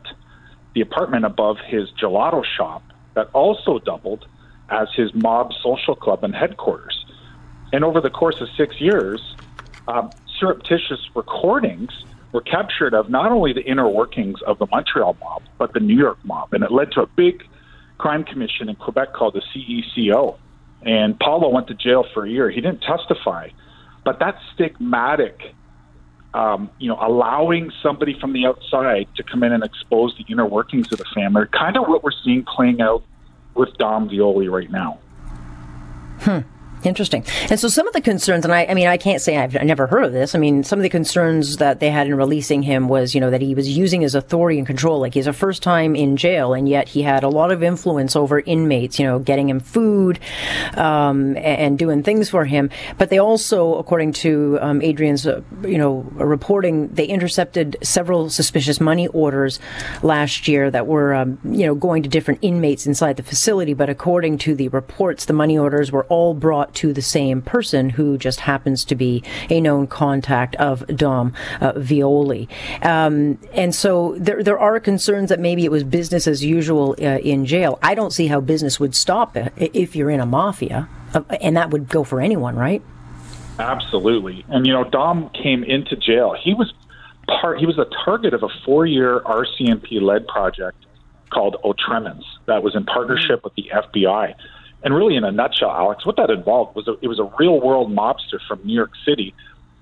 the 0.73 0.81
apartment 0.81 1.25
above 1.25 1.57
his 1.65 1.89
gelato 1.91 2.43
shop 2.43 2.83
that 3.15 3.29
also 3.33 3.79
doubled 3.79 4.25
as 4.69 4.87
his 4.95 5.13
mob 5.13 5.51
social 5.63 5.95
club 5.95 6.23
and 6.23 6.35
headquarters. 6.35 7.05
And 7.73 7.83
over 7.83 8.01
the 8.01 8.09
course 8.09 8.39
of 8.41 8.47
six 8.55 8.79
years, 8.79 9.35
um, 9.87 10.11
surreptitious 10.39 11.09
recordings 11.15 11.91
were 12.31 12.41
captured 12.41 12.93
of 12.93 13.09
not 13.09 13.31
only 13.31 13.53
the 13.53 13.63
inner 13.63 13.89
workings 13.89 14.41
of 14.43 14.59
the 14.59 14.67
Montreal 14.67 15.17
mob, 15.19 15.41
but 15.57 15.73
the 15.73 15.79
New 15.79 15.97
York 15.97 16.19
mob. 16.23 16.53
And 16.53 16.63
it 16.63 16.71
led 16.71 16.91
to 16.93 17.01
a 17.01 17.07
big 17.07 17.43
crime 17.97 18.23
commission 18.23 18.69
in 18.69 18.75
Quebec 18.75 19.13
called 19.13 19.33
the 19.33 19.41
CECO. 19.53 20.37
And 20.83 21.19
Paolo 21.19 21.49
went 21.49 21.67
to 21.67 21.73
jail 21.73 22.05
for 22.13 22.25
a 22.25 22.29
year. 22.29 22.49
He 22.49 22.61
didn't 22.61 22.81
testify. 22.81 23.49
But 24.05 24.19
that 24.19 24.37
stigmatic, 24.55 25.53
um, 26.33 26.69
you 26.79 26.87
know, 26.87 26.97
allowing 27.01 27.71
somebody 27.81 28.17
from 28.19 28.33
the 28.33 28.45
outside 28.45 29.07
to 29.15 29.23
come 29.23 29.43
in 29.43 29.51
and 29.51 29.63
expose 29.63 30.15
the 30.17 30.25
inner 30.31 30.45
workings 30.45 30.91
of 30.91 30.99
the 30.99 31.05
family, 31.15 31.43
kind 31.51 31.77
of 31.77 31.87
what 31.87 32.03
we're 32.03 32.11
seeing 32.23 32.43
playing 32.43 32.81
out 32.81 33.03
with 33.55 33.75
Dom 33.77 34.09
Violi 34.09 34.49
right 34.49 34.69
now. 34.69 34.99
Hmm. 36.19 36.39
Interesting. 36.83 37.25
And 37.49 37.59
so 37.59 37.67
some 37.67 37.87
of 37.87 37.93
the 37.93 38.01
concerns, 38.01 38.45
and 38.45 38.53
I, 38.53 38.65
I 38.65 38.73
mean, 38.73 38.87
I 38.87 38.95
can't 38.95 39.21
say 39.21 39.37
I've 39.37 39.53
never 39.63 39.87
heard 39.87 40.05
of 40.05 40.13
this. 40.13 40.33
I 40.33 40.39
mean, 40.39 40.63
some 40.63 40.79
of 40.79 40.83
the 40.83 40.89
concerns 40.89 41.57
that 41.57 41.81
they 41.81 41.89
had 41.89 42.07
in 42.07 42.15
releasing 42.15 42.63
him 42.63 42.87
was, 42.87 43.13
you 43.13 43.19
know, 43.19 43.29
that 43.29 43.41
he 43.41 43.53
was 43.53 43.67
using 43.67 44.01
his 44.01 44.15
authority 44.15 44.57
and 44.57 44.65
control. 44.65 44.99
Like 44.99 45.13
he's 45.13 45.27
a 45.27 45.33
first 45.33 45.61
time 45.61 45.95
in 45.95 46.15
jail, 46.15 46.53
and 46.53 46.69
yet 46.69 46.87
he 46.87 47.01
had 47.01 47.23
a 47.23 47.27
lot 47.27 47.51
of 47.51 47.63
influence 47.63 48.15
over 48.15 48.39
inmates, 48.39 48.97
you 48.97 49.05
know, 49.05 49.19
getting 49.19 49.49
him 49.49 49.59
food, 49.59 50.19
um, 50.75 51.35
and 51.37 51.77
doing 51.77 52.01
things 52.01 52.29
for 52.29 52.45
him. 52.45 52.69
But 52.97 53.09
they 53.09 53.19
also, 53.19 53.75
according 53.75 54.13
to 54.13 54.57
um, 54.61 54.81
Adrian's, 54.81 55.27
uh, 55.27 55.41
you 55.63 55.77
know, 55.77 56.07
reporting, 56.13 56.87
they 56.89 57.05
intercepted 57.05 57.75
several 57.83 58.29
suspicious 58.29 58.79
money 58.79 59.07
orders 59.07 59.59
last 60.01 60.47
year 60.47 60.71
that 60.71 60.87
were, 60.87 61.13
um, 61.13 61.39
you 61.43 61.65
know, 61.65 61.75
going 61.75 62.03
to 62.03 62.09
different 62.09 62.39
inmates 62.41 62.87
inside 62.87 63.17
the 63.17 63.23
facility. 63.23 63.73
But 63.73 63.89
according 63.89 64.37
to 64.39 64.55
the 64.55 64.69
reports, 64.69 65.25
the 65.25 65.33
money 65.33 65.57
orders 65.57 65.91
were 65.91 66.05
all 66.05 66.33
brought 66.33 66.68
to 66.75 66.93
the 66.93 67.01
same 67.01 67.41
person 67.41 67.89
who 67.89 68.17
just 68.17 68.41
happens 68.41 68.85
to 68.85 68.95
be 68.95 69.23
a 69.49 69.61
known 69.61 69.87
contact 69.87 70.55
of 70.57 70.85
Dom 70.87 71.33
uh, 71.61 71.73
Violi. 71.73 72.47
Um, 72.85 73.39
and 73.53 73.73
so 73.73 74.15
there, 74.17 74.43
there 74.43 74.59
are 74.59 74.79
concerns 74.79 75.29
that 75.29 75.39
maybe 75.39 75.65
it 75.65 75.71
was 75.71 75.83
business 75.83 76.27
as 76.27 76.43
usual 76.43 76.95
uh, 77.01 77.19
in 77.19 77.45
jail. 77.45 77.79
I 77.81 77.95
don't 77.95 78.11
see 78.11 78.27
how 78.27 78.41
business 78.41 78.79
would 78.79 78.95
stop 78.95 79.37
if 79.57 79.95
you're 79.95 80.09
in 80.09 80.19
a 80.19 80.25
mafia, 80.25 80.89
uh, 81.13 81.21
and 81.41 81.57
that 81.57 81.71
would 81.71 81.89
go 81.89 82.03
for 82.03 82.21
anyone, 82.21 82.55
right? 82.55 82.81
Absolutely. 83.59 84.45
And 84.47 84.65
you 84.65 84.73
know, 84.73 84.85
Dom 84.85 85.29
came 85.29 85.63
into 85.63 85.95
jail. 85.95 86.35
He 86.41 86.53
was 86.53 86.73
part. 87.41 87.59
He 87.59 87.65
was 87.65 87.77
a 87.77 87.85
target 88.05 88.33
of 88.33 88.43
a 88.43 88.49
four-year 88.65 89.21
RCMP 89.21 90.01
led 90.01 90.27
project 90.27 90.85
called 91.29 91.57
Otremens 91.63 92.23
that 92.47 92.63
was 92.63 92.75
in 92.75 92.85
partnership 92.85 93.43
with 93.43 93.53
the 93.55 93.69
FBI. 93.71 94.33
And 94.83 94.95
really, 94.95 95.15
in 95.15 95.23
a 95.23 95.31
nutshell, 95.31 95.71
Alex, 95.71 96.05
what 96.05 96.15
that 96.17 96.29
involved 96.29 96.75
was 96.75 96.87
a, 96.87 96.95
it 97.01 97.07
was 97.07 97.19
a 97.19 97.29
real 97.37 97.59
world 97.59 97.91
mobster 97.91 98.39
from 98.47 98.61
New 98.63 98.73
York 98.73 98.91
City 99.05 99.33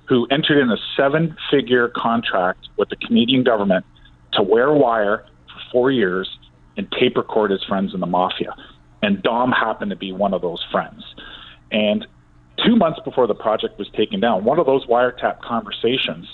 who 0.07 0.25
entered 0.31 0.59
in 0.59 0.71
a 0.71 0.77
seven 0.95 1.35
figure 1.51 1.89
contract 1.89 2.69
with 2.77 2.89
the 2.89 2.95
Canadian 2.95 3.43
government 3.43 3.85
to 4.33 4.41
wear 4.41 4.73
wire 4.73 5.25
for 5.45 5.71
four 5.71 5.91
years 5.91 6.37
and 6.77 6.91
tape 6.91 7.17
record 7.17 7.51
his 7.51 7.63
friends 7.63 7.93
in 7.93 7.99
the 7.99 8.07
mafia. 8.07 8.55
And 9.01 9.21
Dom 9.21 9.51
happened 9.51 9.91
to 9.91 9.95
be 9.97 10.11
one 10.11 10.33
of 10.33 10.41
those 10.41 10.63
friends. 10.71 11.03
And 11.71 12.07
two 12.65 12.75
months 12.75 12.99
before 13.03 13.27
the 13.27 13.35
project 13.35 13.77
was 13.77 13.89
taken 13.89 14.19
down, 14.19 14.45
one 14.45 14.59
of 14.59 14.65
those 14.65 14.85
wiretap 14.85 15.41
conversations 15.41 16.27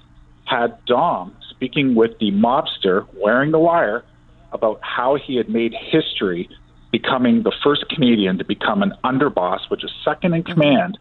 had 0.45 0.77
Dom 0.85 1.35
speaking 1.49 1.95
with 1.95 2.17
the 2.19 2.31
mobster 2.31 3.07
wearing 3.15 3.51
the 3.51 3.59
wire 3.59 4.03
about 4.51 4.79
how 4.81 5.15
he 5.15 5.35
had 5.35 5.49
made 5.49 5.73
history 5.73 6.49
becoming 6.93 7.41
the 7.41 7.51
first 7.63 7.89
Canadian 7.89 8.37
to 8.37 8.45
become 8.45 8.83
an 8.83 8.93
underboss, 9.03 9.67
which 9.69 9.83
is 9.83 9.91
second 10.05 10.33
in 10.35 10.43
command 10.43 10.99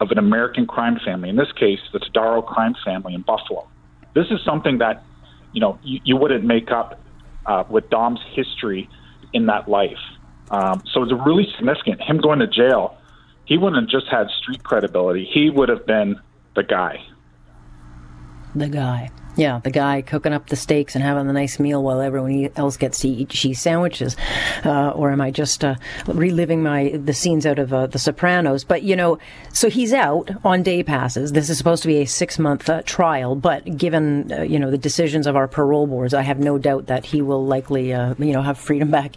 of 0.00 0.10
an 0.10 0.18
American 0.18 0.66
crime 0.66 0.98
family. 1.04 1.28
In 1.28 1.36
this 1.36 1.52
case, 1.52 1.78
the 1.92 2.00
Todaro 2.00 2.44
crime 2.44 2.74
family 2.84 3.14
in 3.14 3.22
Buffalo. 3.22 3.66
This 4.12 4.26
is 4.32 4.40
something 4.44 4.78
that 4.78 5.04
you 5.52 5.60
know 5.60 5.78
you, 5.84 6.00
you 6.04 6.16
wouldn't 6.16 6.44
make 6.44 6.72
up 6.72 7.00
uh, 7.46 7.62
with 7.70 7.88
Dom's 7.90 8.20
history 8.32 8.90
in 9.32 9.46
that 9.46 9.68
life. 9.68 10.02
Um, 10.50 10.82
so 10.92 11.04
it's 11.04 11.12
really 11.24 11.46
significant. 11.56 12.02
Him 12.02 12.18
going 12.18 12.40
to 12.40 12.48
jail, 12.48 12.98
he 13.44 13.56
wouldn't 13.56 13.80
have 13.80 13.88
just 13.88 14.10
had 14.10 14.28
street 14.30 14.64
credibility. 14.64 15.28
He 15.32 15.48
would 15.48 15.68
have 15.68 15.86
been 15.86 16.20
the 16.56 16.64
guy. 16.64 17.04
The 18.56 18.68
guy. 18.68 19.10
Yeah, 19.36 19.60
the 19.62 19.70
guy 19.70 20.02
cooking 20.02 20.32
up 20.32 20.48
the 20.48 20.56
steaks 20.56 20.94
and 20.94 21.04
having 21.04 21.28
a 21.28 21.32
nice 21.32 21.58
meal 21.58 21.82
while 21.82 22.00
everyone 22.00 22.50
else 22.56 22.76
gets 22.76 23.00
to 23.00 23.08
eat 23.08 23.30
cheese 23.30 23.60
sandwiches. 23.60 24.16
Uh, 24.64 24.90
or 24.90 25.10
am 25.10 25.20
I 25.20 25.30
just 25.30 25.64
uh, 25.64 25.76
reliving 26.06 26.62
my 26.62 26.90
the 26.90 27.14
scenes 27.14 27.46
out 27.46 27.58
of 27.58 27.72
uh, 27.72 27.86
The 27.86 27.98
Sopranos? 27.98 28.64
But 28.64 28.82
you 28.82 28.96
know, 28.96 29.18
so 29.52 29.70
he's 29.70 29.92
out 29.92 30.30
on 30.44 30.62
day 30.62 30.82
passes. 30.82 31.32
This 31.32 31.48
is 31.48 31.58
supposed 31.58 31.82
to 31.82 31.88
be 31.88 31.98
a 31.98 32.06
six 32.06 32.38
month 32.38 32.68
uh, 32.68 32.82
trial, 32.82 33.36
but 33.36 33.76
given 33.76 34.32
uh, 34.32 34.42
you 34.42 34.58
know 34.58 34.70
the 34.70 34.78
decisions 34.78 35.26
of 35.26 35.36
our 35.36 35.46
parole 35.46 35.86
boards, 35.86 36.12
I 36.12 36.22
have 36.22 36.40
no 36.40 36.58
doubt 36.58 36.86
that 36.86 37.06
he 37.06 37.22
will 37.22 37.46
likely 37.46 37.94
uh, 37.94 38.14
you 38.18 38.32
know 38.32 38.42
have 38.42 38.58
freedom 38.58 38.90
back 38.90 39.14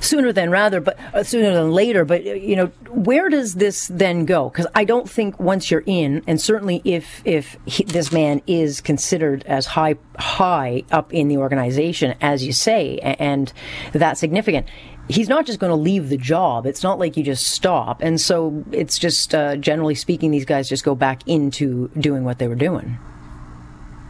sooner 0.00 0.32
than 0.32 0.50
rather, 0.50 0.80
but 0.80 0.98
sooner 1.24 1.52
than 1.52 1.70
later. 1.70 2.04
But 2.04 2.24
you 2.24 2.56
know, 2.56 2.66
where 2.90 3.28
does 3.28 3.54
this 3.54 3.86
then 3.88 4.24
go? 4.24 4.48
Because 4.48 4.66
I 4.74 4.84
don't 4.84 5.08
think 5.08 5.38
once 5.38 5.70
you're 5.70 5.84
in, 5.86 6.24
and 6.26 6.40
certainly 6.40 6.82
if 6.84 7.22
if 7.24 7.56
he, 7.64 7.84
this 7.84 8.10
man 8.10 8.42
is 8.48 8.80
considered 8.80 9.44
as 9.52 9.66
high 9.66 9.96
high 10.18 10.82
up 10.90 11.12
in 11.12 11.28
the 11.28 11.36
organization 11.36 12.14
as 12.20 12.44
you 12.44 12.52
say, 12.52 12.98
and 12.98 13.52
that's 13.92 14.18
significant. 14.18 14.66
He's 15.08 15.28
not 15.28 15.46
just 15.46 15.58
going 15.58 15.70
to 15.70 15.76
leave 15.76 16.08
the 16.08 16.16
job. 16.16 16.64
It's 16.64 16.82
not 16.82 16.98
like 16.98 17.16
you 17.16 17.22
just 17.22 17.48
stop. 17.48 18.00
And 18.00 18.20
so 18.20 18.64
it's 18.70 18.98
just, 18.98 19.34
uh, 19.34 19.56
generally 19.56 19.96
speaking, 19.96 20.30
these 20.30 20.44
guys 20.44 20.68
just 20.68 20.84
go 20.84 20.94
back 20.94 21.26
into 21.26 21.88
doing 21.98 22.24
what 22.24 22.38
they 22.38 22.46
were 22.46 22.54
doing. 22.54 22.98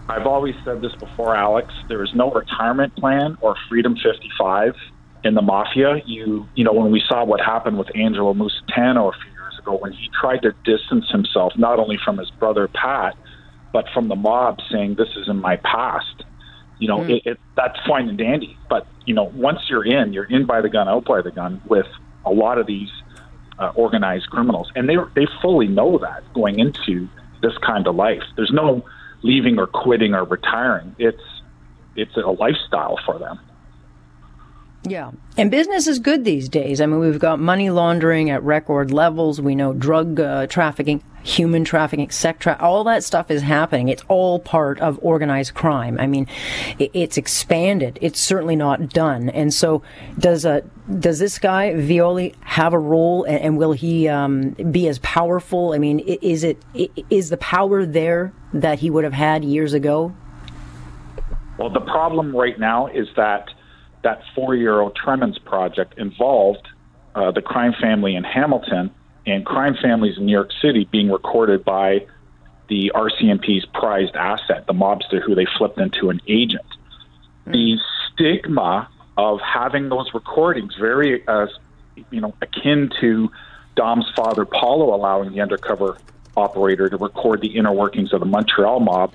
I've 0.08 0.26
always 0.26 0.54
said 0.64 0.82
this 0.82 0.94
before, 0.96 1.34
Alex. 1.34 1.72
There 1.88 2.04
is 2.04 2.10
no 2.14 2.30
retirement 2.30 2.94
plan 2.94 3.38
or 3.40 3.56
Freedom 3.68 3.96
55 3.96 4.74
in 5.24 5.34
the 5.34 5.42
mafia. 5.42 6.02
You, 6.04 6.46
you 6.54 6.62
know, 6.62 6.72
when 6.74 6.92
we 6.92 7.02
saw 7.08 7.24
what 7.24 7.40
happened 7.40 7.78
with 7.78 7.88
Angelo 7.96 8.34
Musitano 8.34 9.08
a 9.08 9.16
few 9.16 9.32
years 9.32 9.58
ago, 9.58 9.78
when 9.78 9.92
he 9.92 10.10
tried 10.20 10.42
to 10.42 10.52
distance 10.64 11.08
himself 11.10 11.54
not 11.56 11.78
only 11.78 11.98
from 12.04 12.18
his 12.18 12.30
brother 12.32 12.68
Pat, 12.68 13.16
but 13.72 13.86
from 13.92 14.08
the 14.08 14.16
mob 14.16 14.58
saying 14.70 14.96
this 14.96 15.08
is 15.16 15.28
in 15.28 15.38
my 15.38 15.56
past. 15.56 16.24
You 16.78 16.88
know, 16.88 16.98
mm. 16.98 17.10
it, 17.10 17.22
it, 17.26 17.40
that's 17.56 17.78
fine 17.86 18.08
and 18.08 18.18
dandy. 18.18 18.56
But 18.68 18.86
you 19.06 19.14
know, 19.14 19.24
once 19.24 19.60
you're 19.68 19.84
in, 19.84 20.12
you're 20.12 20.24
in 20.24 20.46
by 20.46 20.60
the 20.60 20.68
gun, 20.68 20.88
out 20.88 21.04
by 21.04 21.22
the 21.22 21.30
gun 21.30 21.62
with 21.68 21.86
a 22.24 22.30
lot 22.30 22.58
of 22.58 22.66
these 22.66 22.90
uh, 23.58 23.72
organized 23.74 24.28
criminals, 24.30 24.70
and 24.74 24.88
they 24.88 24.96
they 25.14 25.26
fully 25.40 25.68
know 25.68 25.98
that 25.98 26.22
going 26.34 26.58
into 26.58 27.08
this 27.42 27.56
kind 27.58 27.86
of 27.86 27.94
life. 27.94 28.22
There's 28.36 28.52
no 28.52 28.84
leaving 29.22 29.58
or 29.58 29.66
quitting 29.66 30.14
or 30.14 30.24
retiring. 30.24 30.94
It's 30.98 31.22
it's 31.94 32.16
a 32.16 32.20
lifestyle 32.20 32.98
for 33.04 33.18
them. 33.18 33.38
Yeah. 34.84 35.12
And 35.36 35.50
business 35.50 35.86
is 35.86 35.98
good 35.98 36.24
these 36.24 36.48
days. 36.48 36.80
I 36.80 36.86
mean, 36.86 36.98
we've 36.98 37.18
got 37.18 37.38
money 37.38 37.70
laundering 37.70 38.30
at 38.30 38.42
record 38.42 38.90
levels. 38.90 39.40
We 39.40 39.54
know 39.54 39.72
drug 39.72 40.18
uh, 40.18 40.46
trafficking, 40.48 41.04
human 41.22 41.64
trafficking, 41.64 42.08
tra- 42.38 42.56
all 42.60 42.84
that 42.84 43.04
stuff 43.04 43.30
is 43.30 43.42
happening. 43.42 43.88
It's 43.88 44.02
all 44.08 44.38
part 44.38 44.80
of 44.80 44.98
organized 45.02 45.54
crime. 45.54 45.98
I 45.98 46.06
mean, 46.06 46.26
it's 46.78 47.16
expanded. 47.16 47.98
It's 48.00 48.20
certainly 48.20 48.56
not 48.56 48.88
done. 48.88 49.28
And 49.30 49.52
so, 49.52 49.82
does 50.18 50.44
uh, 50.44 50.62
does 50.98 51.18
this 51.18 51.38
guy 51.38 51.72
Violi 51.72 52.34
have 52.40 52.72
a 52.72 52.78
role, 52.78 53.24
and, 53.24 53.56
will 53.56 53.72
he 53.72 54.08
um, 54.08 54.50
be 54.70 54.88
as 54.88 54.98
powerful? 55.00 55.72
I 55.72 55.78
mean, 55.78 56.00
is 56.00 56.44
it 56.44 56.62
is 57.10 57.30
the 57.30 57.36
power 57.36 57.86
there 57.86 58.32
that 58.52 58.80
he 58.80 58.90
would 58.90 59.04
have 59.04 59.12
had 59.12 59.44
years 59.44 59.72
ago? 59.72 60.14
Well, 61.58 61.70
the 61.70 61.80
problem 61.80 62.34
right 62.34 62.58
now 62.58 62.88
is 62.88 63.08
that 63.16 63.48
that 64.02 64.22
four-year 64.34 64.72
Otremens 64.72 65.42
project 65.44 65.96
involved 65.96 66.66
uh, 67.14 67.30
the 67.30 67.42
crime 67.42 67.74
family 67.80 68.16
in 68.16 68.24
Hamilton 68.24 68.90
and 69.26 69.44
crime 69.44 69.76
families 69.80 70.18
in 70.18 70.26
New 70.26 70.32
York 70.32 70.50
City 70.60 70.88
being 70.90 71.10
recorded 71.10 71.64
by 71.64 72.06
the 72.68 72.92
RCMP's 72.94 73.66
prized 73.66 74.16
asset, 74.16 74.66
the 74.66 74.72
mobster 74.72 75.22
who 75.22 75.34
they 75.34 75.46
flipped 75.58 75.78
into 75.78 76.10
an 76.10 76.20
agent. 76.26 76.66
Mm. 77.46 77.52
The 77.52 77.78
stigma 78.12 78.88
of 79.16 79.40
having 79.40 79.88
those 79.88 80.12
recordings, 80.14 80.74
very, 80.80 81.26
uh, 81.28 81.46
you 82.10 82.20
know, 82.20 82.34
akin 82.40 82.90
to 83.00 83.30
Dom's 83.76 84.10
father 84.16 84.44
Paolo 84.44 84.94
allowing 84.94 85.32
the 85.32 85.40
undercover 85.40 85.98
operator 86.36 86.88
to 86.88 86.96
record 86.96 87.40
the 87.40 87.56
inner 87.56 87.72
workings 87.72 88.12
of 88.12 88.20
the 88.20 88.26
Montreal 88.26 88.80
mob. 88.80 89.14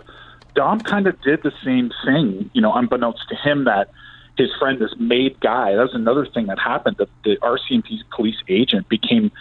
Dom 0.56 0.80
kind 0.80 1.08
of 1.08 1.20
did 1.22 1.44
the 1.44 1.52
same 1.64 1.92
thing, 2.06 2.50
you 2.54 2.62
know, 2.62 2.74
unbeknownst 2.74 3.28
to 3.30 3.36
him 3.36 3.66
that 3.66 3.90
his 4.38 4.50
friend, 4.60 4.80
this 4.80 4.94
made 5.00 5.40
guy, 5.40 5.76
that 5.76 5.82
was 5.82 5.96
another 5.96 6.26
thing 6.26 6.46
that 6.48 6.60
happened. 6.60 6.98
The, 6.98 7.08
the 7.24 7.38
RCMP 7.38 8.00
police 8.16 8.38
agent 8.48 8.88
became 8.88 9.32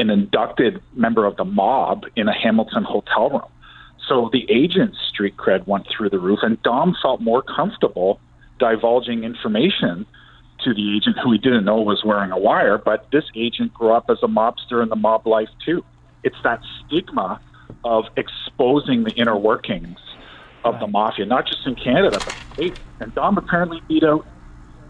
an 0.00 0.10
inducted 0.10 0.80
member 0.94 1.26
of 1.26 1.36
the 1.36 1.44
mob 1.44 2.04
in 2.16 2.28
a 2.28 2.32
Hamilton 2.32 2.84
hotel 2.84 3.30
room. 3.30 3.50
So 4.08 4.30
the 4.32 4.44
agent's 4.50 4.98
street 5.08 5.36
cred 5.36 5.66
went 5.66 5.86
through 5.88 6.10
the 6.10 6.18
roof, 6.18 6.40
and 6.42 6.60
Dom 6.62 6.96
felt 7.00 7.20
more 7.20 7.42
comfortable 7.42 8.18
divulging 8.58 9.24
information 9.24 10.06
to 10.64 10.74
the 10.74 10.96
agent 10.96 11.16
who 11.22 11.32
he 11.32 11.38
didn't 11.38 11.64
know 11.64 11.80
was 11.80 12.02
wearing 12.04 12.30
a 12.32 12.38
wire. 12.38 12.78
But 12.78 13.06
this 13.12 13.24
agent 13.34 13.72
grew 13.72 13.92
up 13.92 14.10
as 14.10 14.18
a 14.22 14.26
mobster 14.26 14.82
in 14.82 14.88
the 14.88 14.96
mob 14.96 15.26
life 15.26 15.48
too. 15.64 15.84
It's 16.22 16.36
that 16.44 16.60
stigma 16.86 17.40
of 17.84 18.04
exposing 18.16 19.04
the 19.04 19.12
inner 19.12 19.36
workings 19.36 19.98
of 20.64 20.78
the 20.80 20.86
mafia, 20.86 21.24
not 21.24 21.46
just 21.46 21.66
in 21.66 21.74
Canada, 21.74 22.18
but 22.18 22.36
state. 22.52 22.78
And 23.00 23.14
Dom 23.14 23.38
apparently 23.38 23.80
beat 23.88 24.04
out 24.04 24.26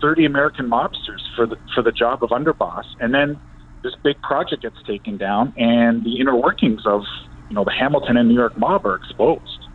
30 0.01 0.25
American 0.25 0.69
mobsters 0.69 1.21
for 1.37 1.47
the 1.47 1.57
for 1.75 1.83
the 1.83 1.93
job 1.93 2.25
of 2.25 2.31
underboss, 2.31 2.85
and 3.01 3.15
then 3.15 3.39
this 3.83 3.95
big 4.03 4.21
project 4.23 4.63
gets 4.63 4.83
taken 4.85 5.17
down, 5.17 5.55
and 5.57 6.05
the 6.05 6.21
inner 6.21 6.37
workings 6.37 6.83
of 6.87 7.05
you 7.49 7.55
know 7.55 7.65
the 7.65 7.73
Hamilton 7.73 8.17
and 8.17 8.29
New 8.29 8.35
York 8.35 8.57
mob 8.59 8.87
are 8.87 8.97
exposed. 8.97 9.67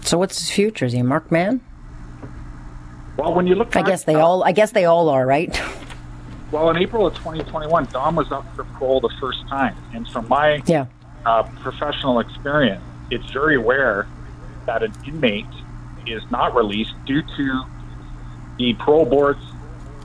So 0.00 0.18
what's 0.18 0.38
his 0.38 0.50
future? 0.50 0.84
Is 0.84 0.92
he 0.92 0.98
a 0.98 1.04
marked 1.04 1.30
man? 1.30 1.60
Well, 3.16 3.34
when 3.34 3.46
you 3.46 3.54
look, 3.54 3.76
I 3.76 3.82
guess 3.82 4.04
they 4.04 4.14
all. 4.14 4.42
I 4.44 4.52
guess 4.52 4.72
they 4.72 4.84
all 4.84 5.08
are, 5.08 5.26
right? 5.26 5.60
Well, 6.52 6.68
in 6.68 6.76
April 6.76 7.06
of 7.06 7.14
2021, 7.14 7.86
Dom 7.86 8.14
was 8.14 8.30
up 8.30 8.44
for 8.54 8.64
parole 8.64 9.00
the 9.00 9.08
first 9.18 9.48
time, 9.48 9.74
and 9.94 10.06
from 10.06 10.28
my 10.28 10.60
yeah. 10.66 10.84
uh, 11.24 11.44
professional 11.62 12.20
experience, 12.20 12.84
it's 13.10 13.24
very 13.30 13.56
rare 13.56 14.06
that 14.66 14.82
an 14.82 14.92
inmate 15.06 15.46
is 16.06 16.22
not 16.30 16.54
released 16.54 16.92
due 17.06 17.22
to 17.22 17.62
the 18.58 18.74
parole 18.74 19.06
board's 19.06 19.42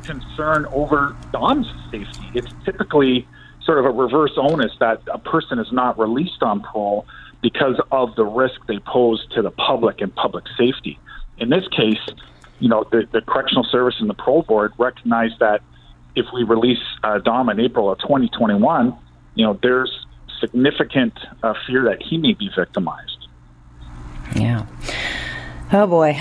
concern 0.08 0.66
over 0.68 1.16
Dom's 1.32 1.68
safety. 1.92 2.32
It's 2.34 2.52
typically 2.66 3.28
sort 3.64 3.80
of 3.80 3.86
a 3.86 3.92
reverse 3.92 4.32
onus 4.38 4.72
that 4.80 5.02
a 5.12 5.20
person 5.20 5.60
is 5.60 5.72
not 5.72 6.00
released 6.00 6.42
on 6.42 6.62
parole 6.62 7.06
because 7.42 7.80
of 7.92 8.16
the 8.16 8.26
risk 8.26 8.60
they 8.68 8.80
pose 8.80 9.26
to 9.36 9.42
the 9.42 9.52
public 9.52 10.02
and 10.02 10.16
public 10.16 10.46
safety. 10.58 10.98
In 11.38 11.50
this 11.50 11.68
case, 11.68 12.00
you 12.60 12.70
know, 12.70 12.86
the, 12.92 13.08
the 13.12 13.22
Correctional 13.22 13.64
Service 13.66 13.96
and 14.00 14.10
the 14.10 14.16
Parole 14.16 14.42
Board 14.42 14.74
recognize 14.78 15.32
that 15.40 15.62
if 16.16 16.26
we 16.34 16.44
release 16.44 16.82
uh, 17.04 17.20
Dom 17.20 17.50
in 17.50 17.60
April 17.60 17.92
of 17.92 18.00
2021, 18.00 18.98
you 19.36 19.46
know, 19.46 19.60
there's 19.62 20.08
significant 20.40 21.14
uh, 21.44 21.54
fear 21.68 21.84
that 21.84 22.02
he 22.02 22.18
may 22.18 22.34
be 22.34 22.50
victimized. 22.56 23.28
Yeah. 24.36 24.66
Oh 25.72 25.86
boy, 25.86 26.14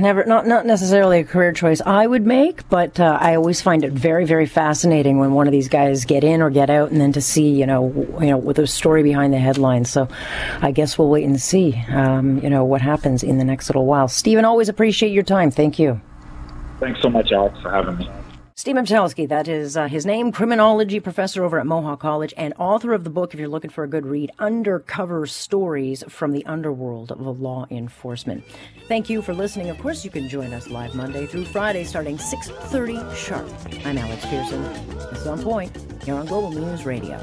never 0.00 0.24
not 0.24 0.46
not 0.46 0.66
necessarily 0.66 1.20
a 1.20 1.24
career 1.24 1.52
choice 1.52 1.80
I 1.80 2.06
would 2.06 2.26
make, 2.26 2.68
but 2.68 2.98
uh, 3.00 3.18
I 3.20 3.34
always 3.34 3.60
find 3.60 3.84
it 3.84 3.92
very 3.92 4.24
very 4.24 4.46
fascinating 4.46 5.18
when 5.18 5.32
one 5.32 5.46
of 5.46 5.52
these 5.52 5.68
guys 5.68 6.04
get 6.04 6.24
in 6.24 6.42
or 6.42 6.50
get 6.50 6.70
out, 6.70 6.90
and 6.90 7.00
then 7.00 7.12
to 7.12 7.20
see 7.20 7.50
you 7.50 7.66
know 7.66 7.92
you 8.20 8.26
know 8.26 8.38
with 8.38 8.56
the 8.56 8.66
story 8.66 9.02
behind 9.02 9.32
the 9.32 9.38
headlines. 9.38 9.90
So, 9.90 10.08
I 10.60 10.72
guess 10.72 10.98
we'll 10.98 11.08
wait 11.08 11.24
and 11.24 11.40
see 11.40 11.74
um, 11.90 12.38
you 12.38 12.50
know 12.50 12.64
what 12.64 12.80
happens 12.80 13.22
in 13.22 13.38
the 13.38 13.44
next 13.44 13.68
little 13.68 13.86
while. 13.86 14.08
Stephen, 14.08 14.44
always 14.44 14.68
appreciate 14.68 15.12
your 15.12 15.24
time. 15.24 15.50
Thank 15.50 15.78
you. 15.78 16.00
Thanks 16.80 17.00
so 17.00 17.08
much, 17.08 17.30
Alex, 17.32 17.60
for 17.60 17.70
having 17.70 17.98
me. 17.98 18.10
Stephen 18.62 18.84
Metelsky, 18.84 19.28
that 19.28 19.48
is 19.48 19.76
uh, 19.76 19.88
his 19.88 20.06
name, 20.06 20.30
criminology 20.30 21.00
professor 21.00 21.42
over 21.42 21.58
at 21.58 21.66
Mohawk 21.66 21.98
College 21.98 22.32
and 22.36 22.54
author 22.60 22.92
of 22.92 23.02
the 23.02 23.10
book, 23.10 23.34
if 23.34 23.40
you're 23.40 23.48
looking 23.48 23.70
for 23.70 23.82
a 23.82 23.88
good 23.88 24.06
read, 24.06 24.30
Undercover 24.38 25.26
Stories 25.26 26.04
from 26.08 26.30
the 26.30 26.46
Underworld 26.46 27.10
of 27.10 27.40
Law 27.40 27.66
Enforcement. 27.72 28.44
Thank 28.86 29.10
you 29.10 29.20
for 29.20 29.34
listening. 29.34 29.68
Of 29.68 29.80
course, 29.80 30.04
you 30.04 30.12
can 30.12 30.28
join 30.28 30.52
us 30.52 30.68
live 30.68 30.94
Monday 30.94 31.26
through 31.26 31.46
Friday 31.46 31.82
starting 31.82 32.18
6.30 32.18 33.16
sharp. 33.16 33.50
I'm 33.84 33.98
Alex 33.98 34.24
Pierson. 34.26 34.62
This 35.10 35.22
is 35.22 35.26
On 35.26 35.42
Point 35.42 35.76
here 36.04 36.14
on 36.14 36.26
Global 36.26 36.52
News 36.52 36.86
Radio. 36.86 37.18